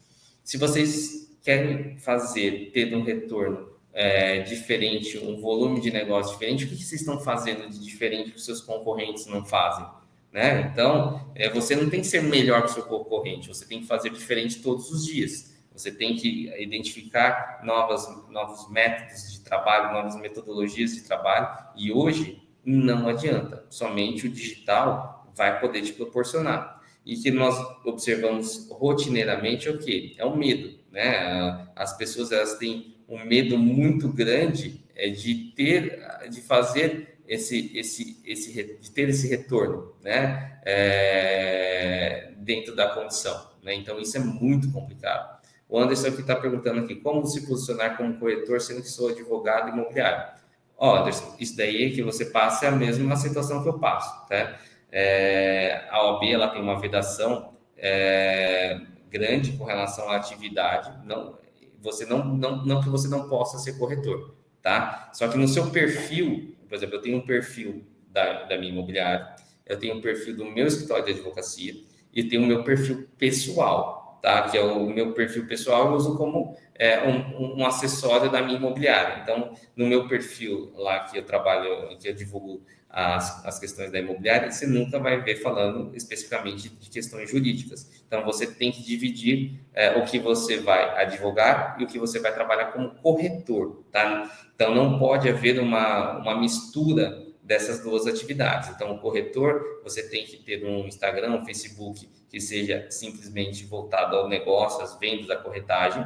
Se 0.43 0.57
vocês 0.57 1.37
querem 1.43 1.97
fazer, 1.99 2.71
ter 2.73 2.93
um 2.95 3.03
retorno 3.03 3.73
é, 3.93 4.39
diferente, 4.39 5.17
um 5.19 5.39
volume 5.39 5.79
de 5.79 5.91
negócio 5.91 6.33
diferente, 6.33 6.65
o 6.65 6.69
que, 6.69 6.75
que 6.75 6.83
vocês 6.83 7.01
estão 7.01 7.19
fazendo 7.19 7.69
de 7.69 7.79
diferente 7.79 8.31
que 8.31 8.37
os 8.37 8.45
seus 8.45 8.61
concorrentes 8.61 9.25
não 9.27 9.45
fazem? 9.45 9.85
Né? 10.33 10.71
Então, 10.73 11.31
é, 11.35 11.47
você 11.47 11.75
não 11.75 11.91
tem 11.91 12.01
que 12.01 12.07
ser 12.07 12.23
melhor 12.23 12.63
que 12.63 12.71
o 12.71 12.73
seu 12.73 12.83
concorrente, 12.83 13.47
você 13.47 13.65
tem 13.65 13.81
que 13.81 13.85
fazer 13.85 14.09
diferente 14.09 14.63
todos 14.63 14.89
os 14.89 15.05
dias. 15.05 15.53
Você 15.71 15.91
tem 15.91 16.15
que 16.15 16.51
identificar 16.59 17.61
novas, 17.63 18.07
novos 18.29 18.69
métodos 18.69 19.31
de 19.31 19.39
trabalho, 19.41 19.93
novas 19.93 20.15
metodologias 20.15 20.93
de 20.93 21.01
trabalho, 21.01 21.47
e 21.75 21.91
hoje 21.91 22.41
não 22.65 23.07
adianta. 23.07 23.65
Somente 23.69 24.27
o 24.27 24.29
digital 24.29 25.31
vai 25.35 25.59
poder 25.59 25.81
te 25.81 25.93
proporcionar. 25.93 26.81
E 27.05 27.15
que 27.17 27.31
nós 27.31 27.55
observamos 27.85 28.69
rotineiramente 28.71 29.67
é 29.67 29.71
o 29.71 29.77
que? 29.77 30.15
É 30.17 30.25
o 30.25 30.35
medo, 30.35 30.79
né? 30.91 31.67
As 31.75 31.97
pessoas 31.97 32.31
elas 32.31 32.55
têm 32.57 32.95
um 33.09 33.23
medo 33.25 33.57
muito 33.57 34.07
grande 34.09 34.81
é, 34.95 35.09
de 35.09 35.51
ter, 35.55 35.99
de 36.29 36.41
fazer 36.41 37.12
esse, 37.33 37.71
esse, 37.77 38.21
esse, 38.25 38.77
de 38.79 38.91
ter 38.91 39.09
esse 39.09 39.27
retorno, 39.27 39.93
né? 40.01 40.59
É, 40.65 42.31
dentro 42.37 42.75
da 42.75 42.89
condição, 42.89 43.49
né? 43.61 43.73
Então 43.73 43.99
isso 43.99 44.17
é 44.17 44.19
muito 44.19 44.71
complicado. 44.71 45.41
O 45.67 45.79
Anderson 45.79 46.09
aqui 46.09 46.21
está 46.21 46.35
perguntando 46.35 46.81
aqui 46.81 46.95
como 46.95 47.25
se 47.25 47.47
posicionar 47.47 47.97
como 47.97 48.19
corretor 48.19 48.61
sendo 48.61 48.81
que 48.81 48.89
sou 48.89 49.09
advogado 49.09 49.69
imobiliário. 49.69 50.33
Ó, 50.77 50.97
Anderson, 50.97 51.35
isso 51.39 51.57
daí 51.57 51.91
que 51.91 52.03
você 52.03 52.25
passa 52.25 52.65
é 52.65 52.69
a 52.69 52.71
mesma 52.71 53.15
situação 53.15 53.63
que 53.63 53.69
eu 53.69 53.79
passo, 53.79 54.27
tá? 54.27 54.59
É, 54.91 55.87
a 55.89 56.05
OAB 56.05 56.23
ela 56.25 56.49
tem 56.49 56.61
uma 56.61 56.79
vedação 56.79 57.55
é, 57.75 58.79
grande 59.09 59.53
com 59.53 59.63
relação 59.63 60.09
à 60.09 60.17
atividade. 60.17 60.91
Não, 61.05 61.37
você 61.81 62.05
não, 62.05 62.23
não, 62.23 62.63
não 62.63 62.81
que 62.81 62.89
você 62.89 63.07
não 63.07 63.27
possa 63.27 63.57
ser 63.57 63.77
corretor, 63.79 64.35
tá? 64.61 65.09
Só 65.13 65.27
que 65.27 65.37
no 65.37 65.47
seu 65.47 65.71
perfil, 65.71 66.55
por 66.73 66.77
exemplo, 66.77 66.95
eu 66.95 67.01
tenho 67.01 67.17
um 67.17 67.21
perfil 67.21 67.85
da, 68.07 68.45
da 68.45 68.57
minha 68.57 68.71
imobiliária, 68.71 69.35
eu 69.63 69.77
tenho 69.77 69.95
um 69.95 70.01
perfil 70.01 70.35
do 70.35 70.45
meu 70.45 70.65
escritório 70.65 71.05
de 71.05 71.11
advocacia 71.11 71.75
e 72.11 72.23
tenho 72.23 72.41
o 72.41 72.47
meu 72.47 72.63
perfil 72.63 73.07
pessoal, 73.15 74.19
tá? 74.23 74.49
Que 74.49 74.57
é 74.57 74.61
o 74.63 74.89
meu 74.89 75.13
perfil 75.13 75.45
pessoal 75.45 75.85
eu 75.85 75.93
uso 75.93 76.17
como 76.17 76.57
é, 76.73 77.07
um, 77.07 77.59
um 77.59 77.63
acessório 77.67 78.31
da 78.31 78.41
minha 78.41 78.57
imobiliária. 78.57 79.21
Então, 79.21 79.53
no 79.75 79.85
meu 79.85 80.07
perfil 80.07 80.73
lá 80.73 81.01
que 81.01 81.15
eu 81.15 81.23
trabalho, 81.23 81.95
que 81.99 82.07
eu 82.07 82.15
divulgo 82.15 82.65
as, 82.93 83.43
as 83.43 83.57
questões 83.57 83.91
da 83.91 83.97
imobiliária, 83.97 84.51
você 84.51 84.67
nunca 84.67 84.99
vai 84.99 85.19
ver 85.19 85.37
falando 85.37 85.95
especificamente 85.95 86.69
de 86.69 86.89
questões 86.91 87.31
jurídicas. 87.31 87.89
Então, 88.05 88.23
você 88.23 88.45
tem 88.45 88.71
que 88.71 88.83
dividir 88.83 89.59
é, 89.73 89.97
o 89.97 90.05
que 90.05 90.19
você 90.19 90.59
vai 90.59 91.01
advogar 91.03 91.75
e 91.79 91.85
o 91.85 91.87
que 91.87 91.97
você 91.97 92.19
vai 92.19 92.31
trabalhar 92.31 92.65
como 92.65 92.91
corretor, 92.91 93.83
tá? 93.91 94.31
Então, 94.53 94.75
não 94.75 94.99
pode 94.99 95.27
haver 95.27 95.59
uma, 95.59 96.19
uma 96.19 96.39
mistura 96.39 97.25
dessas 97.41 97.83
duas 97.83 98.05
atividades. 98.05 98.69
Então, 98.69 98.93
o 98.93 98.99
corretor, 98.99 99.81
você 99.83 100.07
tem 100.07 100.23
que 100.23 100.37
ter 100.37 100.63
um 100.63 100.85
Instagram, 100.85 101.31
um 101.31 101.45
Facebook 101.45 102.07
que 102.29 102.39
seja 102.39 102.85
simplesmente 102.91 103.65
voltado 103.65 104.15
ao 104.15 104.29
negócio, 104.29 104.83
às 104.83 104.99
vendas, 104.99 105.31
à 105.31 105.35
corretagem, 105.35 106.05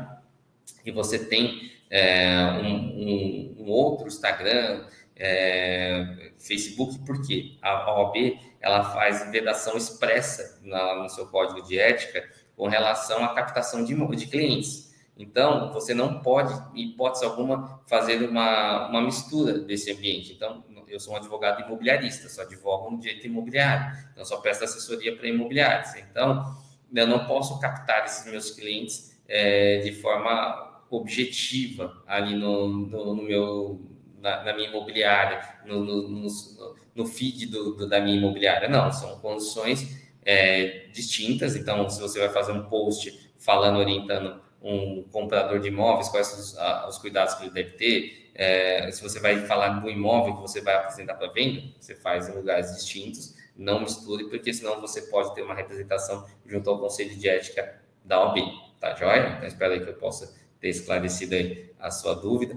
e 0.85 0.91
você 0.91 1.19
tem 1.19 1.69
é, 1.89 2.37
um, 2.63 2.75
um, 2.75 3.55
um 3.59 3.69
outro 3.69 4.07
Instagram, 4.07 4.85
é, 5.17 6.31
Facebook, 6.37 6.99
porque 7.05 7.57
a 7.61 7.91
OAB 7.91 8.39
ela 8.61 8.83
faz 8.83 9.29
vedação 9.31 9.77
expressa 9.77 10.59
na, 10.63 10.95
no 10.95 11.09
seu 11.09 11.27
código 11.27 11.61
de 11.67 11.77
ética 11.77 12.27
com 12.55 12.67
relação 12.67 13.23
à 13.23 13.33
captação 13.33 13.83
de, 13.83 13.95
de 14.15 14.27
clientes. 14.27 14.87
Então, 15.17 15.73
você 15.73 15.93
não 15.93 16.19
pode, 16.19 16.53
em 16.75 16.89
hipótese 16.89 17.25
alguma, 17.25 17.81
fazer 17.87 18.27
uma, 18.29 18.87
uma 18.87 19.01
mistura 19.01 19.59
desse 19.59 19.91
ambiente. 19.91 20.33
Então, 20.33 20.63
eu 20.87 20.99
sou 20.99 21.13
um 21.13 21.17
advogado 21.17 21.61
imobiliarista, 21.63 22.29
só 22.29 22.43
advogo 22.43 22.91
no 22.91 22.99
direito 22.99 23.25
imobiliário, 23.25 23.97
então 24.11 24.23
só 24.23 24.37
presto 24.37 24.63
assessoria 24.63 25.15
para 25.15 25.27
imobiliários. 25.27 25.95
Então, 25.95 26.55
eu 26.93 27.07
não 27.07 27.25
posso 27.25 27.59
captar 27.59 28.05
esses 28.05 28.31
meus 28.31 28.51
clientes 28.51 29.19
é, 29.27 29.79
de 29.79 29.91
forma 29.93 30.83
objetiva 30.89 32.01
ali 32.07 32.35
no, 32.35 32.67
no, 32.67 33.15
no 33.15 33.23
meu, 33.23 33.81
na, 34.27 34.43
na, 34.43 34.53
minha 34.53 34.67
imobiliária, 34.67 35.41
no, 35.65 35.85
no, 35.85 36.27
no 36.93 37.05
feed 37.05 37.45
do, 37.45 37.75
do, 37.75 37.87
da 37.87 38.01
minha 38.01 38.17
imobiliária. 38.17 38.67
Não, 38.67 38.91
são 38.91 39.17
condições 39.19 40.05
é, 40.25 40.87
distintas. 40.91 41.55
Então, 41.55 41.89
se 41.89 42.01
você 42.01 42.19
vai 42.19 42.29
fazer 42.29 42.51
um 42.51 42.65
post 42.65 43.31
falando, 43.37 43.77
orientando 43.77 44.41
um 44.61 45.03
comprador 45.03 45.59
de 45.59 45.69
imóveis, 45.69 46.09
quais 46.09 46.33
os, 46.33 46.57
os 46.89 46.97
cuidados 46.97 47.35
que 47.35 47.43
ele 47.43 47.51
deve 47.51 47.71
ter, 47.71 48.31
é, 48.35 48.91
se 48.91 49.01
você 49.01 49.19
vai 49.19 49.45
falar 49.45 49.79
do 49.79 49.89
imóvel 49.89 50.35
que 50.35 50.41
você 50.41 50.59
vai 50.59 50.75
apresentar 50.75 51.15
para 51.15 51.31
venda, 51.31 51.63
você 51.79 51.95
faz 51.95 52.27
em 52.27 52.33
lugares 52.33 52.75
distintos, 52.75 53.35
não 53.55 53.79
misture, 53.79 54.25
porque 54.29 54.53
senão 54.53 54.81
você 54.81 55.03
pode 55.03 55.33
ter 55.33 55.41
uma 55.41 55.55
representação 55.55 56.27
junto 56.45 56.69
ao 56.69 56.79
Conselho 56.79 57.15
de 57.15 57.29
Ética 57.29 57.81
da 58.03 58.21
OAB, 58.21 58.37
tá 58.79 58.93
joia? 58.93 59.35
Então, 59.37 59.47
espero 59.47 59.81
que 59.83 59.89
eu 59.89 59.95
possa 59.95 60.35
ter 60.59 60.69
esclarecido 60.69 61.35
aí 61.35 61.71
a 61.79 61.89
sua 61.89 62.13
dúvida. 62.13 62.55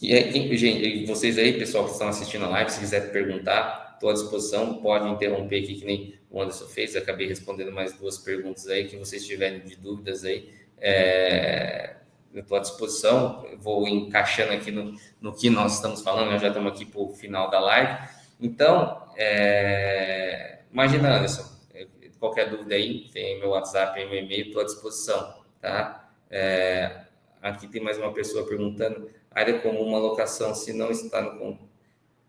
E 0.00 0.12
aí, 0.14 0.56
gente, 0.56 1.06
vocês 1.06 1.38
aí, 1.38 1.58
pessoal 1.58 1.84
que 1.84 1.92
estão 1.92 2.08
assistindo 2.08 2.44
a 2.44 2.48
live, 2.48 2.70
se 2.70 2.80
quiser 2.80 3.10
perguntar, 3.12 3.92
estou 3.94 4.10
à 4.10 4.12
disposição, 4.12 4.74
pode 4.74 5.08
interromper 5.08 5.62
aqui, 5.62 5.74
que 5.74 5.86
nem 5.86 6.14
o 6.30 6.42
Anderson 6.42 6.66
fez, 6.66 6.94
acabei 6.94 7.26
respondendo 7.26 7.72
mais 7.72 7.94
duas 7.94 8.18
perguntas 8.18 8.68
aí, 8.68 8.86
que 8.86 8.96
vocês 8.96 9.26
tiverem 9.26 9.60
de 9.60 9.74
dúvidas 9.76 10.22
aí, 10.22 10.50
é, 10.78 11.96
estou 12.34 12.58
à 12.58 12.60
disposição, 12.60 13.46
vou 13.58 13.88
encaixando 13.88 14.52
aqui 14.52 14.70
no, 14.70 14.94
no 15.18 15.34
que 15.34 15.48
nós 15.48 15.76
estamos 15.76 16.02
falando, 16.02 16.30
nós 16.30 16.42
já 16.42 16.48
estamos 16.48 16.70
aqui 16.72 16.84
para 16.84 17.00
o 17.00 17.14
final 17.14 17.48
da 17.48 17.58
live. 17.58 18.08
Então, 18.38 19.02
é, 19.16 20.58
imagina, 20.70 21.16
Anderson, 21.16 21.50
é, 21.72 21.86
qualquer 22.20 22.50
dúvida 22.50 22.74
aí, 22.74 23.08
tem 23.14 23.40
meu 23.40 23.48
WhatsApp, 23.50 23.98
meu 24.04 24.18
e-mail, 24.18 24.48
estou 24.48 24.60
à 24.60 24.64
disposição, 24.66 25.42
tá? 25.58 26.10
É, 26.30 27.00
aqui 27.40 27.66
tem 27.66 27.82
mais 27.82 27.96
uma 27.96 28.12
pessoa 28.12 28.46
perguntando, 28.46 29.08
área 29.36 29.60
comum 29.60 29.82
uma 29.82 29.98
locação, 29.98 30.54
se 30.54 30.72
não 30.72 30.90
está 30.90 31.20
no 31.20 31.58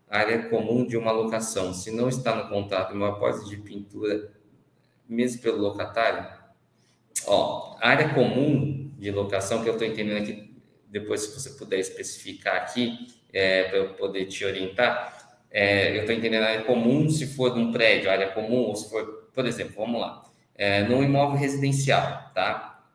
área 0.08 0.48
comum 0.48 0.86
de 0.86 0.96
uma 0.96 1.10
locação, 1.10 1.72
se 1.72 1.90
não 1.90 2.08
está 2.08 2.34
no 2.34 2.48
contrato 2.48 2.92
uma 2.94 3.08
apólice 3.08 3.48
de 3.48 3.56
pintura, 3.56 4.32
mesmo 5.08 5.40
pelo 5.40 5.58
locatário, 5.58 6.38
Ó, 7.26 7.76
área 7.80 8.14
comum 8.14 8.92
de 8.96 9.10
locação, 9.10 9.62
que 9.62 9.68
eu 9.68 9.72
estou 9.72 9.86
entendendo 9.86 10.22
aqui, 10.22 10.54
depois 10.86 11.22
se 11.22 11.34
você 11.34 11.50
puder 11.58 11.78
especificar 11.78 12.56
aqui, 12.56 13.08
é, 13.32 13.64
para 13.64 13.78
eu 13.78 13.94
poder 13.94 14.26
te 14.26 14.44
orientar, 14.44 15.36
é, 15.50 15.96
eu 15.96 16.00
estou 16.00 16.14
entendendo 16.14 16.44
área 16.44 16.62
comum 16.62 17.08
se 17.08 17.26
for 17.26 17.52
de 17.52 17.60
um 17.60 17.72
prédio, 17.72 18.10
área 18.10 18.28
comum, 18.28 18.62
ou 18.62 18.76
se 18.76 18.88
for, 18.88 19.30
por 19.34 19.46
exemplo, 19.46 19.74
vamos 19.76 20.00
lá, 20.00 20.24
é, 20.54 20.82
num 20.84 21.02
imóvel 21.02 21.38
residencial, 21.38 22.30
tá? 22.34 22.86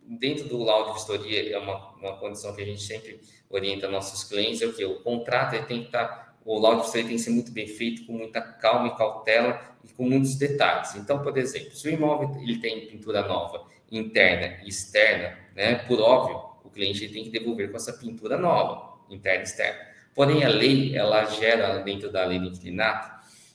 Dentro 0.00 0.48
do 0.48 0.62
laudo 0.62 0.88
de 0.88 0.94
vistoria, 0.94 1.54
é 1.54 1.58
uma, 1.58 1.92
uma 1.96 2.16
condição 2.18 2.54
que 2.54 2.62
a 2.62 2.66
gente 2.66 2.82
sempre 2.82 3.20
orienta 3.52 3.88
nossos 3.88 4.24
clientes, 4.24 4.62
é 4.62 4.66
o 4.66 4.72
que? 4.72 4.84
O 4.84 5.00
contrato 5.00 5.52
tem 5.66 5.82
que 5.82 5.86
estar 5.86 6.08
tá 6.08 6.22
o 6.44 6.58
laudo 6.58 6.90
tem 6.90 7.06
que 7.06 7.18
ser 7.18 7.30
muito 7.30 7.52
bem 7.52 7.66
feito, 7.66 8.04
com 8.04 8.14
muita 8.14 8.40
calma 8.40 8.88
e 8.88 8.96
cautela 8.96 9.60
e 9.84 9.92
com 9.92 10.04
muitos 10.04 10.34
detalhes. 10.34 10.94
Então, 10.96 11.22
por 11.22 11.36
exemplo, 11.38 11.74
se 11.74 11.88
o 11.88 11.90
imóvel 11.92 12.36
ele 12.42 12.58
tem 12.58 12.86
pintura 12.86 13.26
nova, 13.26 13.64
interna 13.90 14.58
e 14.64 14.68
externa, 14.68 15.38
né, 15.54 15.76
por 15.86 16.00
óbvio, 16.00 16.42
o 16.64 16.70
cliente 16.70 17.08
tem 17.08 17.24
que 17.24 17.30
devolver 17.30 17.70
com 17.70 17.76
essa 17.76 17.92
pintura 17.92 18.36
nova, 18.36 18.98
interna 19.10 19.40
e 19.40 19.44
externa. 19.44 19.78
Porém, 20.14 20.44
a 20.44 20.48
lei, 20.48 20.96
ela 20.96 21.24
gera, 21.26 21.78
dentro 21.78 22.10
da 22.10 22.24
lei 22.24 22.38
do 22.38 22.46
inclinato, 22.46 23.10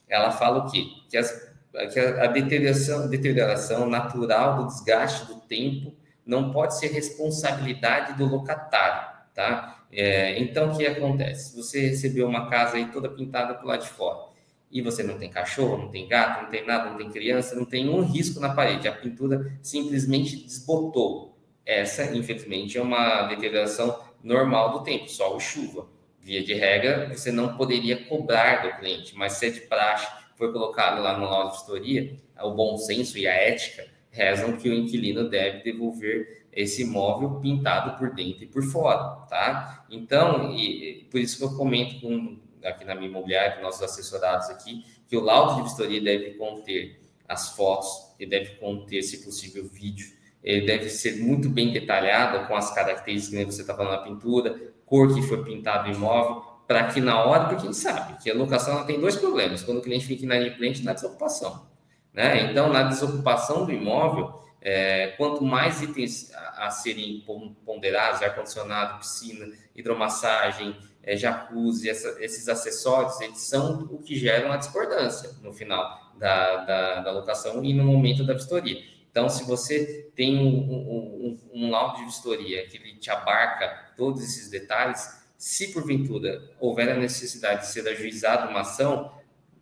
ela 0.08 0.32
fala 0.32 0.60
o 0.60 0.72
quê? 0.72 0.86
Que, 1.10 1.18
as, 1.18 1.54
que 1.94 2.00
a, 2.00 2.24
a 2.24 2.28
deterioração, 2.28 3.10
deterioração 3.10 3.90
natural 3.90 4.58
do 4.58 4.68
desgaste 4.68 5.26
do 5.26 5.36
tempo 5.42 5.94
não 6.26 6.52
pode 6.52 6.78
ser 6.78 6.88
responsabilidade 6.88 8.18
do 8.18 8.26
locatário, 8.26 9.10
tá? 9.34 9.77
É, 9.92 10.40
então, 10.40 10.72
o 10.72 10.78
que 10.78 10.86
acontece? 10.86 11.56
Você 11.56 11.88
recebeu 11.88 12.28
uma 12.28 12.50
casa 12.50 12.78
aí 12.78 12.92
toda 12.92 13.10
pintada 13.10 13.54
por 13.54 13.68
lá 13.68 13.78
de 13.78 13.88
fora 13.88 14.28
e 14.72 14.82
você 14.82 15.02
não 15.02 15.18
tem 15.18 15.30
cachorro, 15.30 15.78
não 15.78 15.90
tem 15.90 16.08
gato, 16.08 16.44
não 16.44 16.50
tem 16.50 16.66
nada, 16.66 16.90
não 16.90 16.98
tem 16.98 17.10
criança, 17.10 17.56
não 17.56 17.66
tem 17.66 17.88
um 17.90 18.02
risco 18.02 18.40
na 18.40 18.54
parede, 18.54 18.88
a 18.88 18.92
pintura 18.92 19.58
simplesmente 19.62 20.44
desbotou. 20.44 21.38
Essa, 21.66 22.16
infelizmente, 22.16 22.78
é 22.78 22.82
uma 22.82 23.24
deterioração 23.28 24.00
normal 24.24 24.78
do 24.78 24.84
tempo, 24.84 25.10
sol 25.10 25.38
e 25.38 25.42
chuva. 25.42 25.88
Via 26.22 26.44
de 26.44 26.54
regra, 26.54 27.10
você 27.14 27.32
não 27.32 27.56
poderia 27.56 28.06
cobrar 28.06 28.64
do 28.64 28.78
cliente, 28.78 29.16
mas 29.16 29.34
se 29.34 29.48
é 29.48 29.50
de 29.50 29.62
praxe, 29.62 30.08
foi 30.36 30.52
colocado 30.52 31.02
lá 31.02 31.18
no 31.18 31.26
laudo 31.26 31.52
de 31.52 31.58
vistoria, 31.58 32.18
o 32.42 32.52
bom 32.52 32.78
senso 32.78 33.18
e 33.18 33.28
a 33.28 33.34
ética 33.34 33.88
rezam 34.12 34.58
que 34.58 34.70
o 34.70 34.74
inquilino 34.74 35.30
deve 35.30 35.64
devolver 35.64 36.47
esse 36.58 36.82
imóvel 36.82 37.40
pintado 37.40 38.00
por 38.00 38.16
dentro 38.16 38.44
e 38.44 38.48
por 38.48 38.64
fora, 38.64 39.28
tá? 39.30 39.86
Então, 39.92 40.52
e, 40.56 41.08
por 41.12 41.20
isso 41.20 41.38
que 41.38 41.44
eu 41.44 41.56
comento 41.56 42.02
com, 42.02 42.40
aqui 42.66 42.84
na 42.84 42.96
minha 42.96 43.08
imobiliária, 43.08 43.58
com 43.58 43.62
nossos 43.62 43.84
assessorados 43.84 44.50
aqui, 44.50 44.84
que 45.08 45.16
o 45.16 45.22
laudo 45.22 45.58
de 45.58 45.62
vistoria 45.62 46.02
deve 46.02 46.32
conter 46.32 47.00
as 47.30 47.56
fotos, 47.56 47.88
ele 48.20 48.32
deve 48.32 48.56
conter, 48.56 49.04
se 49.04 49.24
possível, 49.24 49.70
vídeo, 49.72 50.08
ele 50.44 50.66
deve 50.66 50.90
ser 50.90 51.22
muito 51.22 51.48
bem 51.48 51.72
detalhado 51.72 52.48
com 52.48 52.56
as 52.56 52.74
características 52.74 53.46
que 53.46 53.52
você 53.54 53.62
está 53.62 53.76
falando 53.76 53.92
na 53.92 54.00
pintura, 54.00 54.74
cor 54.84 55.14
que 55.14 55.22
foi 55.22 55.44
pintado 55.44 55.90
o 55.90 55.94
imóvel, 55.94 56.42
para 56.66 56.88
que 56.88 57.00
na 57.00 57.24
hora, 57.24 57.50
porque 57.50 57.66
gente 57.66 57.78
sabe 57.78 58.18
que 58.18 58.32
a 58.32 58.34
locação 58.34 58.84
tem 58.84 59.00
dois 59.00 59.16
problemas, 59.16 59.62
quando 59.62 59.78
o 59.78 59.82
cliente 59.82 60.08
fica 60.08 60.24
inadimplente 60.24 60.84
na 60.84 60.94
desocupação. 60.94 61.68
Né? 62.12 62.50
Então, 62.50 62.74
na 62.74 62.82
desocupação 62.82 63.64
do 63.64 63.72
imóvel, 63.72 64.42
é, 64.62 65.08
quanto 65.18 65.44
mais 65.44 65.82
itens 65.82 66.34
a, 66.34 66.68
a 66.68 66.70
serem 66.70 67.24
ponderados, 67.66 68.22
ar-condicionado, 68.22 69.00
piscina, 69.00 69.48
hidromassagem, 69.76 70.76
é, 71.04 71.16
jacuzzi, 71.16 71.90
essa, 71.90 72.18
esses 72.24 72.50
acessórios, 72.50 73.20
eles 73.22 73.40
são 73.40 73.88
o 73.92 74.00
que 74.00 74.16
geram 74.16 74.52
a 74.52 74.58
discordância 74.58 75.32
no 75.42 75.54
final 75.54 76.12
da, 76.18 76.58
da, 76.66 77.00
da 77.02 77.12
locação 77.12 77.64
e 77.64 77.74
no 77.74 77.86
momento 77.86 78.26
da 78.26 78.34
vistoria. 78.34 78.84
Então, 79.10 79.30
se 79.30 79.44
você 79.46 80.12
tem 80.16 80.38
um, 80.38 80.48
um, 80.48 81.40
um, 81.54 81.72
laudo 81.72 81.98
de 81.98 82.06
vistoria 82.06 82.68
que 82.68 82.78
ele 82.78 82.96
te 82.98 83.10
abarca 83.10 83.94
todos 83.96 84.22
esses 84.22 84.50
detalhes, 84.50 85.26
se 85.38 85.74
porventura 85.74 86.42
houver 86.60 86.90
a 86.90 86.96
necessidade 86.96 87.62
de 87.62 87.68
ser 87.68 87.88
ajuizada 87.88 88.50
uma 88.50 88.62
ação, 88.62 89.12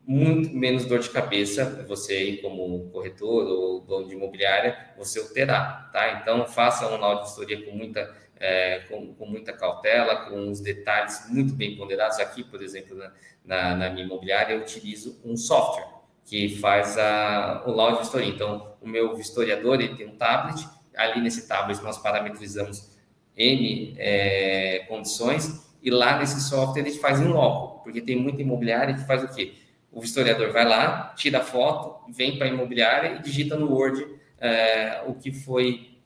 muito 0.07 0.55
menos 0.55 0.85
dor 0.85 0.99
de 0.99 1.09
cabeça 1.09 1.83
você 1.87 2.37
como 2.37 2.89
corretor 2.91 3.47
ou 3.47 3.81
dono 3.81 4.07
de 4.07 4.13
imobiliária, 4.13 4.93
você 4.97 5.19
o 5.19 5.33
terá, 5.33 5.89
tá? 5.91 6.19
Então, 6.21 6.45
faça 6.45 6.87
um 6.87 6.97
laudo 6.97 7.21
de 7.21 7.27
vistoria 7.27 7.65
com 7.65 7.71
muita, 7.71 8.15
é, 8.39 8.79
com, 8.87 9.15
com, 9.15 9.25
muita 9.25 9.51
cautela, 9.51 10.27
com 10.27 10.49
os 10.49 10.59
detalhes 10.59 11.25
muito 11.29 11.53
bem 11.53 11.75
ponderados. 11.75 12.19
Aqui, 12.19 12.43
por 12.43 12.61
exemplo, 12.61 12.95
na, 12.95 13.11
na, 13.43 13.75
na 13.75 13.89
minha 13.89 14.05
imobiliária, 14.05 14.53
eu 14.53 14.61
utilizo 14.61 15.19
um 15.25 15.35
software 15.35 15.87
que 16.23 16.57
faz 16.57 16.97
a, 16.97 17.63
o 17.65 17.71
laudo 17.71 17.99
vistoria. 17.99 18.29
Então, 18.29 18.75
o 18.81 18.87
meu 18.87 19.15
vistoriador, 19.15 19.75
ele 19.81 19.95
tem 19.95 20.07
um 20.07 20.15
tablet, 20.15 20.67
ali 20.95 21.19
nesse 21.19 21.47
tablet 21.47 21.81
nós 21.81 21.97
parametrizamos 21.97 22.95
N 23.35 23.95
é, 23.97 24.85
condições, 24.87 25.65
e 25.81 25.89
lá 25.89 26.17
nesse 26.17 26.41
software 26.41 26.81
ele 26.81 26.91
faz 26.97 27.19
em 27.19 27.27
loco, 27.27 27.83
porque 27.83 28.01
tem 28.01 28.15
muita 28.15 28.41
imobiliária 28.41 28.93
que 28.93 29.05
faz 29.05 29.23
o 29.23 29.27
quê? 29.27 29.53
O 29.95 30.03
historiador 30.03 30.51
vai 30.51 30.67
lá, 30.67 31.13
tira 31.15 31.37
a 31.37 31.41
foto, 31.41 32.11
vem 32.11 32.37
para 32.37 32.47
a 32.47 32.49
imobiliária 32.49 33.15
e 33.15 33.21
digita 33.21 33.55
no 33.55 33.71
Word 33.71 34.05
é, 34.37 35.01
o 35.07 35.13
que 35.13 35.31
foi 35.31 35.97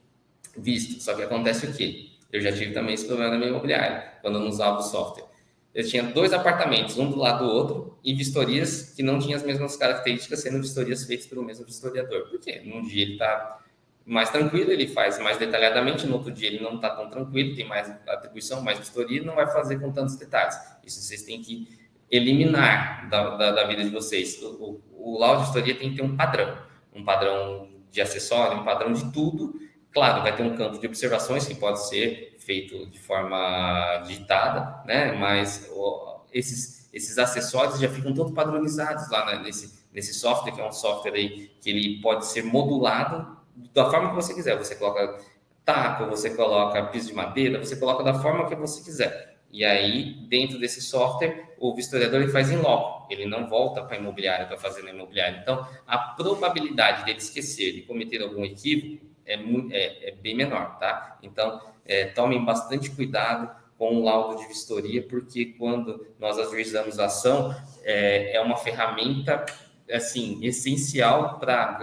visto. 0.55 1.01
Só 1.01 1.15
que 1.15 1.23
acontece 1.23 1.65
o 1.65 1.73
quê? 1.73 2.11
Eu 2.31 2.39
já 2.39 2.51
tive 2.51 2.71
também 2.71 2.93
esse 2.93 3.07
problema 3.07 3.31
na 3.31 3.37
minha 3.39 3.49
imobiliária, 3.49 4.13
quando 4.21 4.35
eu 4.35 4.41
não 4.41 4.49
usava 4.49 4.77
o 4.77 4.83
software. 4.83 5.25
Eu 5.73 5.83
tinha 5.87 6.03
dois 6.03 6.31
apartamentos, 6.33 6.99
um 6.99 7.09
do 7.09 7.17
lado 7.17 7.43
do 7.43 7.51
outro, 7.51 7.97
e 8.03 8.13
vistorias 8.13 8.93
que 8.95 9.01
não 9.01 9.17
tinham 9.17 9.35
as 9.35 9.43
mesmas 9.43 9.75
características, 9.75 10.41
sendo 10.41 10.61
vistorias 10.61 11.05
feitas 11.05 11.25
pelo 11.25 11.43
mesmo 11.43 11.65
historiador. 11.67 12.29
Por 12.29 12.39
quê? 12.39 12.61
Num 12.63 12.83
dia 12.83 13.01
ele 13.01 13.13
está 13.13 13.59
mais 14.05 14.29
tranquilo, 14.29 14.71
ele 14.71 14.87
faz 14.87 15.17
mais 15.17 15.37
detalhadamente, 15.37 16.05
no 16.05 16.13
outro 16.13 16.31
dia 16.31 16.47
ele 16.47 16.59
não 16.59 16.75
está 16.75 16.91
tão 16.91 17.09
tranquilo, 17.09 17.55
tem 17.55 17.65
mais 17.65 17.89
atribuição, 18.07 18.61
mais 18.61 18.77
vistoria, 18.77 19.23
não 19.23 19.33
vai 19.33 19.47
fazer 19.47 19.79
com 19.79 19.91
tantos 19.91 20.15
detalhes. 20.15 20.55
Isso 20.85 21.01
vocês 21.01 21.23
têm 21.23 21.41
que 21.41 21.78
eliminar 22.11 23.09
da, 23.09 23.35
da, 23.35 23.51
da 23.51 23.67
vida 23.67 23.83
de 23.83 23.89
vocês. 23.89 24.41
O, 24.41 24.81
o, 24.91 25.13
o 25.15 25.19
laudo 25.19 25.41
de 25.41 25.47
história 25.47 25.75
tem 25.75 25.91
que 25.91 25.97
ter 25.97 26.03
um 26.03 26.15
padrão, 26.15 26.57
um 26.93 27.03
padrão 27.03 27.69
de 27.91 28.01
acessório, 28.01 28.59
um 28.59 28.63
padrão 28.63 28.91
de 28.93 29.11
tudo. 29.11 29.53
Claro, 29.91 30.21
vai 30.21 30.35
ter 30.35 30.43
um 30.43 30.55
campo 30.55 30.79
de 30.79 30.85
observações 30.85 31.47
que 31.47 31.55
pode 31.55 31.87
ser 31.87 32.35
feito 32.39 32.85
de 32.87 32.99
forma 32.99 34.03
digitada, 34.05 34.83
né? 34.85 35.11
Mas 35.13 35.69
o, 35.71 36.21
esses, 36.31 36.89
esses 36.93 37.17
acessórios 37.17 37.79
já 37.79 37.89
ficam 37.89 38.13
todos 38.13 38.33
padronizados 38.33 39.09
lá 39.09 39.25
né? 39.25 39.43
nesse, 39.43 39.83
nesse 39.91 40.13
software, 40.13 40.51
que 40.51 40.61
é 40.61 40.67
um 40.67 40.71
software 40.71 41.13
aí 41.13 41.51
que 41.61 41.69
ele 41.69 42.01
pode 42.01 42.25
ser 42.27 42.43
modulado 42.43 43.37
da 43.73 43.89
forma 43.89 44.09
que 44.09 44.15
você 44.15 44.33
quiser. 44.33 44.57
Você 44.57 44.75
coloca 44.75 45.17
taco, 45.65 46.05
você 46.05 46.31
coloca 46.31 46.83
piso 46.87 47.07
de 47.07 47.13
madeira, 47.13 47.63
você 47.63 47.75
coloca 47.75 48.03
da 48.03 48.13
forma 48.15 48.47
que 48.47 48.55
você 48.55 48.83
quiser. 48.83 49.28
E 49.51 49.65
aí, 49.65 50.13
dentro 50.27 50.59
desse 50.59 50.81
software, 50.81 51.55
o 51.57 51.73
vistoriador 51.73 52.21
ele 52.21 52.31
faz 52.31 52.51
em 52.51 52.57
loco, 52.57 53.11
ele 53.11 53.25
não 53.25 53.47
volta 53.49 53.83
para 53.83 53.97
a 53.97 53.99
imobiliária 53.99 54.45
para 54.45 54.57
fazer 54.57 54.83
na 54.83 54.91
imobiliária. 54.91 55.39
Então, 55.41 55.67
a 55.87 55.97
probabilidade 55.97 57.03
dele 57.03 57.17
esquecer 57.17 57.73
de 57.73 57.81
cometer 57.81 58.21
algum 58.21 58.45
equívoco 58.45 59.03
é, 59.25 59.35
é, 59.35 60.09
é 60.09 60.11
bem 60.11 60.35
menor, 60.35 60.77
tá? 60.77 61.17
Então, 61.23 61.61
é, 61.85 62.05
tomem 62.05 62.43
bastante 62.45 62.91
cuidado 62.91 63.49
com 63.77 63.95
o 63.95 64.03
laudo 64.03 64.37
de 64.37 64.47
vistoria, 64.47 65.01
porque 65.01 65.45
quando 65.57 66.05
nós 66.19 66.37
ajuizamos 66.37 66.99
a 66.99 67.05
ação, 67.05 67.55
é, 67.83 68.35
é 68.35 68.41
uma 68.41 68.57
ferramenta 68.57 69.45
assim 69.89 70.39
essencial 70.45 71.39
para 71.39 71.79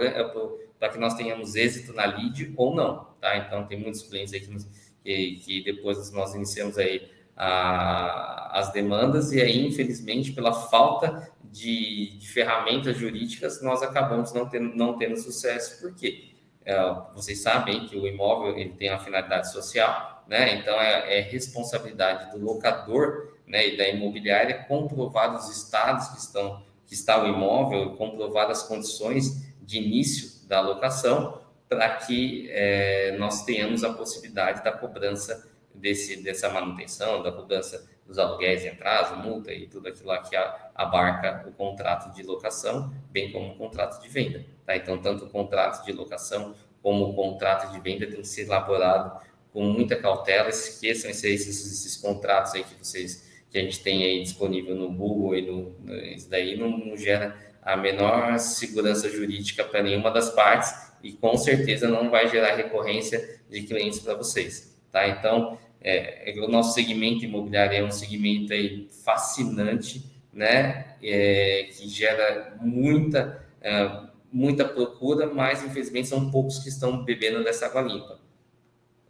para 0.79 0.89
que 0.89 0.99
nós 0.99 1.15
tenhamos 1.15 1.55
êxito 1.55 1.91
na 1.91 2.05
lead 2.05 2.53
ou 2.55 2.75
não, 2.75 3.05
tá? 3.19 3.35
Então 3.37 3.65
tem 3.65 3.79
muitos 3.79 4.03
clientes 4.03 4.31
aí 4.31 4.39
que, 4.39 4.55
que, 5.03 5.35
que 5.37 5.63
depois 5.63 6.11
nós 6.11 6.35
iniciamos 6.35 6.77
aí 6.77 7.09
a, 7.37 8.59
as 8.59 8.71
demandas 8.71 9.31
e 9.31 9.41
aí 9.41 9.65
infelizmente 9.65 10.31
pela 10.31 10.53
falta 10.53 11.29
de, 11.43 12.17
de, 12.17 12.27
ferramentas 12.27 12.97
jurídicas 12.97 13.61
nós 13.61 13.81
acabamos 13.83 14.33
não 14.33 14.47
tendo, 14.47 14.75
não 14.75 14.97
tendo 14.97 15.17
sucesso, 15.17 15.79
por 15.81 15.93
quê? 15.95 16.29
É, 16.65 16.75
vocês 17.13 17.41
sabem 17.41 17.87
que 17.87 17.95
o 17.95 18.07
imóvel 18.07 18.57
ele 18.57 18.71
tem 18.71 18.89
a 18.89 18.99
finalidade 18.99 19.51
social, 19.51 20.25
né? 20.27 20.55
Então 20.55 20.73
é, 20.81 21.19
é 21.19 21.21
responsabilidade 21.21 22.31
do 22.31 22.43
locador, 22.43 23.37
né, 23.47 23.69
e 23.69 23.77
da 23.77 23.87
imobiliária 23.87 24.65
comprovar 24.67 25.33
os 25.33 25.49
estados 25.49 26.09
que 26.09 26.17
estão 26.17 26.61
que 26.85 26.93
está 26.93 27.21
o 27.21 27.27
imóvel, 27.27 27.95
comprovar 27.97 28.49
as 28.49 28.63
condições 28.63 29.45
de 29.61 29.77
início 29.77 30.47
da 30.47 30.61
locação, 30.61 31.41
para 31.67 31.97
que 31.97 32.47
é, 32.49 33.17
nós 33.19 33.43
tenhamos 33.43 33.83
a 33.83 33.91
possibilidade 33.91 34.63
da 34.63 34.71
cobrança 34.71 35.49
desse, 35.77 36.21
dessa 36.23 36.49
manutenção, 36.49 37.23
da 37.23 37.31
cobrança 37.31 37.87
dos 38.05 38.17
aluguéis 38.17 38.63
em 38.63 38.69
atraso, 38.69 39.17
multa 39.17 39.53
e 39.53 39.67
tudo 39.67 39.89
aquilo 39.89 40.07
lá 40.07 40.19
que 40.19 40.35
abarca 40.73 41.45
o 41.47 41.51
contrato 41.51 42.13
de 42.15 42.23
locação, 42.23 42.93
bem 43.11 43.31
como 43.31 43.53
o 43.53 43.57
contrato 43.57 44.01
de 44.01 44.07
venda. 44.07 44.45
Tá? 44.65 44.75
Então, 44.75 44.97
tanto 44.97 45.25
o 45.25 45.29
contrato 45.29 45.85
de 45.85 45.91
locação 45.91 46.55
como 46.81 47.09
o 47.09 47.13
contrato 47.13 47.71
de 47.71 47.79
venda 47.81 48.07
tem 48.07 48.21
que 48.21 48.27
ser 48.27 48.43
elaborado 48.43 49.19
com 49.51 49.63
muita 49.63 49.95
cautela. 49.95 50.49
Esqueçam 50.49 51.11
esses, 51.11 51.47
esses 51.47 51.97
contratos 51.97 52.53
aí 52.53 52.63
que 52.63 52.75
vocês 52.75 53.27
que 53.49 53.57
a 53.57 53.61
gente 53.61 53.81
tem 53.81 54.03
aí 54.03 54.21
disponível 54.21 54.75
no 54.75 54.91
Google 54.91 55.35
e 55.35 55.41
no, 55.41 55.75
isso 56.13 56.29
daí 56.29 56.57
não, 56.57 56.69
não 56.69 56.97
gera 56.97 57.35
a 57.61 57.75
menor 57.75 58.37
segurança 58.39 59.09
jurídica 59.09 59.63
para 59.63 59.81
nenhuma 59.81 60.11
das 60.11 60.29
partes 60.29 60.73
e 61.03 61.13
com 61.13 61.37
certeza 61.37 61.87
não 61.87 62.09
vai 62.09 62.27
gerar 62.27 62.55
recorrência 62.55 63.39
de 63.49 63.61
clientes 63.63 63.99
para 63.99 64.15
vocês, 64.15 64.77
tá? 64.91 65.07
Então, 65.07 65.57
é, 65.81 66.31
é, 66.31 66.39
o 66.41 66.47
nosso 66.47 66.73
segmento 66.73 67.23
imobiliário 67.23 67.77
é 67.77 67.83
um 67.83 67.91
segmento 67.91 68.53
aí 68.53 68.87
fascinante, 69.03 70.03
né? 70.33 70.95
É, 71.01 71.69
que 71.71 71.87
gera 71.87 72.57
muita, 72.61 73.45
é, 73.61 73.89
muita 74.31 74.65
procura, 74.65 75.27
mas 75.27 75.63
infelizmente 75.63 76.07
são 76.07 76.31
poucos 76.31 76.59
que 76.59 76.69
estão 76.69 77.03
bebendo 77.03 77.43
dessa 77.43 77.67
água 77.67 77.81
limpa. 77.81 78.19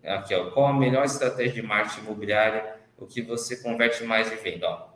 Aqui, 0.03 0.34
ó, 0.34 0.51
qual 0.51 0.68
a 0.68 0.74
melhor 0.74 1.05
estratégia 1.05 1.53
de 1.53 1.61
marketing 1.61 2.01
imobiliário? 2.01 2.61
O 2.97 3.05
que 3.05 3.22
você 3.22 3.57
converte 3.57 4.03
mais 4.03 4.30
de 4.30 4.36
venda? 4.38 4.70
Ó, 4.70 4.88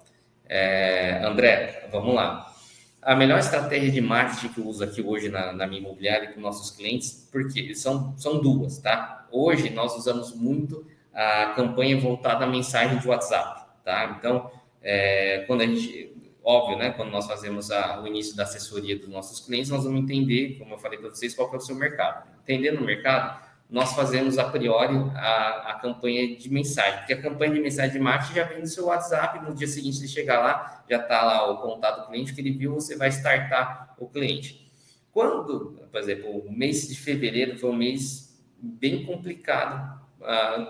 é, 0.47 1.21
André, 1.23 1.87
vamos 1.91 2.13
lá. 2.13 2.53
A 3.01 3.15
melhor 3.15 3.39
estratégia 3.39 3.91
de 3.91 3.99
marketing 3.99 4.49
que 4.49 4.59
eu 4.59 4.67
uso 4.67 4.83
aqui 4.83 5.01
hoje 5.01 5.27
na, 5.27 5.51
na 5.51 5.65
minha 5.65 5.81
imobiliária 5.81 6.31
com 6.31 6.39
nossos 6.39 6.69
clientes, 6.71 7.27
porque 7.31 7.73
são, 7.73 8.15
são 8.17 8.39
duas, 8.39 8.77
tá? 8.77 9.27
Hoje 9.31 9.69
nós 9.71 9.95
usamos 9.97 10.35
muito 10.35 10.85
a 11.13 11.53
campanha 11.55 11.99
voltada 11.99 12.45
à 12.45 12.47
mensagem 12.47 12.97
de 12.97 13.07
WhatsApp, 13.07 13.65
tá? 13.83 14.15
Então, 14.17 14.49
é, 14.81 15.43
quando 15.47 15.61
a 15.61 15.65
gente, 15.65 16.15
óbvio, 16.43 16.77
né? 16.77 16.91
Quando 16.91 17.11
nós 17.11 17.27
fazemos 17.27 17.71
a, 17.71 18.01
o 18.01 18.07
início 18.07 18.35
da 18.35 18.43
assessoria 18.43 18.97
dos 18.97 19.09
nossos 19.09 19.39
clientes, 19.45 19.69
nós 19.69 19.83
vamos 19.83 20.01
entender, 20.01 20.57
como 20.59 20.73
eu 20.73 20.77
falei 20.77 20.99
para 20.99 21.09
vocês, 21.09 21.35
qual 21.35 21.51
é 21.53 21.57
o 21.57 21.59
seu 21.59 21.75
mercado. 21.75 22.27
Entendendo 22.43 22.79
o 22.79 22.85
mercado, 22.85 23.41
nós 23.69 23.93
fazemos 23.93 24.37
a 24.37 24.43
priori 24.43 24.95
a, 25.15 25.71
a 25.71 25.73
campanha 25.75 26.35
de 26.35 26.49
mensagem, 26.51 26.99
porque 26.99 27.13
a 27.13 27.21
campanha 27.21 27.53
de 27.53 27.61
mensagem 27.61 27.93
de 27.93 27.99
marketing 27.99 28.33
já 28.33 28.43
vem 28.43 28.59
no 28.59 28.67
seu 28.67 28.87
WhatsApp, 28.87 29.39
no 29.47 29.55
dia 29.55 29.67
seguinte 29.67 29.97
você 29.97 30.07
chegar 30.09 30.39
lá, 30.39 30.83
já 30.89 30.97
está 30.97 31.23
lá 31.23 31.49
o 31.49 31.57
contato 31.59 32.01
do 32.01 32.07
cliente 32.07 32.33
que 32.33 32.41
ele 32.41 32.51
viu, 32.51 32.73
você 32.73 32.97
vai 32.97 33.07
startar 33.07 33.95
o 33.97 34.07
cliente. 34.07 34.69
Quando, 35.13 35.79
por 35.89 35.99
exemplo, 35.99 36.29
o 36.29 36.51
mês 36.51 36.87
de 36.87 36.95
fevereiro 36.95 37.57
foi 37.57 37.69
um 37.69 37.75
mês 37.75 38.41
bem 38.57 39.05
complicado, 39.05 40.00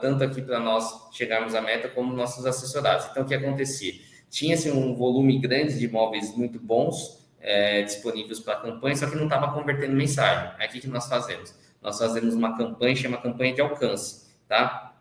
tanto 0.01 0.23
aqui 0.23 0.41
para 0.41 0.59
nós 0.59 1.09
chegarmos 1.11 1.53
à 1.55 1.61
meta, 1.61 1.89
como 1.89 2.13
nossos 2.13 2.45
assessorados. 2.45 3.07
Então, 3.11 3.23
o 3.23 3.25
que 3.25 3.35
acontecia? 3.35 3.93
Tinha-se 4.29 4.71
um 4.71 4.95
volume 4.95 5.39
grande 5.39 5.77
de 5.77 5.85
imóveis 5.85 6.35
muito 6.35 6.59
bons 6.59 7.19
é, 7.39 7.81
disponíveis 7.81 8.39
para 8.39 8.55
campanha, 8.55 8.95
só 8.95 9.09
que 9.09 9.15
não 9.15 9.25
estava 9.25 9.51
convertendo 9.53 9.93
mensagem. 9.93 10.53
O 10.55 10.71
que, 10.71 10.79
que 10.79 10.87
nós 10.87 11.07
fazemos? 11.07 11.53
nós 11.81 11.97
fazemos 11.97 12.35
uma 12.35 12.55
campanha, 12.55 12.95
chama 12.95 13.17
campanha 13.17 13.53
de 13.53 13.61
alcance, 13.61 14.29
tá? 14.47 14.93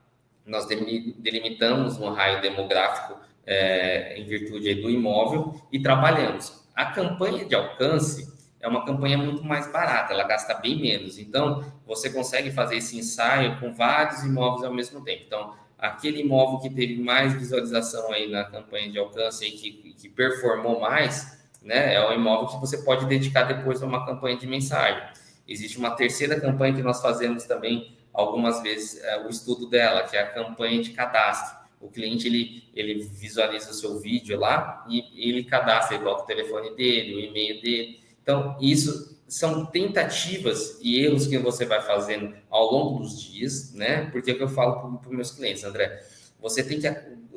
Nós 0.46 0.66
delimitamos 0.66 1.98
um 1.98 2.08
raio 2.10 2.40
demográfico 2.40 3.20
é, 3.46 4.18
em 4.18 4.24
virtude 4.24 4.74
do 4.76 4.90
imóvel 4.90 5.60
e 5.70 5.80
trabalhamos. 5.80 6.64
A 6.74 6.86
campanha 6.86 7.44
de 7.44 7.54
alcance 7.54 8.32
é 8.60 8.68
uma 8.68 8.84
campanha 8.84 9.16
muito 9.16 9.42
mais 9.42 9.70
barata, 9.72 10.12
ela 10.12 10.24
gasta 10.24 10.54
bem 10.54 10.78
menos. 10.78 11.18
Então, 11.18 11.64
você 11.86 12.10
consegue 12.10 12.50
fazer 12.50 12.76
esse 12.76 12.98
ensaio 12.98 13.58
com 13.58 13.72
vários 13.72 14.22
imóveis 14.22 14.64
ao 14.64 14.74
mesmo 14.74 15.02
tempo. 15.02 15.22
Então, 15.26 15.54
aquele 15.78 16.20
imóvel 16.20 16.58
que 16.60 16.68
teve 16.68 17.02
mais 17.02 17.32
visualização 17.32 18.12
aí 18.12 18.30
na 18.30 18.44
campanha 18.44 18.90
de 18.90 18.98
alcance 18.98 19.46
e 19.46 19.52
que, 19.52 19.94
que 19.94 20.08
performou 20.08 20.78
mais, 20.78 21.40
né, 21.62 21.94
é 21.94 22.06
o 22.06 22.12
imóvel 22.12 22.48
que 22.48 22.60
você 22.60 22.78
pode 22.78 23.06
dedicar 23.06 23.44
depois 23.44 23.82
a 23.82 23.86
uma 23.86 24.04
campanha 24.04 24.36
de 24.36 24.46
mensagem. 24.46 25.02
Existe 25.48 25.78
uma 25.78 25.92
terceira 25.92 26.38
campanha 26.38 26.74
que 26.74 26.82
nós 26.82 27.00
fazemos 27.00 27.44
também 27.44 27.96
algumas 28.12 28.62
vezes 28.62 29.02
é, 29.02 29.24
o 29.24 29.28
estudo 29.28 29.68
dela, 29.68 30.02
que 30.02 30.16
é 30.16 30.20
a 30.20 30.26
campanha 30.26 30.82
de 30.82 30.90
cadastro. 30.90 31.58
O 31.80 31.88
cliente 31.88 32.26
ele, 32.26 32.64
ele 32.74 33.02
visualiza 33.02 33.70
o 33.70 33.74
seu 33.74 33.98
vídeo 33.98 34.38
lá 34.38 34.84
e 34.88 35.28
ele 35.28 35.44
cadastra, 35.44 35.96
ele 35.96 36.04
coloca 36.04 36.24
o 36.24 36.26
telefone 36.26 36.74
dele, 36.76 37.14
o 37.14 37.20
e-mail 37.20 37.60
dele. 37.62 37.99
Então, 38.30 38.56
isso 38.60 39.18
são 39.26 39.66
tentativas 39.66 40.78
e 40.80 41.04
erros 41.04 41.26
que 41.26 41.36
você 41.38 41.64
vai 41.64 41.80
fazendo 41.80 42.32
ao 42.48 42.70
longo 42.70 43.00
dos 43.00 43.20
dias, 43.20 43.74
né? 43.74 44.08
Porque 44.12 44.30
é 44.30 44.34
que 44.34 44.42
eu 44.42 44.48
falo 44.48 44.98
para 44.98 45.10
os 45.10 45.16
meus 45.16 45.30
clientes, 45.32 45.64
André, 45.64 46.00
você 46.40 46.62
tem 46.62 46.80
que, 46.80 46.88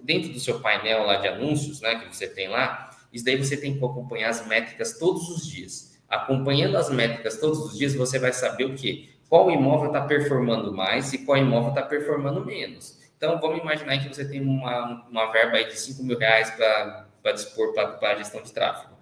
dentro 0.04 0.32
do 0.32 0.40
seu 0.40 0.60
painel 0.60 1.04
lá 1.06 1.16
de 1.16 1.28
anúncios, 1.28 1.82
né, 1.82 1.96
que 1.96 2.16
você 2.16 2.28
tem 2.28 2.48
lá, 2.48 2.92
isso 3.12 3.26
daí 3.26 3.38
você 3.38 3.58
tem 3.58 3.78
que 3.78 3.84
acompanhar 3.84 4.30
as 4.30 4.46
métricas 4.46 4.98
todos 5.00 5.30
os 5.30 5.48
dias 5.48 5.94
acompanhando 6.14 6.78
as 6.78 6.92
métricas 6.92 7.40
todos 7.40 7.60
os 7.60 7.78
dias, 7.78 7.96
você 7.96 8.20
vai 8.20 8.32
saber 8.32 8.66
o 8.66 8.76
que? 8.76 9.12
Qual 9.28 9.50
imóvel 9.50 9.88
está 9.88 10.02
performando 10.02 10.72
mais 10.72 11.12
e 11.12 11.26
qual 11.26 11.40
imóvel 11.40 11.70
está 11.70 11.82
performando 11.82 12.46
menos. 12.46 13.00
Então, 13.18 13.40
vamos 13.40 13.60
imaginar 13.60 13.98
que 13.98 14.14
você 14.14 14.24
tem 14.24 14.40
uma, 14.40 15.08
uma 15.10 15.32
verba 15.32 15.58
aí 15.58 15.66
de 15.66 15.80
5 15.80 16.04
mil 16.04 16.18
reais 16.18 16.52
para 16.52 17.32
dispor 17.32 17.74
para 17.74 18.12
a 18.12 18.16
gestão 18.16 18.44
de 18.44 18.54
tráfego. 18.54 18.93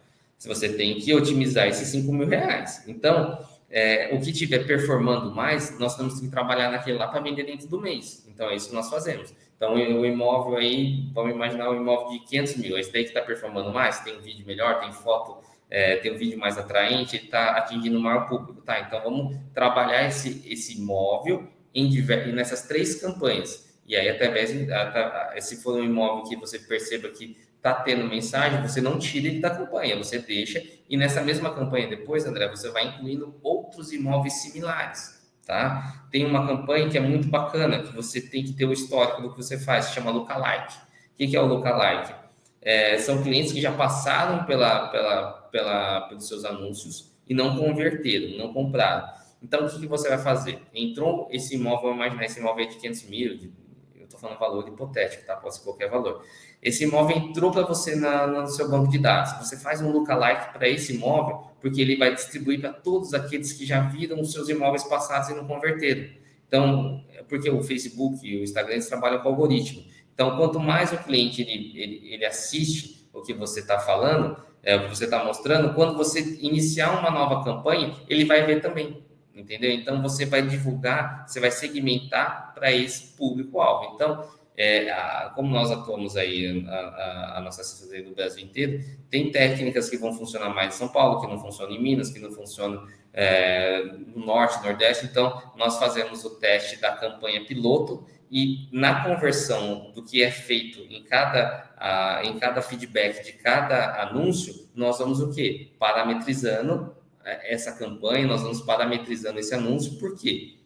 Se 0.42 0.48
você 0.48 0.70
tem 0.70 0.96
que 0.96 1.14
otimizar 1.14 1.68
esses 1.68 1.90
5 1.90 2.12
mil 2.12 2.28
reais. 2.28 2.84
Então, 2.88 3.46
é, 3.70 4.10
o 4.12 4.20
que 4.20 4.32
estiver 4.32 4.66
performando 4.66 5.36
mais, 5.36 5.78
nós 5.78 5.96
temos 5.96 6.20
que 6.20 6.28
trabalhar 6.30 6.72
naquele 6.72 6.98
lá 6.98 7.08
para 7.10 7.20
vender 7.20 7.44
dentro 7.44 7.68
do 7.68 7.80
mês. 7.80 8.26
Então, 8.28 8.50
é 8.50 8.56
isso 8.56 8.70
que 8.70 8.74
nós 8.74 8.90
fazemos. 8.90 9.32
Então, 9.56 9.76
o 9.76 10.04
imóvel 10.04 10.58
aí, 10.58 11.12
vamos 11.14 11.36
imaginar 11.36 11.70
um 11.70 11.76
imóvel 11.76 12.10
de 12.18 12.26
500 12.26 12.56
mil. 12.56 12.76
Esse 12.76 12.92
daí 12.92 13.04
que 13.04 13.10
está 13.10 13.22
performando 13.22 13.72
mais, 13.72 14.00
tem 14.00 14.18
um 14.18 14.22
vídeo 14.22 14.44
melhor, 14.44 14.80
tem 14.80 14.92
foto 14.92 15.38
é, 15.70 15.98
ter 15.98 16.12
um 16.12 16.18
vídeo 16.18 16.40
mais 16.40 16.58
atraente, 16.58 17.18
ele 17.18 17.26
está 17.26 17.52
atingindo 17.52 18.00
o 18.00 18.02
maior 18.02 18.28
público, 18.28 18.64
tá? 18.64 18.80
Então 18.80 19.00
vamos 19.00 19.38
trabalhar 19.54 20.08
esse, 20.08 20.42
esse 20.52 20.80
imóvel 20.80 21.48
em 21.72 21.88
diver, 21.88 22.34
nessas 22.34 22.64
três 22.64 23.00
campanhas. 23.00 23.70
E 23.86 23.96
aí, 23.96 24.10
até 24.10 25.40
se 25.40 25.62
for 25.62 25.76
um 25.76 25.84
imóvel 25.84 26.24
que 26.24 26.36
você 26.36 26.58
perceba 26.58 27.10
que 27.10 27.38
está 27.62 27.76
tendo 27.76 28.08
mensagem, 28.08 28.60
você 28.60 28.82
não 28.82 28.98
tira 28.98 29.28
ele 29.28 29.40
da 29.40 29.52
campanha, 29.52 29.96
você 29.96 30.18
deixa, 30.18 30.64
e 30.90 30.98
nessa 30.98 31.22
mesma 31.22 31.54
campanha 31.54 31.88
depois, 31.88 32.26
André, 32.26 32.50
você 32.50 32.72
vai 32.72 32.88
incluindo 32.88 33.40
outros 33.44 33.94
imóveis 33.94 34.42
similares, 34.42 35.22
tá? 35.46 36.08
Tem 36.10 36.26
uma 36.26 36.48
campanha 36.48 36.90
que 36.90 36.98
é 36.98 37.02
muito 37.02 37.28
bacana, 37.28 37.84
que 37.84 37.96
você 37.96 38.20
tem 38.20 38.44
que 38.44 38.54
ter 38.54 38.66
o 38.66 38.74
histórico 38.74 39.22
do 39.22 39.30
que 39.32 39.38
você 39.38 39.60
faz, 39.60 39.86
se 39.86 39.94
chama 39.94 40.10
Lookalike. 40.10 40.74
O 40.74 41.18
que, 41.18 41.28
que 41.28 41.38
é 41.38 41.42
o 41.42 41.46
Lookalike? 41.46 42.16
É, 42.60 42.98
são 42.98 43.22
clientes 43.22 43.52
que 43.52 43.62
já 43.62 43.72
passaram 43.72 44.44
pela, 44.46 44.88
pela, 44.88 45.32
pela, 45.52 46.02
pelos 46.02 46.28
seus 46.28 46.44
anúncios 46.44 47.12
e 47.28 47.34
não 47.36 47.56
converteram, 47.56 48.40
não 48.40 48.52
compraram. 48.52 49.08
Então, 49.42 49.66
o 49.66 49.70
que, 49.70 49.80
que 49.80 49.88
você 49.88 50.10
vai 50.10 50.18
fazer? 50.18 50.60
Entrou 50.74 51.28
esse 51.32 51.56
imóvel, 51.56 51.90
vamos 51.90 51.98
imaginar 51.98 52.26
esse 52.26 52.40
imóvel 52.40 52.66
é 52.66 52.68
de 52.68 52.78
500 52.78 53.04
mil, 53.04 53.38
de, 53.38 53.54
eu 53.96 54.04
estou 54.06 54.20
falando 54.20 54.40
valor 54.40 54.68
hipotético, 54.68 55.26
tá? 55.26 55.36
Pode 55.36 55.56
ser 55.56 55.64
qualquer 55.64 55.90
valor. 55.90 56.24
Esse 56.62 56.84
imóvel 56.84 57.18
entrou 57.18 57.52
para 57.52 57.64
você 57.64 57.96
na, 57.96 58.28
no 58.28 58.48
seu 58.48 58.70
banco 58.70 58.90
de 58.90 59.00
dados. 59.00 59.34
Você 59.40 59.58
faz 59.58 59.82
um 59.82 59.92
lookalike 59.92 60.54
para 60.54 60.70
esse 60.70 60.94
imóvel, 60.94 61.48
porque 61.60 61.82
ele 61.82 61.98
vai 61.98 62.14
distribuir 62.14 62.62
para 62.62 62.72
todos 62.72 63.14
aqueles 63.16 63.52
que 63.54 63.66
já 63.66 63.82
viram 63.82 64.22
os 64.22 64.32
seus 64.32 64.48
imóveis 64.48 64.84
passados 64.84 65.30
e 65.30 65.34
não 65.34 65.48
converteram. 65.48 66.08
Então, 66.48 67.04
é 67.16 67.24
porque 67.24 67.50
o 67.50 67.64
Facebook 67.64 68.28
e 68.28 68.38
o 68.38 68.44
Instagram 68.44 68.80
trabalham 68.82 69.22
com 69.22 69.30
algoritmo. 69.30 69.84
Então, 70.14 70.38
quanto 70.38 70.60
mais 70.60 70.94
o 70.94 70.98
cliente 70.98 71.42
ele, 71.42 71.72
ele, 71.82 72.14
ele 72.14 72.26
assiste 72.26 73.10
o 73.12 73.22
que 73.22 73.34
você 73.34 73.62
está 73.62 73.80
falando, 73.80 74.38
é, 74.62 74.76
o 74.76 74.84
que 74.84 74.90
você 74.96 75.06
está 75.06 75.24
mostrando, 75.24 75.74
quando 75.74 75.98
você 75.98 76.20
iniciar 76.42 77.00
uma 77.00 77.10
nova 77.10 77.44
campanha, 77.44 77.96
ele 78.08 78.26
vai 78.26 78.46
ver 78.46 78.62
também, 78.62 79.04
entendeu? 79.34 79.72
Então, 79.72 80.00
você 80.02 80.26
vai 80.26 80.46
divulgar, 80.46 81.26
você 81.28 81.40
vai 81.40 81.50
segmentar 81.50 82.54
para 82.54 82.72
esse 82.72 83.16
público-alvo. 83.18 83.96
Então, 83.96 84.30
é, 84.58 84.92
a, 84.92 85.32
como 85.36 85.50
nós 85.50 85.72
atuamos 85.72 86.18
aí, 86.18 86.66
a, 86.68 86.74
a, 86.74 87.38
a, 87.38 87.42
nossa 87.42 87.62
assessoria 87.62 88.04
do 88.04 88.14
Brasil 88.14 88.44
inteiro, 88.44 88.84
tem 89.10 89.32
técnicas 89.32 89.90
que 89.90 89.98
vão 89.98 90.14
funcionar 90.14 90.50
mais 90.50 90.76
em 90.76 90.78
São 90.78 90.90
Paulo, 90.90 91.22
que 91.22 91.28
não 91.28 91.40
funcionam 91.40 91.74
em 91.74 91.82
Minas, 91.82 92.12
que 92.12 92.20
não 92.20 92.32
funcionam 92.32 92.86
é, 93.14 93.84
no 94.16 94.26
Norte, 94.26 94.64
Nordeste. 94.64 95.06
Então, 95.06 95.42
nós 95.56 95.78
fazemos 95.78 96.24
o 96.26 96.32
teste 96.32 96.80
da 96.80 96.92
campanha 96.92 97.46
piloto 97.46 98.06
e 98.30 98.70
na 98.72 99.04
conversão 99.04 99.92
do 99.94 100.04
que 100.04 100.24
é 100.24 100.32
feito 100.32 100.80
em 100.90 101.04
cada, 101.04 102.22
em 102.24 102.40
cada 102.40 102.62
feedback 102.62 103.26
de 103.26 103.34
cada 103.34 104.02
anúncio, 104.04 104.70
nós 104.74 105.00
vamos 105.00 105.20
o 105.20 105.34
quê? 105.34 105.72
Parametrizando 105.78 106.96
é, 107.26 107.54
essa 107.54 107.74
campanha, 107.74 108.26
nós 108.26 108.42
vamos 108.42 108.62
parametrizando 108.62 109.40
esse 109.40 109.54
anúncio, 109.54 110.00
por 110.00 110.18
quê? 110.18 110.61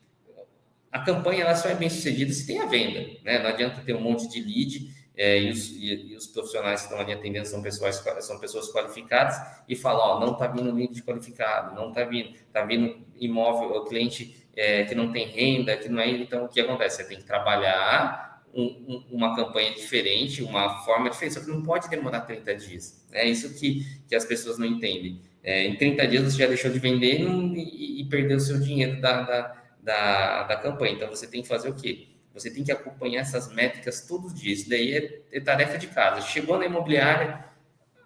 A 0.95 0.99
campanha 0.99 1.41
ela 1.41 1.55
só 1.57 1.67
é 1.67 1.75
bem 1.75 1.89
sucedida 1.89 2.31
se 2.31 2.47
tem 2.47 2.61
a 2.61 2.67
venda, 2.67 3.05
né? 3.21 3.39
Não 3.39 3.49
adianta 3.49 3.81
ter 3.81 3.93
um 3.93 3.99
monte 3.99 4.29
de 4.29 4.41
lead 4.41 4.89
é, 5.17 5.41
e, 5.41 5.51
os, 5.51 5.71
e, 5.71 6.11
e, 6.11 6.15
os, 6.15 6.25
profissionais 6.27 6.79
que 6.79 6.87
estão 6.87 7.01
ali 7.01 7.11
atendendo 7.11 7.45
são 7.45 7.61
pessoas, 7.61 8.01
são 8.21 8.39
pessoas 8.39 8.71
qualificadas 8.71 9.35
e 9.67 9.75
falar, 9.75 10.15
ó, 10.15 10.19
não 10.21 10.31
está 10.31 10.47
vindo 10.47 10.73
lead 10.73 11.03
qualificado, 11.03 11.75
não 11.75 11.89
está 11.89 12.05
vindo, 12.05 12.29
está 12.29 12.63
vindo 12.63 12.95
imóvel, 13.19 13.75
o 13.75 13.83
cliente 13.83 14.47
é, 14.55 14.85
que 14.85 14.95
não 14.95 15.11
tem 15.11 15.27
renda, 15.27 15.75
que 15.75 15.89
não 15.89 15.99
é, 15.99 16.09
então 16.11 16.45
o 16.45 16.47
que 16.47 16.61
acontece? 16.61 17.03
Você 17.03 17.09
tem 17.09 17.17
que 17.17 17.25
trabalhar 17.25 18.41
um, 18.53 18.63
um, 18.63 19.05
uma 19.11 19.35
campanha 19.35 19.73
diferente, 19.73 20.43
uma 20.43 20.81
forma 20.85 21.09
diferente, 21.09 21.33
só 21.33 21.41
que 21.41 21.47
não 21.47 21.61
pode 21.61 21.89
demorar 21.89 22.21
30 22.21 22.55
dias. 22.55 23.05
É 23.11 23.27
isso 23.27 23.53
que, 23.59 23.85
que 24.07 24.15
as 24.15 24.23
pessoas 24.23 24.57
não 24.57 24.65
entendem. 24.65 25.19
É, 25.43 25.65
em 25.67 25.75
30 25.75 26.07
dias 26.07 26.23
você 26.23 26.37
já 26.37 26.47
deixou 26.47 26.71
de 26.71 26.79
vender 26.79 27.19
e, 27.19 28.01
e 28.01 28.05
perdeu 28.05 28.37
o 28.37 28.39
seu 28.39 28.61
dinheiro 28.61 29.01
da, 29.01 29.23
da 29.23 29.64
da, 29.85 30.43
da 30.43 30.55
campanha. 30.57 30.93
Então, 30.93 31.07
você 31.07 31.27
tem 31.27 31.43
que 31.43 31.47
fazer 31.47 31.69
o 31.69 31.75
quê? 31.75 32.07
Você 32.33 32.51
tem 32.51 32.63
que 32.63 32.71
acompanhar 32.71 33.21
essas 33.21 33.53
métricas 33.53 34.01
todos 34.01 34.33
os 34.33 34.39
dias. 34.39 34.67
Daí 34.67 34.93
é, 34.93 35.21
é, 35.31 35.39
tarefa 35.39 35.77
de 35.77 35.87
casa. 35.87 36.21
Chegou 36.21 36.57
na 36.57 36.65
imobiliária, 36.65 37.45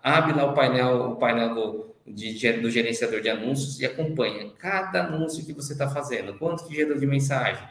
abre 0.04 0.34
lá 0.34 0.46
o 0.46 0.54
painel, 0.54 1.12
o 1.12 1.16
painel 1.16 1.56
do, 1.56 1.96
de, 2.06 2.52
do 2.54 2.70
gerenciador 2.70 3.22
de 3.22 3.30
anúncios 3.30 3.80
e 3.80 3.86
acompanha 3.86 4.52
cada 4.60 5.06
anúncio 5.06 5.44
que 5.46 5.54
você 5.54 5.74
está 5.74 5.90
fazendo. 5.90 6.38
Quanto 6.38 6.68
que 6.68 6.76
gerou 6.76 6.98
de 6.98 7.08
mensagem? 7.08 7.66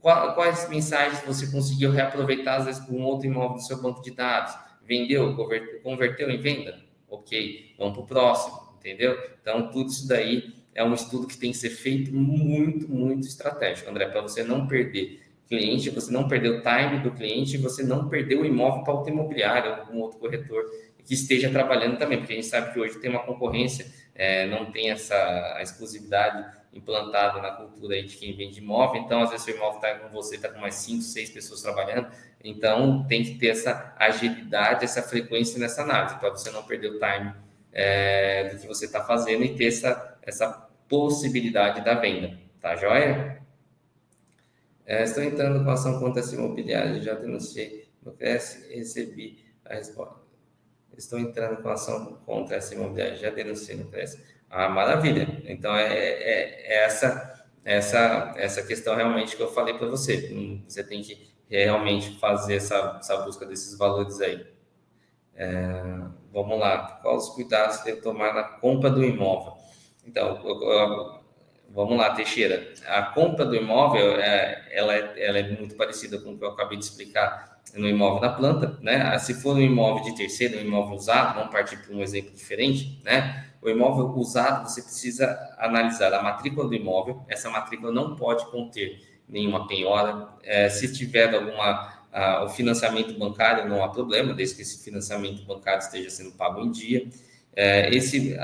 Quais 0.00 0.68
mensagens 0.68 1.20
você 1.24 1.46
conseguiu 1.46 1.90
reaproveitar, 1.90 2.58
às 2.58 2.66
vezes, 2.66 2.84
com 2.84 2.96
um 2.96 3.04
outro 3.04 3.26
imóvel 3.26 3.56
do 3.56 3.62
seu 3.62 3.80
banco 3.80 4.02
de 4.02 4.10
dados? 4.10 4.54
Vendeu? 4.82 5.34
Converteu 5.82 6.30
em 6.30 6.38
venda? 6.38 6.78
Ok, 7.08 7.74
vamos 7.78 7.94
para 7.94 8.02
o 8.02 8.06
próximo, 8.06 8.74
entendeu? 8.78 9.18
Então, 9.40 9.70
tudo 9.70 9.90
isso 9.90 10.06
daí 10.06 10.54
é 10.76 10.84
um 10.84 10.92
estudo 10.92 11.26
que 11.26 11.38
tem 11.38 11.50
que 11.52 11.56
ser 11.56 11.70
feito 11.70 12.14
muito, 12.14 12.86
muito 12.86 13.26
estratégico, 13.26 13.90
André, 13.90 14.06
para 14.06 14.20
você 14.20 14.42
não 14.42 14.66
perder 14.66 15.22
cliente, 15.48 15.88
você 15.88 16.12
não 16.12 16.28
perder 16.28 16.50
o 16.50 16.62
time 16.62 17.00
do 17.00 17.10
cliente, 17.12 17.56
você 17.56 17.82
não 17.82 18.08
perder 18.10 18.36
o 18.36 18.44
imóvel 18.44 18.84
para 18.84 18.92
outro 18.92 19.10
imobiliário, 19.10 19.72
algum 19.72 20.00
outro 20.00 20.18
corretor 20.18 20.64
que 21.02 21.14
esteja 21.14 21.48
trabalhando 21.50 21.96
também, 21.98 22.18
porque 22.18 22.32
a 22.32 22.36
gente 22.36 22.48
sabe 22.48 22.74
que 22.74 22.80
hoje 22.80 22.98
tem 22.98 23.08
uma 23.08 23.22
concorrência, 23.22 23.86
é, 24.14 24.46
não 24.46 24.70
tem 24.70 24.90
essa 24.90 25.58
exclusividade 25.62 26.44
implantada 26.74 27.40
na 27.40 27.52
cultura 27.52 27.94
aí 27.94 28.04
de 28.04 28.16
quem 28.16 28.36
vende 28.36 28.58
imóvel, 28.58 29.00
então 29.00 29.22
às 29.22 29.30
vezes 29.30 29.46
o 29.46 29.50
imóvel 29.50 29.76
está 29.76 29.94
com 29.94 30.08
você, 30.08 30.34
está 30.34 30.48
com 30.48 30.58
mais 30.58 30.74
cinco, 30.74 31.02
seis 31.02 31.30
pessoas 31.30 31.62
trabalhando, 31.62 32.08
então 32.44 33.06
tem 33.08 33.22
que 33.22 33.36
ter 33.36 33.48
essa 33.48 33.94
agilidade, 33.96 34.84
essa 34.84 35.00
frequência 35.00 35.58
nessa 35.58 35.82
análise, 35.82 36.18
para 36.18 36.28
você 36.30 36.50
não 36.50 36.64
perder 36.64 36.88
o 36.88 36.98
time 36.98 37.32
é, 37.72 38.48
do 38.48 38.58
que 38.58 38.66
você 38.66 38.86
está 38.86 39.04
fazendo 39.04 39.44
e 39.44 39.54
ter 39.54 39.66
essa, 39.66 40.18
essa 40.22 40.65
possibilidade 40.88 41.84
da 41.84 41.94
venda. 41.94 42.38
Tá 42.60 42.76
joia? 42.76 43.42
É, 44.84 45.02
estou 45.02 45.22
entrando 45.22 45.64
com 45.64 45.70
ação 45.70 45.98
contra 45.98 46.20
essa 46.20 46.34
imobiliária, 46.34 47.02
já 47.02 47.14
denunciei 47.14 47.88
no 48.02 48.14
CS 48.16 48.68
e 48.70 48.76
recebi 48.76 49.44
a 49.64 49.74
resposta. 49.74 50.26
Estou 50.96 51.18
entrando 51.18 51.60
com 51.60 51.68
ação 51.68 52.20
contra 52.24 52.56
essa 52.56 52.74
imobiliária, 52.74 53.16
já 53.16 53.30
denunciei 53.30 53.76
no 53.76 53.90
CS. 53.90 54.22
Ah, 54.48 54.68
maravilha. 54.68 55.42
Então, 55.44 55.74
é, 55.74 55.92
é, 55.92 56.72
é 56.72 56.84
essa, 56.84 57.44
essa, 57.64 58.32
essa 58.36 58.62
questão 58.62 58.94
realmente 58.94 59.36
que 59.36 59.42
eu 59.42 59.52
falei 59.52 59.74
para 59.74 59.88
você. 59.88 60.30
Hum, 60.32 60.62
você 60.66 60.84
tem 60.84 61.02
que 61.02 61.34
realmente 61.48 62.18
fazer 62.18 62.56
essa, 62.56 62.96
essa 62.98 63.16
busca 63.18 63.44
desses 63.44 63.76
valores 63.76 64.20
aí. 64.20 64.46
É, 65.34 65.72
vamos 66.32 66.58
lá. 66.58 66.98
Quais 67.02 67.24
os 67.24 67.28
cuidados 67.30 67.78
que 67.78 67.86
deve 67.86 68.00
tomar 68.00 68.32
na 68.32 68.44
compra 68.44 68.88
do 68.88 69.04
imóvel? 69.04 69.55
Então, 70.06 71.20
vamos 71.70 71.96
lá, 71.96 72.14
Teixeira. 72.14 72.72
A 72.86 73.02
compra 73.02 73.44
do 73.44 73.54
imóvel, 73.54 74.18
é, 74.18 74.66
ela, 74.70 74.94
é, 74.94 75.14
ela 75.16 75.38
é 75.38 75.50
muito 75.50 75.74
parecida 75.74 76.18
com 76.18 76.32
o 76.32 76.38
que 76.38 76.44
eu 76.44 76.50
acabei 76.50 76.78
de 76.78 76.84
explicar 76.84 77.56
no 77.74 77.88
imóvel 77.88 78.20
da 78.20 78.30
planta, 78.30 78.78
né? 78.80 79.02
Ah, 79.02 79.18
se 79.18 79.34
for 79.34 79.56
um 79.56 79.60
imóvel 79.60 80.04
de 80.04 80.16
terceiro, 80.16 80.56
um 80.56 80.60
imóvel 80.60 80.96
usado, 80.96 81.34
vamos 81.34 81.50
partir 81.50 81.76
para 81.78 81.94
um 81.94 82.02
exemplo 82.02 82.32
diferente, 82.32 83.00
né? 83.04 83.44
O 83.60 83.68
imóvel 83.68 84.06
usado, 84.16 84.68
você 84.68 84.80
precisa 84.80 85.38
analisar 85.58 86.14
a 86.14 86.22
matrícula 86.22 86.68
do 86.68 86.74
imóvel. 86.74 87.24
Essa 87.28 87.50
matrícula 87.50 87.90
não 87.92 88.14
pode 88.14 88.46
conter 88.50 89.00
nenhuma 89.28 89.66
penhora. 89.66 90.28
É, 90.42 90.68
se 90.68 90.92
tiver 90.92 91.34
alguma 91.34 91.96
ah, 92.12 92.44
o 92.44 92.48
financiamento 92.48 93.12
bancário, 93.18 93.68
não 93.68 93.84
há 93.84 93.88
problema, 93.88 94.32
desde 94.32 94.56
que 94.56 94.62
esse 94.62 94.82
financiamento 94.82 95.44
bancário 95.44 95.80
esteja 95.80 96.08
sendo 96.08 96.32
pago 96.32 96.60
em 96.60 96.70
dia. 96.70 97.06
É, 97.54 97.94
esse, 97.94 98.34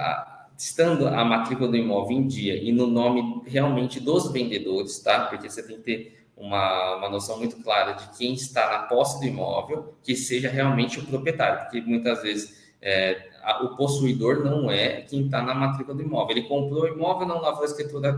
estando 0.62 1.08
a 1.08 1.24
matrícula 1.24 1.68
do 1.68 1.76
imóvel 1.76 2.18
em 2.18 2.26
dia 2.26 2.54
e 2.54 2.70
no 2.70 2.86
nome 2.86 3.42
realmente 3.46 3.98
dos 3.98 4.30
vendedores, 4.30 5.00
tá? 5.00 5.26
Porque 5.26 5.50
você 5.50 5.60
tem 5.60 5.76
que 5.78 5.82
ter 5.82 6.26
uma, 6.36 6.98
uma 6.98 7.08
noção 7.10 7.36
muito 7.36 7.56
clara 7.64 7.94
de 7.94 8.16
quem 8.16 8.34
está 8.34 8.70
na 8.70 8.78
posse 8.84 9.18
do 9.18 9.26
imóvel, 9.26 9.96
que 10.04 10.14
seja 10.14 10.48
realmente 10.48 11.00
o 11.00 11.04
proprietário, 11.04 11.64
porque 11.64 11.80
muitas 11.80 12.22
vezes 12.22 12.72
é, 12.80 13.30
a, 13.42 13.64
o 13.64 13.76
possuidor 13.76 14.44
não 14.44 14.70
é 14.70 15.00
quem 15.00 15.24
está 15.24 15.42
na 15.42 15.52
matrícula 15.52 15.96
do 15.96 16.02
imóvel. 16.04 16.36
Ele 16.36 16.46
comprou 16.46 16.84
o 16.84 16.88
imóvel, 16.88 17.26
não 17.26 17.40
lavou 17.40 17.62
a 17.62 17.66
escritura 17.66 18.12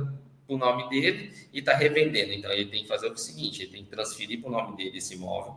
para 0.46 0.54
o 0.54 0.58
nome 0.58 0.86
dele 0.90 1.32
e 1.50 1.60
está 1.60 1.74
revendendo. 1.74 2.30
Então 2.30 2.52
ele 2.52 2.66
tem 2.66 2.82
que 2.82 2.88
fazer 2.88 3.10
o 3.10 3.16
seguinte: 3.16 3.62
ele 3.62 3.72
tem 3.72 3.84
que 3.84 3.90
transferir 3.90 4.42
para 4.42 4.50
o 4.50 4.52
nome 4.52 4.76
dele 4.76 4.98
esse 4.98 5.14
imóvel 5.14 5.54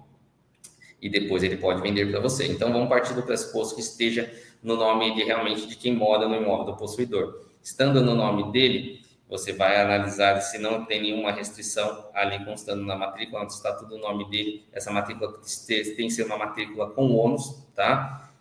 e 1.02 1.10
depois 1.10 1.43
ele 1.43 1.58
pode 1.58 1.82
vender 1.82 2.10
para 2.10 2.20
você. 2.20 2.48
Então 2.48 2.72
vamos 2.72 2.89
partir 2.89 3.14
do 3.14 3.24
pressuposto 3.24 3.76
que 3.76 3.82
esteja 3.82 4.32
no 4.64 4.76
nome 4.76 5.14
de 5.16 5.24
realmente 5.24 5.68
de 5.68 5.76
quem 5.76 5.95
mora 5.95 6.28
no 6.28 6.36
imóvel 6.36 6.66
do 6.66 6.76
possuidor. 6.76 7.45
Estando 7.62 8.02
no 8.02 8.16
nome 8.16 8.52
dele, 8.52 9.02
você 9.30 9.52
vai 9.52 9.80
analisar 9.80 10.39
se 10.41 10.58
não 10.58 10.86
tem 10.86 11.02
nenhuma 11.02 11.32
restrição 11.32 12.10
ali 12.14 12.43
constando 12.43 12.84
na 12.84 12.95
matrícula, 12.95 13.43
onde 13.43 13.54
está 13.54 13.74
tudo 13.74 13.95
o 13.95 14.00
nome 14.00 14.30
dele. 14.30 14.66
Essa 14.72 14.91
matrícula 14.91 15.34
tem 15.68 16.08
que 16.08 16.12
ser 16.12 16.26
uma 16.26 16.38
matrícula 16.38 16.89
com 16.89 17.14
ônus, 17.14 17.62
tá? 17.76 18.32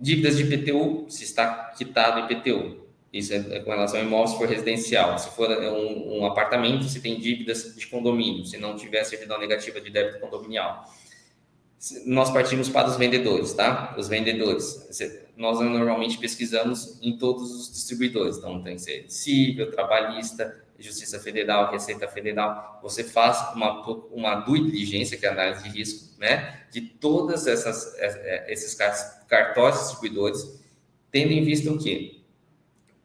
Dívidas 0.00 0.36
de 0.36 0.44
IPTU, 0.44 1.06
se 1.08 1.24
está 1.24 1.72
quitado 1.76 2.20
IPTU. 2.20 2.82
Isso 3.12 3.32
é 3.32 3.60
com 3.60 3.70
relação 3.70 4.00
ao 4.00 4.04
imóvel, 4.04 4.26
se 4.26 4.38
for 4.38 4.48
residencial. 4.48 5.16
Se 5.18 5.30
for 5.36 5.48
um, 5.48 6.18
um 6.18 6.26
apartamento, 6.26 6.84
se 6.84 7.00
tem 7.00 7.20
dívidas 7.20 7.76
de 7.76 7.86
condomínio. 7.86 8.44
Se 8.44 8.58
não 8.58 8.74
tiver 8.74 9.04
certidão 9.04 9.38
negativa 9.38 9.80
de 9.80 9.88
débito 9.88 10.18
condominial 10.18 10.84
nós 12.06 12.30
partimos 12.30 12.68
para 12.68 12.88
os 12.88 12.96
vendedores, 12.96 13.52
tá? 13.52 13.94
Os 13.98 14.08
vendedores. 14.08 14.88
Nós 15.36 15.60
normalmente 15.60 16.16
pesquisamos 16.18 16.98
em 17.02 17.18
todos 17.18 17.50
os 17.52 17.70
distribuidores, 17.70 18.38
então 18.38 18.62
tem 18.62 18.76
que 18.76 18.82
ser 18.82 19.04
civil, 19.08 19.70
trabalhista, 19.70 20.64
Justiça 20.78 21.20
Federal, 21.20 21.70
Receita 21.70 22.08
Federal. 22.08 22.80
Você 22.82 23.04
faz 23.04 23.54
uma, 23.54 23.82
uma 24.12 24.34
diligência, 24.40 25.16
que 25.16 25.26
é 25.26 25.28
análise 25.28 25.62
de 25.62 25.68
risco, 25.68 26.18
né? 26.18 26.62
De 26.70 26.80
todas 26.80 27.46
essas 27.46 27.96
é, 27.98 28.06
é, 28.06 28.52
esses 28.52 28.74
cartórios 29.28 29.80
distribuidores, 29.80 30.60
tendo 31.10 31.32
em 31.32 31.44
vista 31.44 31.70
o 31.70 31.78
quê? 31.78 32.20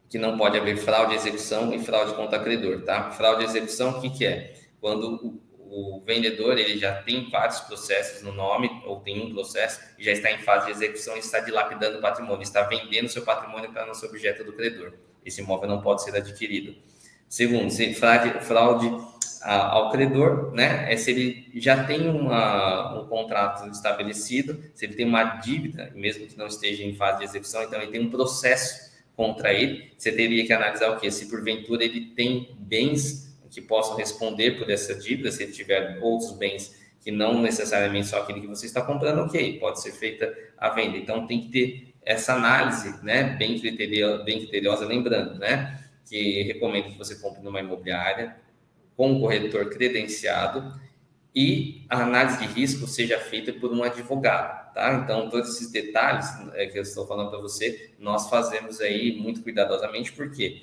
Que 0.08 0.18
não 0.18 0.36
pode 0.36 0.58
haver 0.58 0.76
fraude 0.76 1.12
de 1.12 1.16
execução 1.18 1.72
e 1.72 1.78
fraude 1.78 2.14
contra 2.14 2.40
credor, 2.40 2.82
tá? 2.82 3.10
Fraude 3.10 3.44
de 3.44 3.50
execução, 3.50 3.90
o 3.90 4.00
que, 4.00 4.10
que 4.10 4.26
é? 4.26 4.54
Quando 4.80 5.40
o 5.49 5.49
o 5.70 6.02
vendedor 6.04 6.58
ele 6.58 6.76
já 6.76 7.00
tem 7.02 7.30
vários 7.30 7.60
processos 7.60 8.22
no 8.22 8.32
nome, 8.32 8.68
ou 8.84 9.00
tem 9.00 9.24
um 9.24 9.32
processo, 9.32 9.80
e 9.96 10.04
já 10.04 10.10
está 10.10 10.30
em 10.30 10.38
fase 10.38 10.66
de 10.66 10.72
execução 10.72 11.16
e 11.16 11.20
está 11.20 11.38
dilapidando 11.38 11.98
o 11.98 12.00
patrimônio, 12.00 12.42
está 12.42 12.62
vendendo 12.62 13.08
seu 13.08 13.22
patrimônio 13.22 13.72
para 13.72 13.86
não 13.86 13.94
ser 13.94 14.06
objeto 14.06 14.42
do 14.42 14.52
credor. 14.52 14.94
Esse 15.24 15.40
imóvel 15.40 15.68
não 15.68 15.80
pode 15.80 16.02
ser 16.02 16.14
adquirido. 16.16 16.74
Segundo, 17.28 17.70
se 17.70 17.94
fraude, 17.94 18.44
fraude 18.44 18.90
ao 19.42 19.90
credor, 19.90 20.52
né, 20.52 20.92
é 20.92 20.96
se 20.96 21.12
ele 21.12 21.50
já 21.54 21.84
tem 21.84 22.10
uma, 22.10 23.00
um 23.00 23.06
contrato 23.06 23.70
estabelecido, 23.70 24.60
se 24.74 24.84
ele 24.84 24.94
tem 24.94 25.06
uma 25.06 25.22
dívida, 25.36 25.92
mesmo 25.94 26.26
que 26.26 26.36
não 26.36 26.48
esteja 26.48 26.82
em 26.82 26.94
fase 26.94 27.18
de 27.18 27.24
execução, 27.24 27.62
então 27.62 27.80
ele 27.80 27.92
tem 27.92 28.00
um 28.00 28.10
processo 28.10 28.90
contra 29.16 29.52
ele, 29.52 29.92
você 29.96 30.10
teria 30.10 30.44
que 30.44 30.52
analisar 30.52 30.90
o 30.90 30.98
que? 30.98 31.10
Se 31.10 31.30
porventura 31.30 31.84
ele 31.84 32.06
tem 32.16 32.54
bens 32.58 33.29
que 33.50 33.60
possam 33.60 33.96
responder 33.96 34.52
por 34.52 34.70
essa 34.70 34.94
dívida, 34.94 35.30
se 35.30 35.42
ele 35.42 35.52
tiver 35.52 35.98
outros 36.00 36.32
bens 36.32 36.78
que 37.00 37.10
não 37.10 37.40
necessariamente 37.40 38.08
só 38.08 38.20
aquele 38.20 38.40
que 38.40 38.46
você 38.46 38.66
está 38.66 38.82
comprando, 38.82 39.20
ok, 39.20 39.58
pode 39.58 39.80
ser 39.80 39.92
feita 39.92 40.32
a 40.58 40.68
venda. 40.70 40.96
Então 40.96 41.26
tem 41.26 41.40
que 41.40 41.48
ter 41.48 41.94
essa 42.02 42.34
análise, 42.34 43.02
né, 43.02 43.36
bem 43.38 43.58
criteriosa, 43.58 44.22
bem 44.22 44.38
criteriosa 44.40 44.86
lembrando, 44.86 45.38
né, 45.38 45.82
que 46.06 46.42
recomendo 46.42 46.90
que 46.90 46.98
você 46.98 47.16
compre 47.16 47.42
numa 47.42 47.60
imobiliária 47.60 48.36
com 48.96 49.12
um 49.12 49.20
corretor 49.20 49.70
credenciado 49.70 50.78
e 51.34 51.86
a 51.88 52.02
análise 52.02 52.38
de 52.38 52.46
risco 52.46 52.86
seja 52.86 53.18
feita 53.18 53.52
por 53.52 53.72
um 53.72 53.82
advogado, 53.82 54.74
tá? 54.74 54.94
Então, 54.94 55.30
todos 55.30 55.50
esses 55.50 55.70
detalhes 55.70 56.26
é, 56.54 56.66
que 56.66 56.76
eu 56.76 56.82
estou 56.82 57.06
falando 57.06 57.30
para 57.30 57.38
você, 57.38 57.92
nós 57.98 58.28
fazemos 58.28 58.80
aí 58.80 59.16
muito 59.16 59.42
cuidadosamente, 59.42 60.12
porque, 60.12 60.62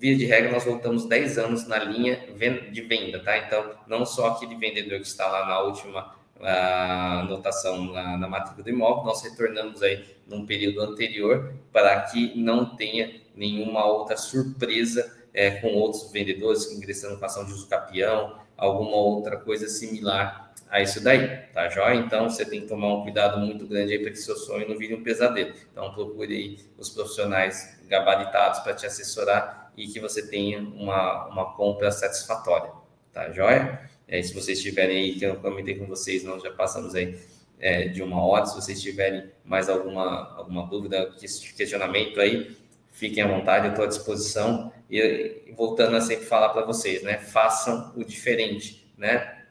via 0.00 0.16
de 0.16 0.24
regra, 0.24 0.50
nós 0.50 0.64
voltamos 0.64 1.04
10 1.04 1.38
anos 1.38 1.68
na 1.68 1.78
linha 1.78 2.26
de 2.72 2.80
venda, 2.80 3.20
tá? 3.22 3.36
Então, 3.36 3.74
não 3.86 4.06
só 4.06 4.28
aquele 4.28 4.56
vendedor 4.56 4.98
que 4.98 5.06
está 5.06 5.28
lá 5.28 5.46
na 5.46 5.60
última 5.60 6.18
anotação 6.42 7.92
na, 7.92 8.16
na 8.16 8.26
matrícula 8.26 8.64
do 8.64 8.70
imóvel, 8.70 9.04
nós 9.04 9.22
retornamos 9.22 9.82
aí 9.82 10.02
num 10.26 10.46
período 10.46 10.80
anterior 10.80 11.52
para 11.70 12.00
que 12.00 12.32
não 12.34 12.76
tenha 12.76 13.20
nenhuma 13.36 13.84
outra 13.84 14.16
surpresa 14.16 15.18
é, 15.34 15.50
com 15.50 15.68
outros 15.74 16.10
vendedores 16.10 16.72
ingressando 16.72 17.18
com 17.18 17.24
ação 17.26 17.44
de 17.44 17.52
uso 17.52 17.68
capião, 17.68 18.38
alguma 18.56 18.96
outra 18.96 19.36
coisa 19.36 19.68
similar 19.68 20.50
a 20.70 20.80
isso 20.80 21.02
daí, 21.02 21.26
tá 21.52 21.68
joia? 21.68 21.96
Então 21.96 22.30
você 22.30 22.44
tem 22.44 22.60
que 22.62 22.68
tomar 22.68 22.94
um 22.94 23.02
cuidado 23.02 23.38
muito 23.38 23.66
grande 23.66 23.92
aí 23.92 23.98
para 23.98 24.10
que 24.10 24.16
seu 24.16 24.36
sonho 24.36 24.68
não 24.68 24.78
vire 24.78 24.94
um 24.94 25.02
pesadelo. 25.02 25.52
Então 25.70 25.92
procure 25.92 26.34
aí 26.34 26.58
os 26.78 26.88
profissionais 26.88 27.78
gabaritados 27.88 28.60
para 28.60 28.72
te 28.72 28.86
assessorar 28.86 29.59
e 29.76 29.86
que 29.86 30.00
você 30.00 30.26
tenha 30.26 30.60
uma, 30.60 31.26
uma 31.26 31.54
compra 31.54 31.90
satisfatória, 31.90 32.70
tá 33.12 33.30
joia? 33.30 33.88
É, 34.06 34.20
se 34.22 34.34
vocês 34.34 34.60
tiverem 34.60 34.96
aí, 34.96 35.14
que 35.14 35.24
eu 35.24 35.36
comentei 35.36 35.76
com 35.76 35.86
vocês, 35.86 36.24
nós 36.24 36.42
já 36.42 36.50
passamos 36.50 36.94
aí 36.94 37.16
é, 37.60 37.88
de 37.88 38.02
uma 38.02 38.24
hora, 38.24 38.46
se 38.46 38.54
vocês 38.56 38.82
tiverem 38.82 39.30
mais 39.44 39.68
alguma, 39.68 40.34
alguma 40.36 40.66
dúvida, 40.66 41.14
questionamento 41.56 42.20
aí, 42.20 42.56
fiquem 42.90 43.22
à 43.22 43.28
vontade, 43.28 43.66
eu 43.66 43.70
estou 43.70 43.84
à 43.84 43.88
disposição. 43.88 44.72
E 44.90 45.52
voltando 45.56 45.96
a 45.96 46.00
sempre 46.00 46.26
falar 46.26 46.48
para 46.48 46.64
vocês, 46.64 47.02
né? 47.02 47.18
Façam 47.18 47.92
o 47.96 48.04
diferente, 48.04 48.92
né? 48.98 49.44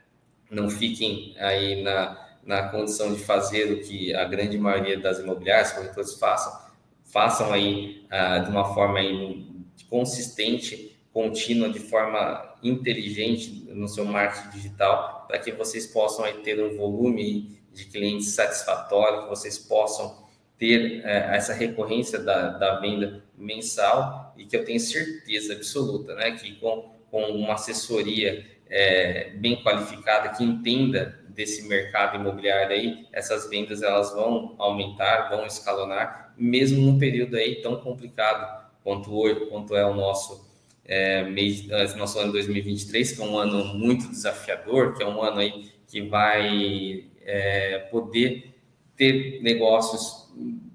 Não 0.51 0.69
fiquem 0.69 1.35
aí 1.39 1.81
na, 1.81 2.29
na 2.43 2.67
condição 2.69 3.13
de 3.13 3.19
fazer 3.19 3.71
o 3.71 3.81
que 3.81 4.13
a 4.13 4.25
grande 4.25 4.57
maioria 4.57 4.99
das 4.99 5.19
imobiliárias, 5.19 5.71
corretores 5.71 6.15
façam. 6.15 6.67
Façam 7.05 7.53
aí 7.53 8.05
ah, 8.09 8.39
de 8.39 8.49
uma 8.49 8.73
forma 8.73 8.99
aí 8.99 9.47
consistente, 9.85 10.97
contínua, 11.13 11.69
de 11.69 11.79
forma 11.79 12.55
inteligente 12.63 13.65
no 13.69 13.87
seu 13.87 14.05
marketing 14.05 14.57
digital, 14.57 15.25
para 15.27 15.39
que 15.39 15.51
vocês 15.51 15.87
possam 15.87 16.25
aí 16.25 16.33
ter 16.35 16.61
um 16.61 16.77
volume 16.77 17.59
de 17.73 17.85
clientes 17.85 18.29
satisfatório, 18.29 19.23
que 19.23 19.29
vocês 19.29 19.57
possam 19.57 20.27
ter 20.57 21.01
é, 21.05 21.35
essa 21.35 21.53
recorrência 21.53 22.19
da, 22.19 22.49
da 22.49 22.79
venda 22.79 23.23
mensal 23.37 24.33
e 24.37 24.45
que 24.45 24.55
eu 24.55 24.65
tenho 24.65 24.79
certeza 24.79 25.53
absoluta, 25.53 26.13
né, 26.15 26.31
que 26.31 26.55
com, 26.55 26.91
com 27.09 27.23
uma 27.31 27.53
assessoria 27.53 28.45
é, 28.69 29.31
bem 29.31 29.63
qualificada 29.63 30.29
que 30.29 30.43
entenda 30.43 31.17
desse 31.29 31.67
mercado 31.67 32.17
imobiliário 32.17 32.75
aí, 32.75 33.07
essas 33.13 33.49
vendas 33.49 33.81
elas 33.81 34.13
vão 34.13 34.55
aumentar, 34.57 35.29
vão 35.29 35.45
escalonar, 35.45 36.33
mesmo 36.37 36.81
num 36.81 36.99
período 36.99 37.37
aí 37.37 37.61
tão 37.61 37.77
complicado 37.77 38.58
quanto 38.89 39.15
hoje, 39.15 39.45
quanto 39.45 39.75
é 39.75 39.85
o 39.85 39.93
nosso 39.93 40.49
é, 40.83 41.21
mês, 41.21 41.69
é, 41.69 41.95
nosso 41.95 42.17
ano 42.17 42.31
2023, 42.31 43.11
que 43.11 43.21
é 43.21 43.23
um 43.23 43.37
ano 43.37 43.63
muito 43.75 44.09
desafiador, 44.09 44.95
que 44.95 45.03
é 45.03 45.07
um 45.07 45.21
ano 45.21 45.39
aí 45.41 45.71
que 45.87 46.01
vai 46.01 47.05
é, 47.21 47.77
poder 47.91 48.55
ter 48.95 49.43
negócios 49.43 50.27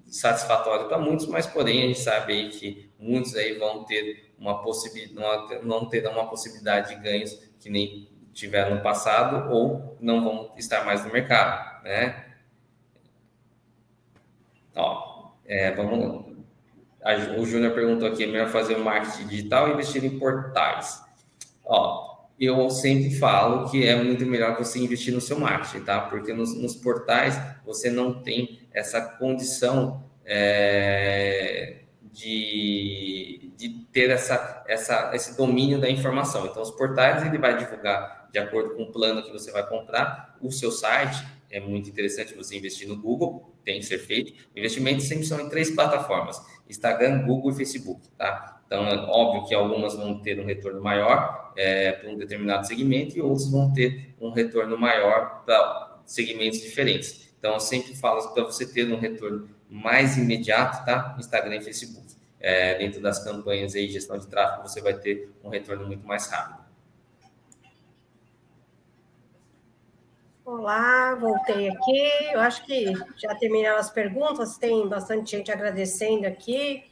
satisfatórios 0.07 0.87
para 0.87 0.97
muitos, 0.97 1.27
mas 1.27 1.45
porém 1.45 1.83
a 1.83 1.87
gente 1.87 1.99
sabe 1.99 2.31
aí 2.31 2.49
que 2.49 2.89
muitos 2.97 3.35
aí 3.35 3.57
vão 3.57 3.83
ter 3.83 4.33
uma 4.39 4.63
possibilidade, 4.63 5.65
não 5.65 5.85
terão 5.89 6.13
uma 6.13 6.29
possibilidade 6.29 6.95
de 6.95 7.01
ganhos 7.01 7.37
que 7.59 7.69
nem 7.69 8.07
tiveram 8.33 8.77
no 8.77 8.81
passado 8.81 9.51
ou 9.53 9.97
não 9.99 10.23
vão 10.23 10.51
estar 10.57 10.85
mais 10.85 11.05
no 11.05 11.11
mercado, 11.11 11.83
né? 11.83 12.33
Ó, 14.73 15.31
é, 15.45 15.71
vamos. 15.71 16.24
O 17.37 17.45
Júnior 17.45 17.73
perguntou 17.73 18.07
aqui: 18.07 18.23
é 18.23 18.27
melhor 18.27 18.49
fazer 18.49 18.77
marketing 18.77 19.27
digital 19.27 19.67
ou 19.67 19.73
investir 19.73 20.03
em 20.03 20.17
portais? 20.17 21.03
Ó, 21.63 22.15
eu 22.39 22.69
sempre 22.69 23.15
falo 23.17 23.69
que 23.69 23.85
é 23.85 23.95
muito 23.95 24.25
melhor 24.25 24.57
você 24.57 24.79
investir 24.79 25.13
no 25.13 25.21
seu 25.21 25.39
marketing, 25.39 25.85
tá? 25.85 26.01
Porque 26.01 26.33
nos, 26.33 26.55
nos 26.55 26.75
portais 26.75 27.39
você 27.65 27.89
não 27.89 28.21
tem 28.21 28.59
essa 28.73 29.01
condição 29.01 30.03
é, 30.25 31.77
de, 32.11 33.51
de 33.55 33.69
ter 33.91 34.09
essa, 34.09 34.63
essa, 34.67 35.11
esse 35.13 35.37
domínio 35.37 35.79
da 35.79 35.89
informação. 35.89 36.45
Então, 36.45 36.61
os 36.61 36.71
portais 36.71 37.25
ele 37.25 37.37
vai 37.37 37.57
divulgar 37.57 38.27
de 38.31 38.39
acordo 38.39 38.75
com 38.75 38.83
o 38.83 38.91
plano 38.91 39.23
que 39.23 39.31
você 39.31 39.51
vai 39.51 39.65
comprar. 39.67 40.35
O 40.41 40.51
seu 40.51 40.71
site 40.71 41.25
é 41.49 41.59
muito 41.59 41.89
interessante 41.89 42.33
você 42.33 42.57
investir 42.57 42.87
no 42.87 42.97
Google, 42.97 43.55
tem 43.63 43.79
que 43.79 43.85
ser 43.85 43.99
feito. 43.99 44.33
Investimentos 44.55 45.07
sempre 45.07 45.25
são 45.25 45.39
em 45.39 45.47
três 45.47 45.71
plataformas: 45.71 46.41
Instagram, 46.69 47.25
Google 47.25 47.51
e 47.51 47.55
Facebook, 47.55 48.07
tá? 48.17 48.61
Então, 48.65 48.87
é 48.87 48.95
óbvio 48.95 49.45
que 49.45 49.53
algumas 49.53 49.95
vão 49.95 50.19
ter 50.19 50.39
um 50.39 50.45
retorno 50.45 50.81
maior 50.81 51.53
é, 51.55 51.91
para 51.91 52.09
um 52.09 52.17
determinado 52.17 52.65
segmento 52.65 53.17
e 53.17 53.21
outros 53.21 53.49
vão 53.49 53.71
ter 53.71 54.15
um 54.19 54.31
retorno 54.31 54.77
maior 54.77 55.43
para 55.45 55.99
segmentos 56.05 56.61
diferentes. 56.61 57.33
Então, 57.37 57.53
eu 57.53 57.59
sempre 57.59 57.95
falo 57.95 58.27
para 58.33 58.43
você 58.43 58.65
ter 58.65 58.91
um 58.91 58.97
retorno 58.97 59.47
mais 59.69 60.17
imediato, 60.17 60.83
tá? 60.83 61.15
Instagram 61.19 61.57
e 61.57 61.61
Facebook. 61.61 62.05
É, 62.39 62.77
dentro 62.77 63.01
das 63.01 63.23
campanhas 63.23 63.75
aí, 63.75 63.87
gestão 63.87 64.17
de 64.17 64.27
tráfego, 64.27 64.67
você 64.67 64.81
vai 64.81 64.93
ter 64.95 65.31
um 65.43 65.49
retorno 65.49 65.85
muito 65.85 66.05
mais 66.05 66.27
rápido. 66.27 66.64
Olá, 70.45 71.15
voltei 71.15 71.69
aqui. 71.69 72.11
Eu 72.31 72.39
acho 72.39 72.63
que 72.65 72.93
já 73.17 73.33
terminaram 73.33 73.79
as 73.79 73.89
perguntas, 73.89 74.59
tem 74.59 74.87
bastante 74.87 75.31
gente 75.31 75.51
agradecendo 75.51 76.27
aqui 76.27 76.83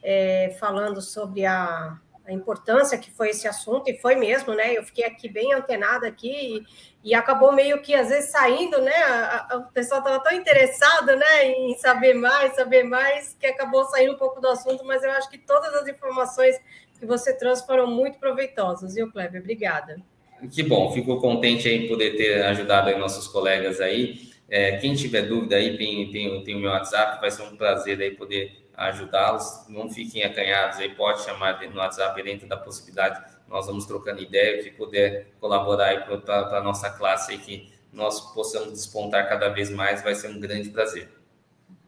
é, 0.00 0.56
falando 0.60 1.02
sobre 1.02 1.44
a, 1.44 1.98
a, 2.24 2.32
importância 2.32 2.96
que 2.96 3.10
foi 3.10 3.30
esse 3.30 3.48
assunto, 3.48 3.90
e 3.90 3.98
foi 3.98 4.14
mesmo, 4.14 4.54
né? 4.54 4.72
Eu 4.74 4.84
fiquei 4.84 5.04
aqui 5.04 5.28
bem 5.28 5.52
antenada 5.52 6.06
aqui 6.06 6.64
e, 7.02 7.10
e 7.10 7.12
acabou 7.12 7.50
meio 7.50 7.82
que 7.82 7.96
às 7.96 8.10
vezes 8.10 8.30
saindo, 8.30 8.80
né? 8.80 8.94
A, 9.02 9.46
a, 9.50 9.56
o 9.56 9.72
pessoal 9.72 9.98
estava 9.98 10.22
tão 10.22 10.32
interessado 10.32 11.16
né, 11.16 11.46
em 11.46 11.76
saber 11.78 12.14
mais, 12.14 12.54
saber 12.54 12.84
mais, 12.84 13.34
que 13.40 13.46
acabou 13.48 13.86
saindo 13.86 14.12
um 14.12 14.18
pouco 14.18 14.40
do 14.40 14.46
assunto, 14.46 14.84
mas 14.84 15.02
eu 15.02 15.10
acho 15.10 15.28
que 15.28 15.38
todas 15.38 15.74
as 15.74 15.88
informações 15.88 16.56
que 16.96 17.04
você 17.04 17.36
trouxe 17.36 17.66
foram 17.66 17.88
muito 17.88 18.20
proveitosas, 18.20 18.94
viu, 18.94 19.10
Kleber? 19.10 19.40
Obrigada. 19.40 20.00
Que 20.48 20.62
bom, 20.62 20.92
fico 20.92 21.20
contente 21.20 21.68
em 21.68 21.88
poder 21.88 22.16
ter 22.16 22.42
ajudado 22.44 22.96
nossos 22.98 23.28
colegas 23.28 23.80
aí. 23.80 24.30
É, 24.48 24.78
quem 24.78 24.94
tiver 24.94 25.22
dúvida 25.22 25.56
aí, 25.56 25.76
tem, 25.76 26.10
tem, 26.10 26.42
tem 26.42 26.56
o 26.56 26.58
meu 26.58 26.70
WhatsApp, 26.70 27.20
vai 27.20 27.30
ser 27.30 27.42
um 27.42 27.56
prazer 27.56 28.00
aí 28.00 28.10
poder 28.12 28.68
ajudá-los. 28.74 29.66
Não 29.68 29.90
fiquem 29.90 30.24
acanhados 30.24 30.78
aí, 30.78 30.88
pode 30.88 31.22
chamar 31.22 31.60
no 31.68 31.76
WhatsApp 31.76 32.20
dentro 32.22 32.48
da 32.48 32.56
possibilidade. 32.56 33.20
Nós 33.46 33.66
vamos 33.66 33.84
trocando 33.86 34.22
ideia, 34.22 34.62
que 34.62 34.70
puder 34.70 35.28
colaborar 35.40 36.06
para 36.06 36.58
a 36.58 36.62
nossa 36.62 36.90
classe 36.90 37.32
aí, 37.32 37.38
que 37.38 37.72
nós 37.92 38.32
possamos 38.32 38.72
despontar 38.72 39.28
cada 39.28 39.48
vez 39.48 39.70
mais, 39.70 40.02
vai 40.02 40.14
ser 40.14 40.28
um 40.28 40.40
grande 40.40 40.70
prazer. 40.70 41.08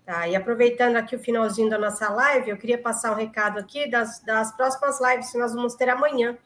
Tá, 0.04 0.28
e 0.28 0.34
aproveitando 0.34 0.96
aqui 0.96 1.14
o 1.14 1.18
finalzinho 1.20 1.70
da 1.70 1.78
nossa 1.78 2.08
live, 2.10 2.50
eu 2.50 2.56
queria 2.56 2.78
passar 2.78 3.12
um 3.12 3.14
recado 3.14 3.58
aqui 3.58 3.88
das, 3.88 4.20
das 4.24 4.54
próximas 4.56 5.00
lives 5.00 5.30
que 5.30 5.38
nós 5.38 5.54
vamos 5.54 5.74
ter 5.74 5.88
amanhã. 5.88 6.36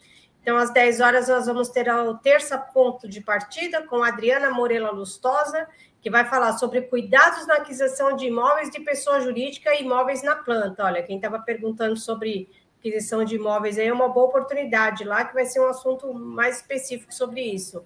Então, 0.47 0.59
às 0.59 0.71
10 0.71 1.01
horas, 1.01 1.27
nós 1.27 1.47
vamos 1.47 1.71
ter 1.71 1.93
o 1.93 2.19
terça 2.19 2.57
ponto 2.57 3.09
de 3.09 3.21
partida 3.21 3.83
com 3.83 4.05
Adriana 4.05 4.49
Morela 4.49 4.93
Lustosa 4.93 5.67
que 6.01 6.09
vai 6.09 6.25
falar 6.25 6.57
sobre 6.57 6.83
cuidados 6.83 7.49
na 7.49 7.55
aquisição 7.55 8.15
de 8.15 8.27
imóveis 8.27 8.71
de 8.71 8.79
pessoa 8.79 9.19
jurídica 9.19 9.75
e 9.75 9.83
imóveis 9.83 10.23
na 10.23 10.37
planta. 10.37 10.85
Olha, 10.85 11.03
quem 11.03 11.17
estava 11.17 11.41
perguntando 11.41 11.97
sobre 11.97 12.49
aquisição 12.79 13.25
de 13.25 13.35
imóveis 13.35 13.77
aí 13.77 13.89
é 13.89 13.93
uma 13.93 14.09
boa 14.09 14.27
oportunidade 14.27 15.03
lá, 15.03 15.25
que 15.25 15.35
vai 15.35 15.47
ser 15.47 15.59
um 15.59 15.67
assunto 15.67 16.15
mais 16.15 16.59
específico 16.59 17.13
sobre 17.13 17.41
isso. 17.41 17.85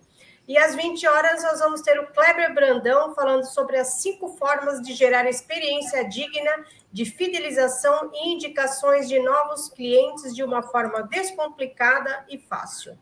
E 0.50 0.58
às 0.58 0.74
20 0.74 1.06
horas 1.06 1.44
nós 1.44 1.60
vamos 1.60 1.80
ter 1.80 1.96
o 2.00 2.08
Kleber 2.08 2.52
Brandão 2.52 3.14
falando 3.14 3.44
sobre 3.44 3.76
as 3.76 4.02
cinco 4.02 4.30
formas 4.30 4.82
de 4.82 4.94
gerar 4.94 5.28
experiência 5.28 6.02
digna 6.08 6.66
de 6.90 7.04
fidelização 7.04 8.10
e 8.12 8.32
indicações 8.32 9.08
de 9.08 9.20
novos 9.20 9.68
clientes 9.68 10.34
de 10.34 10.42
uma 10.42 10.60
forma 10.60 11.04
descomplicada 11.04 12.26
e 12.28 12.36
fácil. 12.36 12.98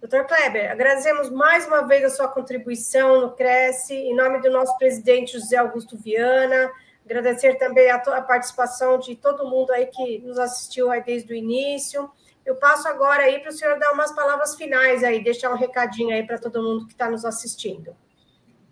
Doutor 0.00 0.26
Kleber, 0.26 0.72
agradecemos 0.72 1.30
mais 1.30 1.68
uma 1.68 1.86
vez 1.86 2.04
a 2.04 2.10
sua 2.10 2.26
contribuição 2.26 3.20
no 3.20 3.30
Cresce, 3.30 3.94
em 3.94 4.16
nome 4.16 4.40
do 4.40 4.50
nosso 4.50 4.76
presidente 4.76 5.34
José 5.34 5.56
Augusto 5.56 5.96
Viana, 5.96 6.68
agradecer 7.04 7.58
também 7.58 7.88
a, 7.92 7.94
a 7.94 8.22
participação 8.22 8.98
de 8.98 9.14
todo 9.14 9.48
mundo 9.48 9.70
aí 9.70 9.86
que 9.86 10.18
nos 10.18 10.40
assistiu 10.40 10.90
aí 10.90 11.00
desde 11.00 11.32
o 11.32 11.36
início, 11.36 12.10
eu 12.44 12.56
passo 12.56 12.86
agora 12.88 13.22
aí 13.22 13.40
para 13.40 13.50
o 13.50 13.52
senhor 13.52 13.78
dar 13.78 13.92
umas 13.92 14.14
palavras 14.14 14.54
finais 14.54 15.02
aí, 15.02 15.22
deixar 15.22 15.50
um 15.50 15.56
recadinho 15.56 16.14
aí 16.14 16.22
para 16.22 16.38
todo 16.38 16.62
mundo 16.62 16.86
que 16.86 16.92
está 16.92 17.10
nos 17.10 17.24
assistindo. 17.24 17.96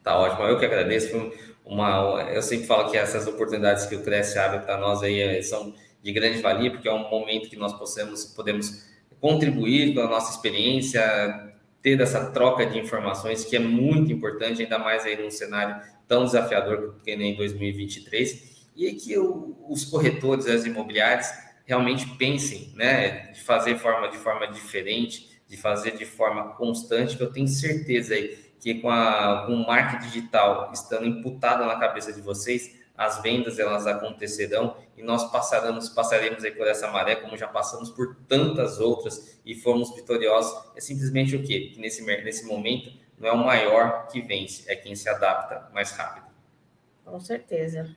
Tá 0.03 0.18
ótimo, 0.18 0.43
eu 0.45 0.59
que 0.59 0.64
agradeço. 0.64 1.33
Uma, 1.64 2.29
eu 2.33 2.43
sempre 2.43 2.66
falo 2.66 2.91
que 2.91 2.97
essas 2.97 3.27
oportunidades 3.27 3.87
que 3.87 3.95
o 3.95 4.03
Cresce 4.03 4.39
abre 4.39 4.61
para 4.61 4.77
nós 4.77 5.03
aí 5.03 5.20
eh, 5.20 5.43
são 5.43 5.73
de 6.03 6.12
grande 6.12 6.43
valia, 6.43 6.70
porque 6.70 6.89
é 6.89 6.93
um 6.93 7.09
momento 7.09 7.49
que 7.49 7.57
nós 7.57 7.73
possamos, 7.73 8.25
podemos 8.25 8.91
contribuir 9.20 9.95
com 9.95 10.01
a 10.01 10.09
nossa 10.09 10.33
experiência, 10.33 11.01
ter 11.81 12.01
essa 12.01 12.33
troca 12.33 12.66
de 12.66 12.79
informações 12.79 13.45
que 13.45 13.55
é 13.55 13.61
muito 13.61 14.12
importante, 14.12 14.62
ainda 14.62 14.79
mais 14.79 15.05
aí 15.05 15.16
num 15.16 15.31
cenário 15.31 15.81
tão 16.09 16.25
desafiador 16.25 16.97
que 17.05 17.14
nem 17.14 17.37
2023, 17.37 18.66
e 18.77 18.93
que 18.95 19.16
o, 19.16 19.57
os 19.68 19.85
corretores, 19.85 20.47
as 20.47 20.64
imobiliárias, 20.64 21.33
realmente 21.64 22.06
pensem, 22.16 22.72
né, 22.74 23.30
de 23.32 23.40
fazer 23.40 23.76
forma, 23.78 24.08
de 24.08 24.16
forma 24.16 24.46
diferente, 24.48 25.40
de 25.48 25.56
fazer 25.56 25.96
de 25.96 26.04
forma 26.04 26.54
constante, 26.54 27.16
que 27.16 27.22
eu 27.22 27.32
tenho 27.32 27.48
certeza 27.48 28.14
aí 28.14 28.52
que 28.62 28.74
com, 28.80 28.88
a, 28.88 29.44
com 29.44 29.54
o 29.54 29.66
marketing 29.66 30.06
digital 30.06 30.70
estando 30.72 31.04
imputado 31.04 31.64
na 31.66 31.76
cabeça 31.80 32.12
de 32.12 32.20
vocês, 32.20 32.80
as 32.96 33.20
vendas 33.20 33.58
elas 33.58 33.88
acontecerão 33.88 34.76
e 34.96 35.02
nós 35.02 35.32
passaremos, 35.32 35.88
passaremos 35.88 36.44
aí 36.44 36.52
por 36.52 36.68
essa 36.68 36.88
maré, 36.88 37.16
como 37.16 37.36
já 37.36 37.48
passamos 37.48 37.90
por 37.90 38.14
tantas 38.28 38.78
outras 38.78 39.40
e 39.44 39.56
fomos 39.56 39.92
vitoriosos. 39.94 40.70
É 40.76 40.80
simplesmente 40.80 41.34
o 41.34 41.42
quê? 41.42 41.72
Que 41.74 41.80
nesse, 41.80 42.04
nesse 42.04 42.46
momento 42.46 42.92
não 43.18 43.28
é 43.28 43.32
o 43.32 43.38
maior 43.38 44.06
que 44.06 44.20
vence, 44.20 44.70
é 44.70 44.76
quem 44.76 44.94
se 44.94 45.08
adapta 45.08 45.68
mais 45.74 45.90
rápido. 45.90 46.26
Com 47.04 47.18
certeza. 47.18 47.96